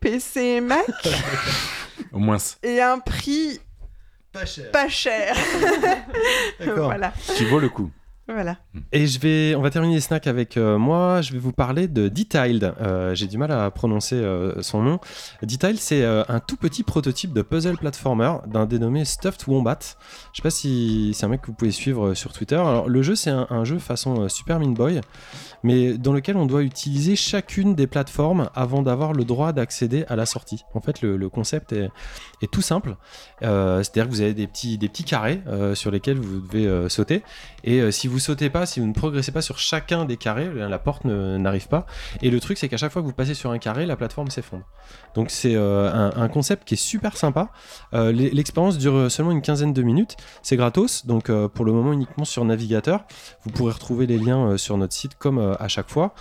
[0.00, 0.84] PC et Mac
[2.12, 2.36] Au moins.
[2.62, 3.60] et un prix
[4.32, 4.70] Pas cher.
[4.70, 5.34] pas cher.
[6.60, 6.86] D'accord.
[6.86, 7.12] voilà.
[7.36, 7.90] Qui vaut le coup.
[8.28, 8.56] Voilà.
[8.90, 11.22] Et je vais, on va terminer les snacks avec euh, moi.
[11.22, 12.74] Je vais vous parler de Detailed.
[12.80, 14.98] Euh, J'ai du mal à prononcer euh, son nom.
[15.42, 19.78] Detailed, c'est un tout petit prototype de puzzle platformer d'un dénommé Stuffed Wombat.
[20.32, 22.56] Je sais pas si c'est un mec que vous pouvez suivre sur Twitter.
[22.56, 25.00] Alors, le jeu, c'est un, un jeu façon Super Meat Boy,
[25.62, 30.16] mais dans lequel on doit utiliser chacune des plateformes avant d'avoir le droit d'accéder à
[30.16, 30.64] la sortie.
[30.74, 31.90] En fait, le, concept est,
[32.42, 32.96] est tout simple.
[33.40, 35.40] C'est-à-dire que vous avez des petits, des petits carrés
[35.74, 37.22] sur lesquels vous devez sauter.
[37.62, 40.78] Et si vous sautez pas, si vous ne progressez pas sur chacun des carrés, la
[40.78, 41.86] porte n'arrive pas.
[42.22, 44.30] Et le truc, c'est qu'à chaque fois que vous passez sur un carré, la plateforme
[44.30, 44.64] s'effondre.
[45.14, 47.50] Donc c'est euh, un, concept qui est super sympa.
[47.94, 50.16] Euh, l'e- L'expérience dure seulement une quinzaine de minutes.
[50.42, 53.04] C'est gratos, donc euh, pour le moment uniquement sur navigateur.
[53.42, 56.14] Vous pourrez retrouver les liens sur notre site comme à chaque fois.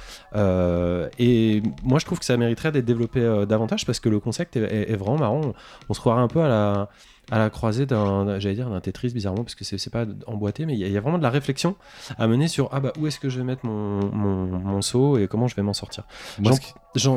[1.17, 4.95] Et moi, je trouve que ça mériterait d'être développé davantage parce que le concept est,
[4.95, 5.41] vraiment marrant.
[5.89, 6.89] On se croirait un peu à la
[7.31, 10.65] à la croisée d'un, j'allais dire d'un Tetris bizarrement parce que c'est, c'est pas emboîté,
[10.65, 11.76] mais il y, a- il y a vraiment de la réflexion
[12.18, 15.18] à mener sur ah bah où est-ce que je vais mettre mon, mon, mon saut
[15.18, 16.03] et comment je vais m'en sortir.
[16.39, 16.73] Moi, Jean- ce qui,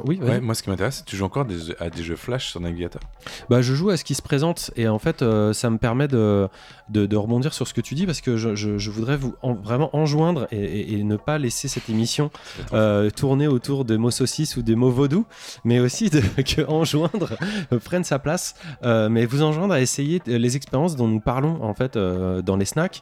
[0.07, 2.17] Oui, ouais, moi, ce qui m'intéresse, c'est que tu joues encore des- à des jeux
[2.17, 3.03] flash sur navigateur.
[3.49, 6.09] Bah, je joue à ce qui se présente et en fait, euh, ça me permet
[6.09, 6.49] de,
[6.89, 9.35] de, de rebondir sur ce que tu dis parce que je, je- je voudrais vous
[9.43, 12.31] en- vraiment enjoindre et, et- et ne pas laisser cette émission
[12.73, 15.27] euh, tourner autour de mots saucisses ou des mots vaudous,
[15.65, 17.31] mais aussi de, que enjoindre
[17.73, 21.63] euh, prenne sa place, euh, mais vous enjoindre à essayer les expériences dont nous parlons
[21.63, 23.01] en fait dans les snacks.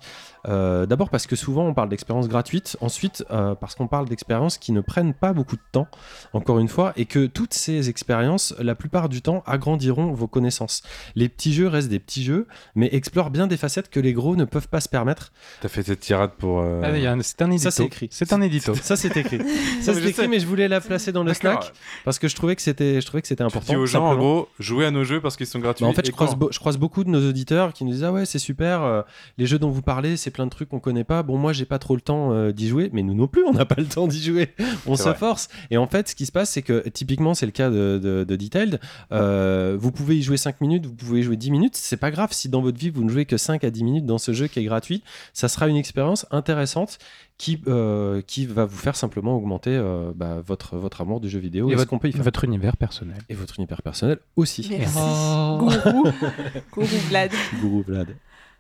[0.49, 4.59] Euh, D'abord parce que souvent on parle d'expériences gratuites, ensuite euh, parce qu'on parle d'expériences
[4.59, 5.89] qui ne prennent pas beaucoup de temps,
[6.33, 10.83] encore une fois, et que toutes ces expériences, la plupart du temps, agrandiront vos connaissances.
[11.15, 14.37] Les petits jeux restent des petits jeux, mais explorent bien des facettes que les gros
[14.37, 15.33] ne peuvent pas se permettre.
[15.61, 16.61] T'as fait cette tirade pour.
[16.61, 17.65] euh, Ah, un- c'est un édito.
[17.65, 18.09] Ça, c'est écrit.
[18.11, 18.75] C'est un édito.
[18.75, 19.39] Ça c'est écrit.
[19.39, 20.29] ça mais c'est je écrit, sais.
[20.29, 21.73] mais je voulais la placer dans le snack
[22.05, 23.73] parce que je trouvais que c'était, je trouvais que c'était Tu important.
[23.73, 24.33] dis aux gens, en simplement.
[24.35, 25.85] gros, jouez à nos jeux parce qu'ils sont gratuits.
[25.85, 28.13] Bah, en fait, je croise, je croise beaucoup de nos auditeurs qui nous disent Ah
[28.13, 29.03] ouais, c'est super, euh,
[29.39, 31.23] les jeux dont vous parlez, c'est plein de trucs qu'on connaît pas.
[31.23, 33.53] Bon, moi, j'ai pas trop le temps euh, d'y jouer, mais nous non plus, on
[33.53, 34.51] n'a pas le temps d'y jouer.
[34.87, 35.15] On se vrai.
[35.15, 35.49] force.
[35.71, 38.25] Et en fait, ce qui se passe, c'est que typiquement, c'est le cas de, de,
[38.25, 38.79] de Detailed.
[39.13, 41.77] euh, vous pouvez y jouer 5 minutes, vous pouvez y jouer 10 minutes.
[41.77, 44.07] C'est pas grave si dans votre vie, vous ne jouez que 5 à 10 minutes
[44.07, 45.03] dans ce jeu qui est gratuit.
[45.33, 46.99] Ça sera une expérience intéressante
[47.39, 51.39] qui, euh, qui va vous faire simplement augmenter euh, bah, votre, votre amour du jeu
[51.39, 52.23] vidéo Et et, ce votre- qu'on peut y faire.
[52.23, 53.19] Votre univers personnel.
[53.29, 54.67] Et votre univers personnel aussi.
[54.71, 54.97] Merci.
[54.99, 55.59] Oh.
[55.61, 56.05] Gourou.
[56.73, 57.31] Gourou Vlad.
[57.61, 58.09] Gourou Vlad.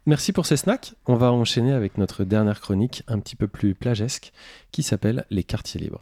[0.08, 0.94] Merci pour ces snacks.
[1.06, 4.32] On va enchaîner avec notre dernière chronique un petit peu plus plagesque
[4.70, 6.00] qui s'appelle Les quartiers libres.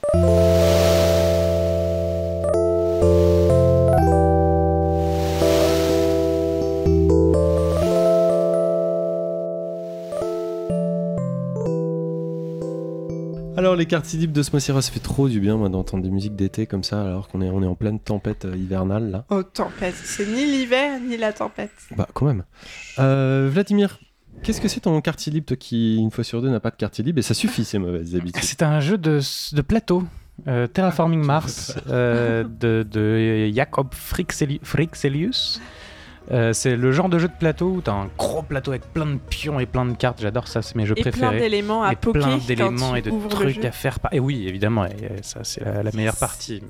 [13.65, 16.11] Alors les quartiers libres de ce mois-ci, ça fait trop du bien moi d'entendre des
[16.11, 19.25] musiques d'été comme ça alors qu'on est, on est en pleine tempête euh, hivernale là.
[19.31, 19.95] Oh, tempête.
[19.95, 21.71] C'est ni l'hiver ni la tempête.
[21.97, 22.45] Bah, quand même.
[22.99, 23.99] Euh, Vladimir,
[24.43, 26.77] qu'est-ce que c'est ton quartier libre, toi qui, une fois sur deux, n'a pas de
[26.77, 27.21] quartier libre?
[27.21, 28.45] Et ça suffit, ces mauvaises habitudes.
[28.45, 29.21] C'est un jeu de,
[29.55, 30.05] de plateau.
[30.47, 35.59] euh, Terraforming Mars euh, de, de Jacob Frixeli- Frixelius.
[36.31, 39.05] Euh, c'est le genre de jeu de plateau où t'as un gros plateau avec plein
[39.07, 40.21] de pions et plein de cartes.
[40.23, 43.11] J'adore ça, c'est mes jeux Et plein d'éléments à et poker plein d'éléments et de
[43.29, 44.01] trucs à faire.
[44.01, 44.91] par- Et oui, évidemment, et,
[45.23, 46.63] ça c'est la, la meilleure partie.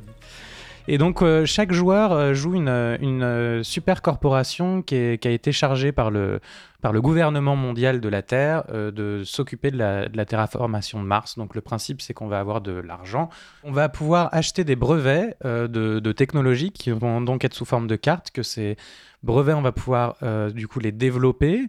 [0.86, 5.92] Et donc euh, chaque joueur euh, joue une, euh, super corporation qui, a été chargée
[5.92, 6.40] par le,
[6.82, 11.38] par le gouvernement mondial de la Terre de s'occuper de la, terraformation de Mars.
[11.38, 13.30] Donc le principe c'est qu'on va avoir de l'argent.
[13.62, 17.86] On va pouvoir acheter des brevets de, de technologies qui vont donc être sous forme
[17.86, 18.76] de cartes, que ces
[19.22, 20.16] brevets on va pouvoir
[20.52, 21.62] du coup les développer.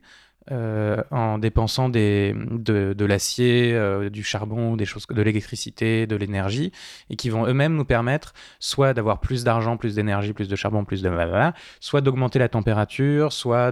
[0.52, 6.16] Euh, en dépensant des, de, de l'acier, euh, du charbon, des choses, de l'électricité, de
[6.16, 6.72] l'énergie,
[7.10, 10.86] et qui vont eux-mêmes nous permettre soit d'avoir plus d'argent, plus d'énergie, plus de charbon,
[10.86, 13.72] plus de blablabla, soit d'augmenter la température, soit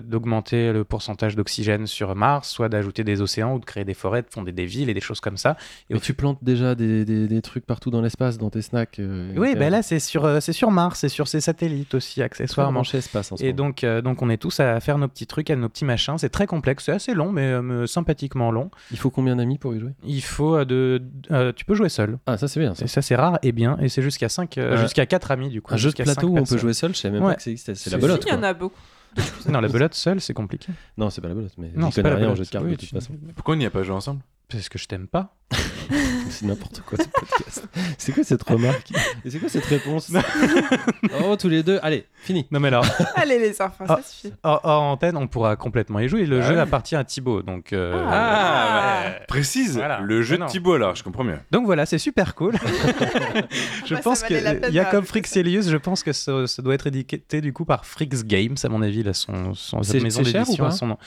[0.00, 4.22] d'augmenter le pourcentage d'oxygène sur Mars, soit d'ajouter des océans ou de créer des forêts,
[4.22, 5.56] de fonder des villes et des choses comme ça.
[5.90, 9.32] Et tu plantes déjà des, des- des trucs partout dans l'espace, dans tes snacks euh,
[9.36, 12.82] Oui, ben là c'est sur, c'est sur Mars, c'est sur ses satellites aussi accessoirement.
[12.82, 13.56] espace en ce Et moment.
[13.68, 16.07] donc, donc on est tous à faire nos petits trucs, à nos petits machins.
[16.16, 18.70] C'est très complexe, c'est assez long, mais, euh, mais sympathiquement long.
[18.90, 19.92] Il faut combien d'amis pour y jouer?
[20.04, 22.18] Il faut euh, de, euh, tu peux jouer seul.
[22.26, 22.74] Ah, ça c'est bien.
[22.74, 22.84] Ça.
[22.84, 23.76] Et ça c'est rare et bien.
[23.80, 24.76] Et c'est jusqu'à 5 Ouais.
[24.78, 25.74] jusqu'à 4 amis du coup.
[25.74, 27.32] Un jeu de jusqu'à plateau cinq où on peut jouer seul, je savais même Ouais.
[27.32, 27.74] pas que ça existait.
[27.74, 28.24] C'est la belote.
[28.26, 28.80] Il y en a beaucoup.
[29.48, 30.68] Non, la belote seule, c'est compliqué.
[30.96, 32.38] Non, c'est pas la belote, mais Non, je c'est connais pas la rien en belote.
[32.38, 33.14] jeu de cartes Oui, de toute tu- façon.
[33.34, 34.20] Pourquoi on n'y a pas joué ensemble?
[34.50, 35.34] Parce que je t'aime pas.
[36.30, 37.66] C'est n'importe quoi ce podcast.
[37.96, 38.90] C'est quoi cette remarque?
[39.24, 40.12] Et c'est quoi cette réponse?
[41.24, 41.78] Oh, tous les deux.
[41.82, 42.46] Allez, fini.
[42.50, 42.84] Non mais alors,
[43.16, 44.02] Allez les enfants, ça Ah.
[44.06, 44.34] suffit.
[44.42, 46.26] hors, hors antenne, on pourra complètement y jouer.
[46.26, 46.60] Le Ah jeu oui.
[46.60, 47.72] appartient à Thibaut, donc.
[47.72, 49.20] euh, Ah, ouais.
[49.26, 50.00] Précise Voilà.
[50.00, 50.44] le jeu Non.
[50.46, 51.38] de Thibaut alors, je comprends mieux.
[51.50, 52.52] Donc voilà, c'est super cool.
[53.86, 55.08] je bah, ça pense que valait la peine Jacob ça.
[55.08, 58.68] Frixelius, je pense que ça, ça doit être édité du coup par Frix Games, à
[58.68, 60.70] mon avis, là, son, son C'est- sa maison c'est cher ou pas?
[60.72, 60.98] son nom.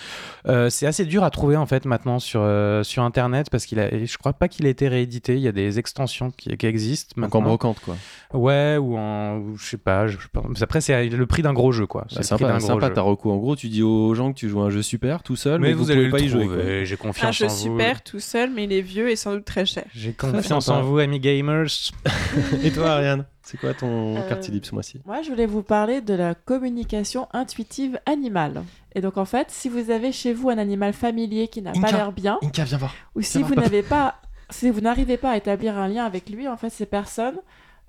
[0.47, 3.79] Euh, c'est assez dur à trouver en fait maintenant sur, euh, sur internet parce qu'il
[3.79, 5.35] a, je crois pas qu'il a été réédité.
[5.35, 7.41] Il y a des extensions qui, qui existent Donc en maintenant.
[7.49, 7.95] brocante, quoi.
[8.33, 9.37] Ouais, ou en.
[9.37, 10.07] ou je sais pas.
[10.07, 10.63] Je, je.
[10.63, 12.05] Après, c'est le prix d'un gros jeu quoi.
[12.09, 12.93] C'est Bah, prix sympa, sympa jeu.
[12.93, 13.31] ta reco.
[13.31, 15.69] En gros, tu dis aux gens que tu joues un jeu super tout seul, mais,
[15.69, 16.85] Mais vous, vous allez pouvez le pas y jouer.
[16.85, 17.55] J'ai Un confiance jeu en vous.
[17.55, 19.85] super tout seul, mais il est vieux et sans doute très cher.
[19.95, 21.65] J'ai confiance en vous, amis gamers.
[22.63, 23.25] Et toi, Ariane?
[23.52, 25.02] C'est quoi ton Euh, quartier libre ce mois-ci?
[25.06, 28.64] Moi, je voulais vous parler de la communication intuitive animale.
[28.95, 31.91] Et donc, en fait, si vous avez chez vous un animal familier qui n'a pas
[31.91, 32.94] l'air bien, Inca, viens voir.
[33.15, 34.15] ou si vous n'avez pas,
[34.49, 37.40] si vous n'arrivez pas à établir un lien avec lui, en fait, ces personnes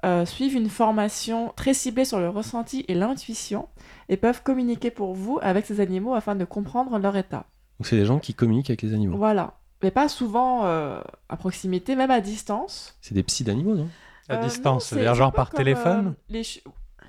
[0.05, 3.69] euh, suivent une formation très ciblée sur le ressenti et l'intuition
[4.09, 7.45] et peuvent communiquer pour vous avec ces animaux afin de comprendre leur état.
[7.79, 9.17] Donc c'est des gens qui communiquent avec les animaux.
[9.17, 9.55] Voilà.
[9.81, 12.97] Mais pas souvent euh, à proximité, même à distance.
[13.01, 13.89] C'est des psys d'animaux, non?
[14.29, 16.43] À Euh, distance, c'est- c'est-à-dire c'est genre par téléphone euh, les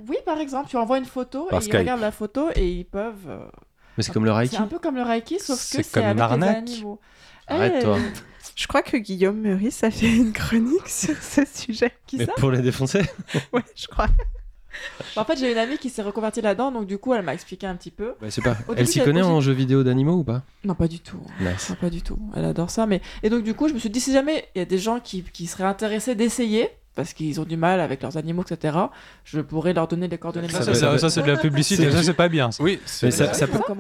[0.08, 1.74] Oui, par exemple, tu envoies une photo Par et Skype.
[1.76, 3.28] ils regardent la photo et ils peuvent.
[3.28, 3.46] euh,
[3.98, 4.56] Mais c'est comme le Reiki.
[4.56, 6.70] C'est un peu comme le Reiki, sauf que C'est c'est comme une avec arnaque.
[7.48, 7.98] Arrête-toi.
[8.56, 11.92] Je crois que Guillaume Meurice a fait une chronique sur ce sujet.
[12.08, 13.02] Qui Mais ça pour les défoncer?
[13.54, 14.08] Ouais, je crois.
[15.16, 17.34] Bah, En fait, j'ai une amie qui s'est reconvertie là-dedans, donc du coup, elle m'a
[17.34, 18.16] expliqué un petit peu.
[18.20, 18.58] Bah, c'est pas.
[18.68, 20.42] Au Elle s'y connaît en jeux vidéo d'animaux ou pas?
[20.66, 21.20] Non, pas du tout.
[21.40, 21.70] Nice.
[21.70, 22.20] Non, pas du tout.
[22.36, 22.86] Elle adore ça.
[22.88, 23.02] Mais...
[23.22, 25.00] Et donc, du coup, je me suis dit, si jamais il y a des gens
[25.00, 28.78] qui, qui seraient intéressés d'essayer, parce qu'ils ont du mal avec leurs animaux, etc.,
[29.24, 31.38] je pourrais leur donner les coordonnées de Ça, ma Ça ça, ça, c'est de la
[31.38, 32.52] publicité, ça c'est pas bien.
[32.52, 33.60] Ça, Oui, Mais ça, ça peut.
[33.60, 33.74] Peut-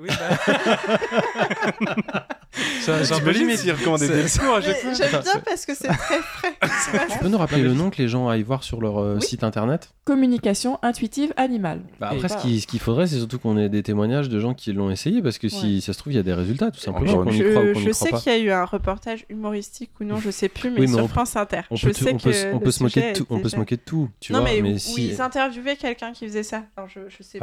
[0.00, 2.26] Oui, bah.
[2.80, 3.60] Ça- c'est un peu limite.
[3.60, 6.54] recommandait des C'est- cours à Mais chaque fois J'aime bien parce que c'est très frais.
[7.12, 9.22] tu peux nous rappeler le nom que les gens aillent voir sur leur euh, Oui.
[9.26, 9.90] site internet?
[10.04, 11.82] Communication intuitive animale.
[12.00, 12.42] Bah, Après, ce voilà.
[12.42, 15.20] qu'il ce qu'il faudrait, c'est surtout qu'on ait des témoignages de gens qui l'ont essayé,
[15.20, 17.62] parce que si ça se trouve, il y a des résultats, tout simplement, y croit
[17.62, 20.48] ou Je, y sais qu'il y a eu un reportage humoristique ou non, je sais
[20.48, 21.60] plus, mais Oui, mais sur on France Inter.
[21.70, 23.48] On je sais on peut, que se- on peut se moquer de tout, on peut
[23.50, 24.48] se moquer de tout, tu non, vois.
[24.48, 26.62] mais, où, ils interviewaient quelqu'un qui faisait ça.
[26.78, 26.84] Ah,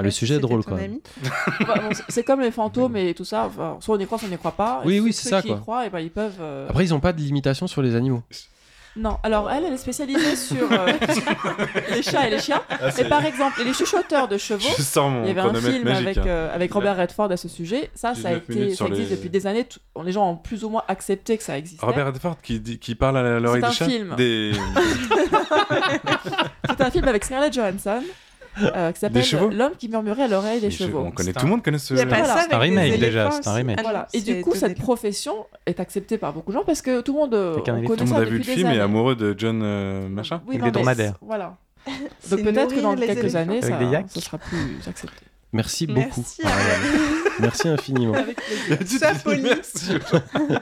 [0.02, 0.76] le sujet est drôle, bon,
[2.10, 3.46] c'est- comme les fantômes et tout ça.
[3.46, 4.82] Enfin, soit on y croit, soit on n'y croit pas.
[4.86, 5.58] Oui, oui, c'est ceux ça, qui quoi.
[5.58, 6.38] y croient, et ben, ils peuvent.
[6.42, 8.24] euh, Après, ils n'ont pas de limitation sur les animaux.
[8.98, 10.88] Non, alors elle, elle est spécialisée sur euh,
[11.94, 12.62] les chats et les chiens.
[12.98, 14.70] et par exemple, les chuchoteurs de chevaux.
[14.78, 16.08] Je sors mon Il y avait un chronomètre film magique.
[16.08, 16.24] avec, hein.
[16.28, 17.92] euh, avec Robert Redford à ce sujet.
[17.94, 19.66] Ça, ça, a 19 été, minutes ça sur existe les- depuis des années.
[19.66, 21.86] Tout- Les gens ont plus ou moins accepté que ça existait.
[21.86, 24.16] Robert Redford qui, dit- qui parle à l'oreille C'est des un chats film.
[24.16, 24.54] Des...
[26.70, 28.02] C'est un film avec Scarlett Johansson
[28.62, 31.00] euh, qui s'appelle L'homme qui murmurait à l'oreille des chevaux.
[31.00, 33.78] On connaît, tout le monde connaît ce ça C'est un remake, déjà, c'est un remake.
[33.80, 34.08] Ah Voilà.
[34.14, 37.20] Et du coup, cette profession est acceptée par beaucoup de gens parce que tout le
[37.20, 39.16] monde euh, on connaît Tout le ça monde a vu le film et est amoureux
[39.16, 40.42] de John euh, machin.
[40.48, 41.16] Oui, non, des dromadaires.
[41.22, 41.56] Voilà.
[42.30, 43.38] Donc peut-être que dans quelques éléphants.
[43.38, 44.06] années, Avec ça, des yaks.
[44.10, 45.26] ça sera plus accepté.
[45.54, 46.02] Merci beaucoup.
[46.18, 46.82] Merci, Ariane.
[47.40, 48.14] Merci infiniment.
[48.14, 49.00] Avec plaisir.
[49.00, 49.50] Sois poli.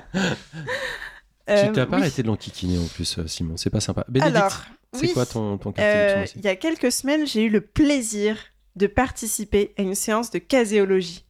[1.48, 1.66] Merci.
[1.66, 2.02] Euh, tu t'as pas oui.
[2.04, 3.58] arrêté de l'enquiquiner en plus, euh, Simon.
[3.58, 4.06] C'est pas sympa.
[4.08, 4.62] Bénédicte, Alors,
[4.94, 5.14] c'est oui.
[5.14, 8.38] quoi ton, ton quartier Euh, il y a quelques semaines, j'ai eu le plaisir
[8.76, 11.26] de participer à une séance de caséologie.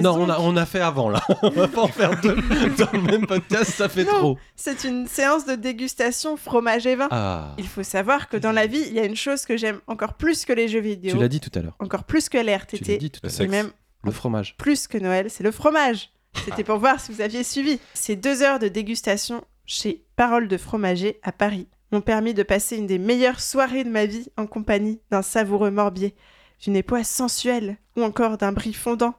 [0.00, 1.20] Non, on a, on a fait avant là.
[1.42, 2.34] on va pas en faire deux
[2.78, 4.10] dans le même podcast, ça fait Non.
[4.18, 4.38] trop.
[4.56, 7.08] C'est une séance de dégustation fromage et vin.
[7.10, 9.80] Ah, Il faut savoir que dans la vie, il y a une chose que j'aime
[9.88, 11.76] encore plus que les jeux vidéo, tu l'as dit tout à l'heure.
[11.78, 13.34] encore plus que les Tu l'as dit tout à l'heure.
[13.34, 13.50] et sexe.
[13.50, 13.70] même
[14.02, 14.56] Le fromage.
[14.56, 16.10] plus que Noël, c'est le fromage.
[16.44, 17.78] C'était pour voir si vous aviez suivi.
[17.94, 22.76] Ces deux heures de dégustation chez Parole de Fromager à Paris m'ont permis de passer
[22.76, 26.14] une des meilleures soirées de ma vie en compagnie d'un savoureux morbier,
[26.62, 29.14] d'une époisse sensuelle ou encore d'un brie fondant.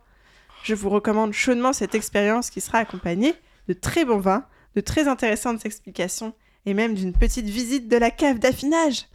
[0.63, 3.35] Je vous recommande chaudement cette expérience qui sera accompagnée
[3.67, 4.45] de très bons vins,
[4.75, 6.33] de très intéressantes explications
[6.65, 9.05] et même d'une petite visite de la cave d'affinage.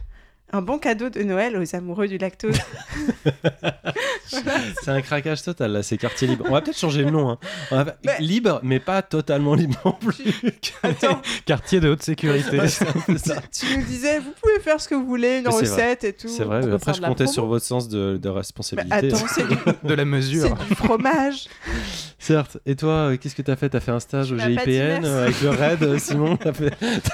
[0.51, 2.57] Un bon cadeau de Noël aux amoureux du lactose.
[4.81, 6.45] C'est un craquage total là, c'est quartier libre.
[6.47, 7.29] On va peut-être changer le nom.
[7.31, 7.37] hein.
[7.71, 8.17] On va- Ouais.
[8.19, 10.33] Libre, mais pas totalement libre non plus.
[10.83, 12.67] Attends, Quartier de haute sécurité.
[12.67, 12.85] Ça.
[13.51, 16.27] tu nous disais, vous pouvez faire ce que vous voulez, une recette et tout.
[16.27, 17.33] C'est vrai, mais après je comptais promo.
[17.33, 18.95] sur votre sens de, de Mais responsabilité.
[19.13, 20.55] attends, c'est du, de la mesure.
[20.59, 21.45] c'est du fromage.
[22.19, 22.57] Certes.
[22.65, 23.69] Et toi, euh, qu'est-ce que t'as fait?
[23.69, 26.37] T'as fait un stage au GIPN euh, avec le RAID, euh, Simon?
[26.37, 26.73] T'as fait...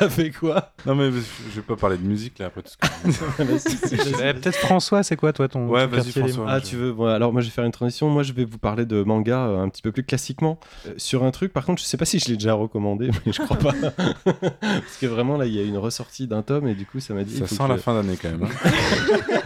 [0.10, 0.74] fait quoi?
[0.86, 3.25] Non, mais je vais pas parler de musique là après tout ce que.
[3.40, 6.46] Eh, Peut-être François, c'est quoi toi ton, Ouais, vas-y, François.
[6.48, 8.10] Ah, tu veux bon, Alors, moi, je vais faire une transition.
[8.10, 10.60] Moi, je vais vous parler de manga euh, un petit peu plus classiquement.
[10.88, 13.32] Euh, sur un truc, par contre, je sais pas si je l'ai déjà recommandé, mais
[13.34, 13.74] je crois pas.
[14.24, 17.14] Parce que vraiment, là, il y a une ressortie d'un tome et du coup, ça
[17.14, 17.38] m'a dit.
[17.38, 18.44] Ça sent que- la fin d'année quand même.
[18.44, 18.70] hein.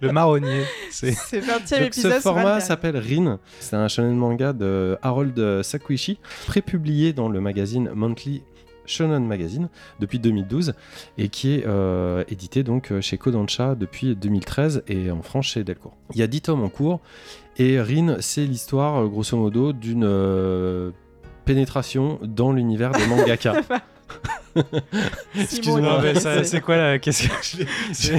[0.00, 0.62] Le marronnier.
[0.90, 2.10] C'est C'est 20 e Donc, épisode.
[2.12, 3.38] ce le format s'appelle Rin.
[3.60, 8.42] C'est un shonen manga de Harold Sakuichi, prépublié dans le magazine Monthly
[8.86, 9.68] Shonen Magazine
[10.00, 10.74] depuis 2012
[11.18, 15.96] et qui est euh, édité donc chez Kodansha depuis 2013 et en France chez Delcourt.
[16.14, 17.00] Il y a 10 tomes en cours
[17.58, 20.90] et Rin, c'est l'histoire grosso modo d'une euh,
[21.44, 23.62] pénétration dans l'univers des mangaka.
[25.38, 27.30] Excuse-moi, mais ça- c'est quoi la question
[27.92, 28.10] Ce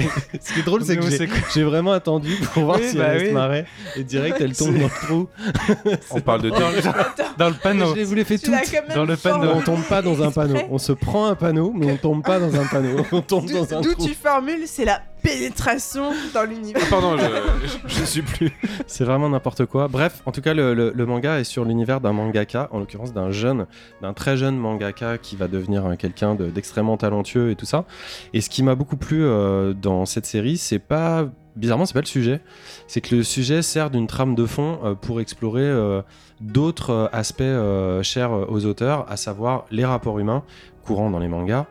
[0.52, 1.04] qui est drôle, c'est que
[1.54, 3.28] j'ai- vraiment attendu pour voir Oui, si bah elle oui.
[3.28, 3.64] se marrer
[3.96, 5.28] et direct elle tombe dans le trou.
[6.10, 6.82] On parle de dans le,
[7.38, 7.90] dans le panneau.
[7.90, 8.54] Je les voulais fait toutes.
[8.94, 9.52] Dans le panneau.
[9.54, 10.60] On tombe pas dans un panneau.
[10.70, 13.04] On se prend un panneau, mais on tombe pas dans un panneau.
[13.12, 14.06] On tombe D'où dans un d'où trou.
[14.06, 16.82] tu formules, c'est la pénétration dans l'univers.
[16.86, 17.24] Ah, pardon, je,
[17.88, 18.52] je, je suis plus.
[18.86, 19.88] C'est vraiment n'importe quoi.
[19.88, 23.12] Bref, en tout cas, le, le- le manga est sur l'univers d'un mangaka, en l'occurrence
[23.12, 23.66] d'un jeune,
[24.02, 27.84] d'un très jeune mangaka qui va devenir euh, quelqu'un de- d'extrêmement talentueux et tout ça.
[28.34, 31.26] Et ce qui m'a beaucoup plu euh, dans cette série, c'est pas.
[31.56, 32.40] Bizarrement, c'est pas le sujet.
[32.88, 36.02] C'est que le sujet sert d'une trame de fond euh, pour explorer euh,
[36.40, 40.42] d'autres aspects euh, chers aux auteurs, à savoir les rapports humains
[40.84, 41.66] courants dans les mangas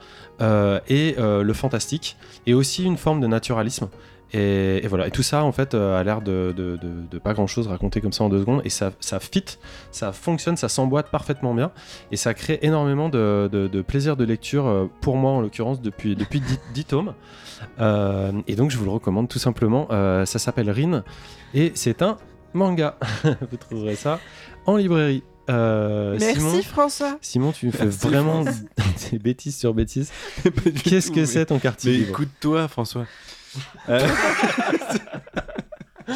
[0.88, 3.90] et euh, le fantastique, et aussi une forme de naturalisme.
[4.36, 6.56] Et, voilà, et tout ça en fait euh, a l'air de,
[7.24, 9.45] pas grand chose raconté comme ça en deux secondes, et ça, ça fit,
[9.91, 11.72] ça fonctionne, ça s'emboîte parfaitement bien,
[12.11, 16.41] et ça crée énormément de, plaisir de lecture euh, pour moi en l'occurrence depuis, depuis
[16.41, 17.14] 10, 10 tomes.
[17.80, 19.88] Euh, et donc je vous le recommande tout simplement.
[19.91, 21.03] Euh, ça s'appelle Rin,
[21.53, 22.18] et c'est un
[22.53, 22.98] manga.
[23.24, 24.20] vous trouverez ça
[24.65, 25.24] en librairie.
[25.49, 27.18] Euh, Merci Simon, François.
[27.22, 28.44] Simon, tu me fais Merci, vraiment
[29.11, 30.11] des bêtises sur bêtises.
[30.84, 33.06] Qu'est-ce que c'est ton quartier Mais écoute-toi, François.
[33.90, 34.07] Euh,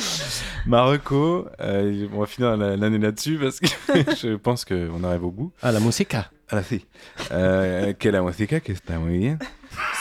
[0.65, 3.67] Marocco, euh, on va finir la- l'année là-dessus parce que
[4.21, 5.51] je pense qu'on arrive au bout.
[5.61, 6.29] Ah, la musica.
[6.49, 6.85] Ah, si.
[7.31, 9.37] Euh, que la música que está muy bien.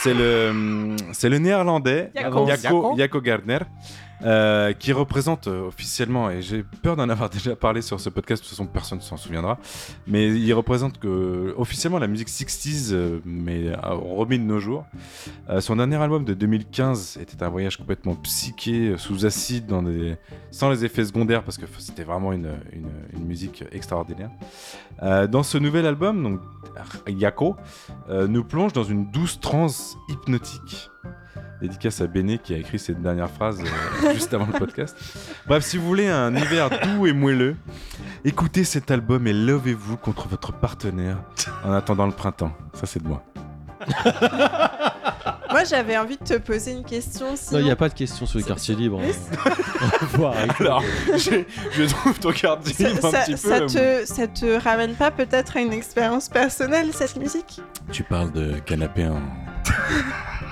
[0.01, 2.47] C'est le, c'est le néerlandais Jaco.
[2.47, 3.59] Jaco, Jaco Gardner
[4.23, 8.41] euh, qui représente euh, officiellement, et j'ai peur d'en avoir déjà parlé sur ce podcast,
[8.41, 9.59] de toute façon personne ne s'en souviendra,
[10.07, 14.85] mais il représente que, officiellement la musique 60s, euh, mais remis de nos jours.
[15.59, 19.71] Son dernier album de 2015 était un voyage complètement psyché, sous acide,
[20.51, 24.29] sans les effets secondaires, parce que c'était vraiment une, une, musique extraordinaire.
[25.01, 26.41] Dans ce nouvel album, donc
[27.07, 27.55] Yako,
[28.09, 30.89] nous plonge dans une douce transe hypnotique.
[31.61, 34.95] Dédicace à Béné qui a écrit cette dernière phrase euh, juste avant le podcast.
[35.47, 37.55] Bref, si vous voulez un hiver doux et moelleux,
[38.23, 41.17] écoutez cet album et lovez-vous contre votre partenaire
[41.63, 42.51] en attendant le printemps.
[42.73, 43.23] Ça, c'est de moi.
[45.49, 47.29] Moi, j'avais envie de te poser une question.
[47.29, 47.59] Non, Simon.
[47.59, 48.99] il n'y a pas de question sur le quartier libre.
[49.01, 49.13] Oui,
[50.09, 50.53] Faut arrêter.
[50.59, 50.83] Alors,
[51.15, 53.37] je trouve ton carte Ça, libre un ça- petit peu.
[53.37, 57.61] ça euh, te, ça te ramène pas peut-être à une expérience personnelle, cette musique?
[57.91, 59.21] Tu parles de canapé en.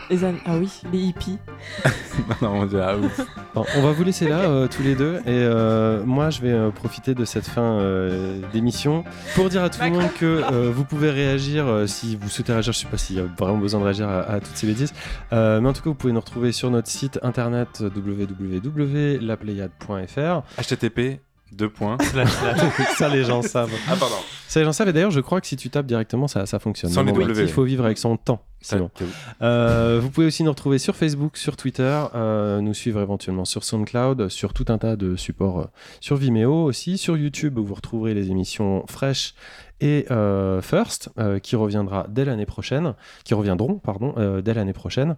[0.09, 1.37] Les an- Ah oui, les hippies.
[2.41, 3.19] non, on dirait, ah, ouf.
[3.55, 6.51] Bon, on va vous laisser là euh, tous les deux et euh, moi je vais
[6.51, 9.03] euh, profiter de cette fin euh, d'émission
[9.33, 12.51] pour dire à tout le monde que euh, vous pouvez réagir euh, si vous souhaitez
[12.53, 12.73] réagir.
[12.73, 14.93] Je sais pas s'il y a vraiment besoin de réagir à, à toutes ces bêtises,
[15.33, 20.43] Euh, mais en tout cas vous pouvez nous retrouver sur notre site internet www.lapléiade.fr.
[20.61, 21.19] HTTP,
[21.51, 21.97] deux points.
[22.97, 23.71] ça les gens savent.
[23.89, 24.15] Ah, pardon.
[24.47, 26.59] Ça les gens savent et d'ailleurs je crois que si tu tapes directement ça, ça
[26.59, 26.91] fonctionne.
[26.91, 27.43] Sans Mais les bon, W.
[27.43, 28.41] Il faut vivre avec son temps.
[28.65, 28.89] Sinon.
[29.43, 33.63] Euh, vous pouvez aussi nous retrouver sur Facebook, sur Twitter, euh, nous suivre éventuellement sur
[33.63, 35.65] SoundCloud, sur tout un tas de supports, euh,
[36.01, 39.35] sur Vimeo aussi, sur YouTube où vous retrouverez les émissions fraîches
[39.81, 42.93] et euh, First euh, qui reviendra dès l'année prochaine,
[43.25, 45.17] qui reviendront pardon euh, dès l'année prochaine,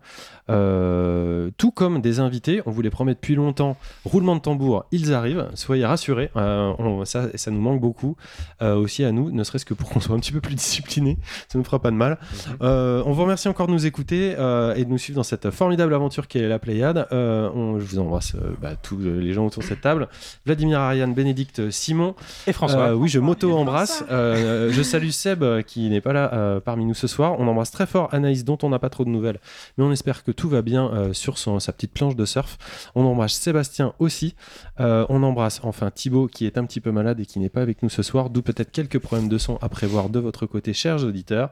[1.58, 3.78] tout comme des invités, on vous les promet depuis longtemps.
[4.04, 8.16] Roulement de tambour, ils arrivent, soyez rassurés, on- ça, ça nous manque beaucoup
[8.62, 11.20] aussi à nous, ne serait-ce que pour qu'on soit un petit peu plus disciplinés,
[11.50, 12.18] ça nous fera pas de mal.
[12.64, 15.52] Euh, on vous remercie encore de nous écouter euh, et de nous suivre dans cette
[15.52, 17.08] formidable aventure qui est la Pléiade.
[17.12, 20.08] Euh, on- je vous embrasse euh, bah, tous les gens autour de cette table.
[20.46, 22.16] Vladimir Ariane, Bénédicte, Simon.
[22.48, 22.90] Et François.
[22.90, 24.04] Euh, oui, je m'auto-embrasse.
[24.10, 27.36] Euh, je salue Seb euh, qui n'est pas là euh, parmi nous ce soir.
[27.40, 29.40] On embrasse très fort Anaïs dont on n'a pas trop de nouvelles,
[29.78, 32.58] mais on espère que tout va bien euh, sur son, sa petite planche de surf.
[32.96, 34.34] On embrasse Sébastien aussi.
[34.80, 37.62] Euh, on embrasse enfin Thibaut qui est un petit peu malade et qui n'est pas
[37.62, 40.74] avec nous ce soir, d'où peut-être quelques problèmes de son à prévoir de votre côté,
[40.74, 41.50] chers auditeurs.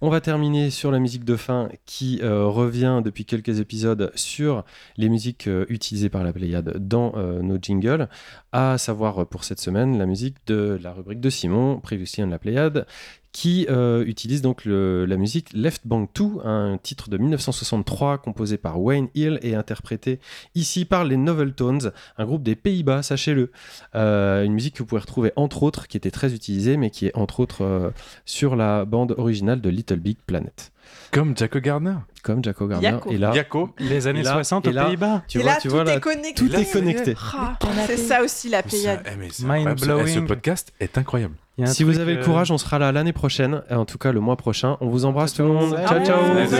[0.00, 4.64] On va terminer sur la musique de fin qui euh, revient depuis quelques épisodes sur
[4.96, 8.08] les musiques euh, utilisées par la Pléiade dans euh, nos jingles,
[8.52, 12.28] à savoir euh, pour cette semaine la musique de la rubrique de Simon, Previously on
[12.28, 12.86] la Pléiade,
[13.30, 18.56] qui euh, utilise donc le- la musique Left Bank 2, un titre de 1963 composé
[18.56, 20.18] par Wayne Hill et interprété
[20.54, 23.52] ici par les Novel Tones, un groupe des Pays-Bas, sachez-le.
[23.94, 27.06] Euh, une musique que vous pouvez retrouver entre autres, qui était très utilisée, mais qui
[27.06, 27.90] est entre autres euh,
[28.24, 30.72] sur la bande originale de Little Big Planet.
[31.12, 31.96] Comme Jaco Gardner.
[32.22, 32.88] Comme Jaco Gardner.
[32.88, 33.10] Yako.
[33.12, 33.74] Et là, Yako.
[33.78, 35.22] Les années Et là- 60 et aux là- Pays-Bas.
[35.28, 36.32] tu Et vois, là, tu tout vois, là, est connecté.
[36.34, 37.14] tout Là, est connecté.
[37.34, 39.00] Ah, c'est ça aussi la Pléiade.
[39.04, 39.28] Ça- eh, mais
[39.64, 40.06] Mind ce- blowing.
[40.06, 41.34] eh, Ce podcast est incroyable.
[41.66, 44.20] Si vous avez le euh, courage, on sera là l'année prochaine, en tout cas le
[44.20, 44.76] mois prochain.
[44.80, 45.76] On vous embrasse tout le monde.
[45.88, 46.22] Ciao, ciao.
[46.36, 46.56] Bisous,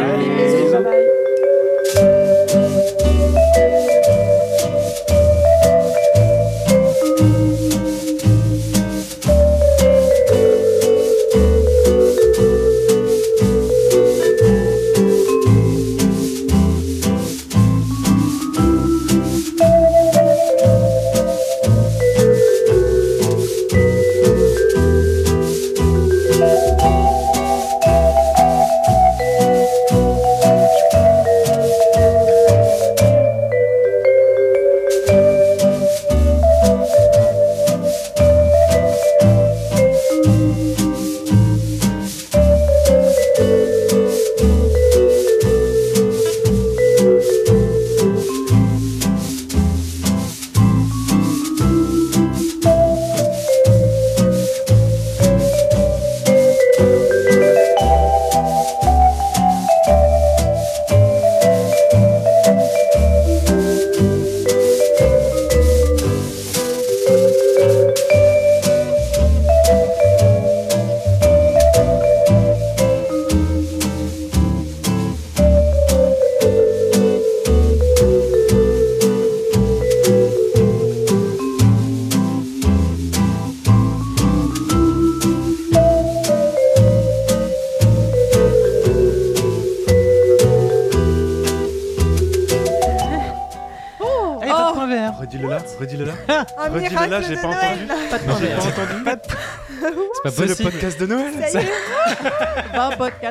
[0.73, 1.18] bye bye.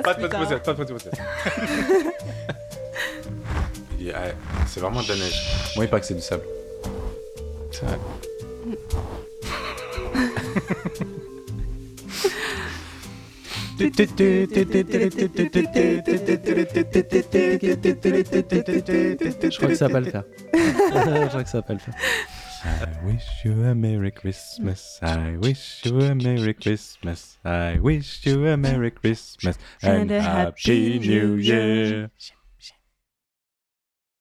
[0.08, 0.62] Pas de plus tard.
[0.62, 1.10] pas de podcast.
[4.00, 4.34] Il y a-
[4.68, 5.42] C'est vraiment de la neige.
[5.76, 6.44] Moi, il paraît que c'est du sable.
[19.52, 20.24] Je crois que ça va pas le faire.
[20.54, 21.94] Je crois que ça va pas le faire.
[22.64, 25.00] I wish you a Merry Christmas.
[25.02, 27.38] I wish you a Merry Christmas.
[27.44, 31.36] I wish you a Merry Christmas and, And a Happy New.
[31.36, 32.12] Year.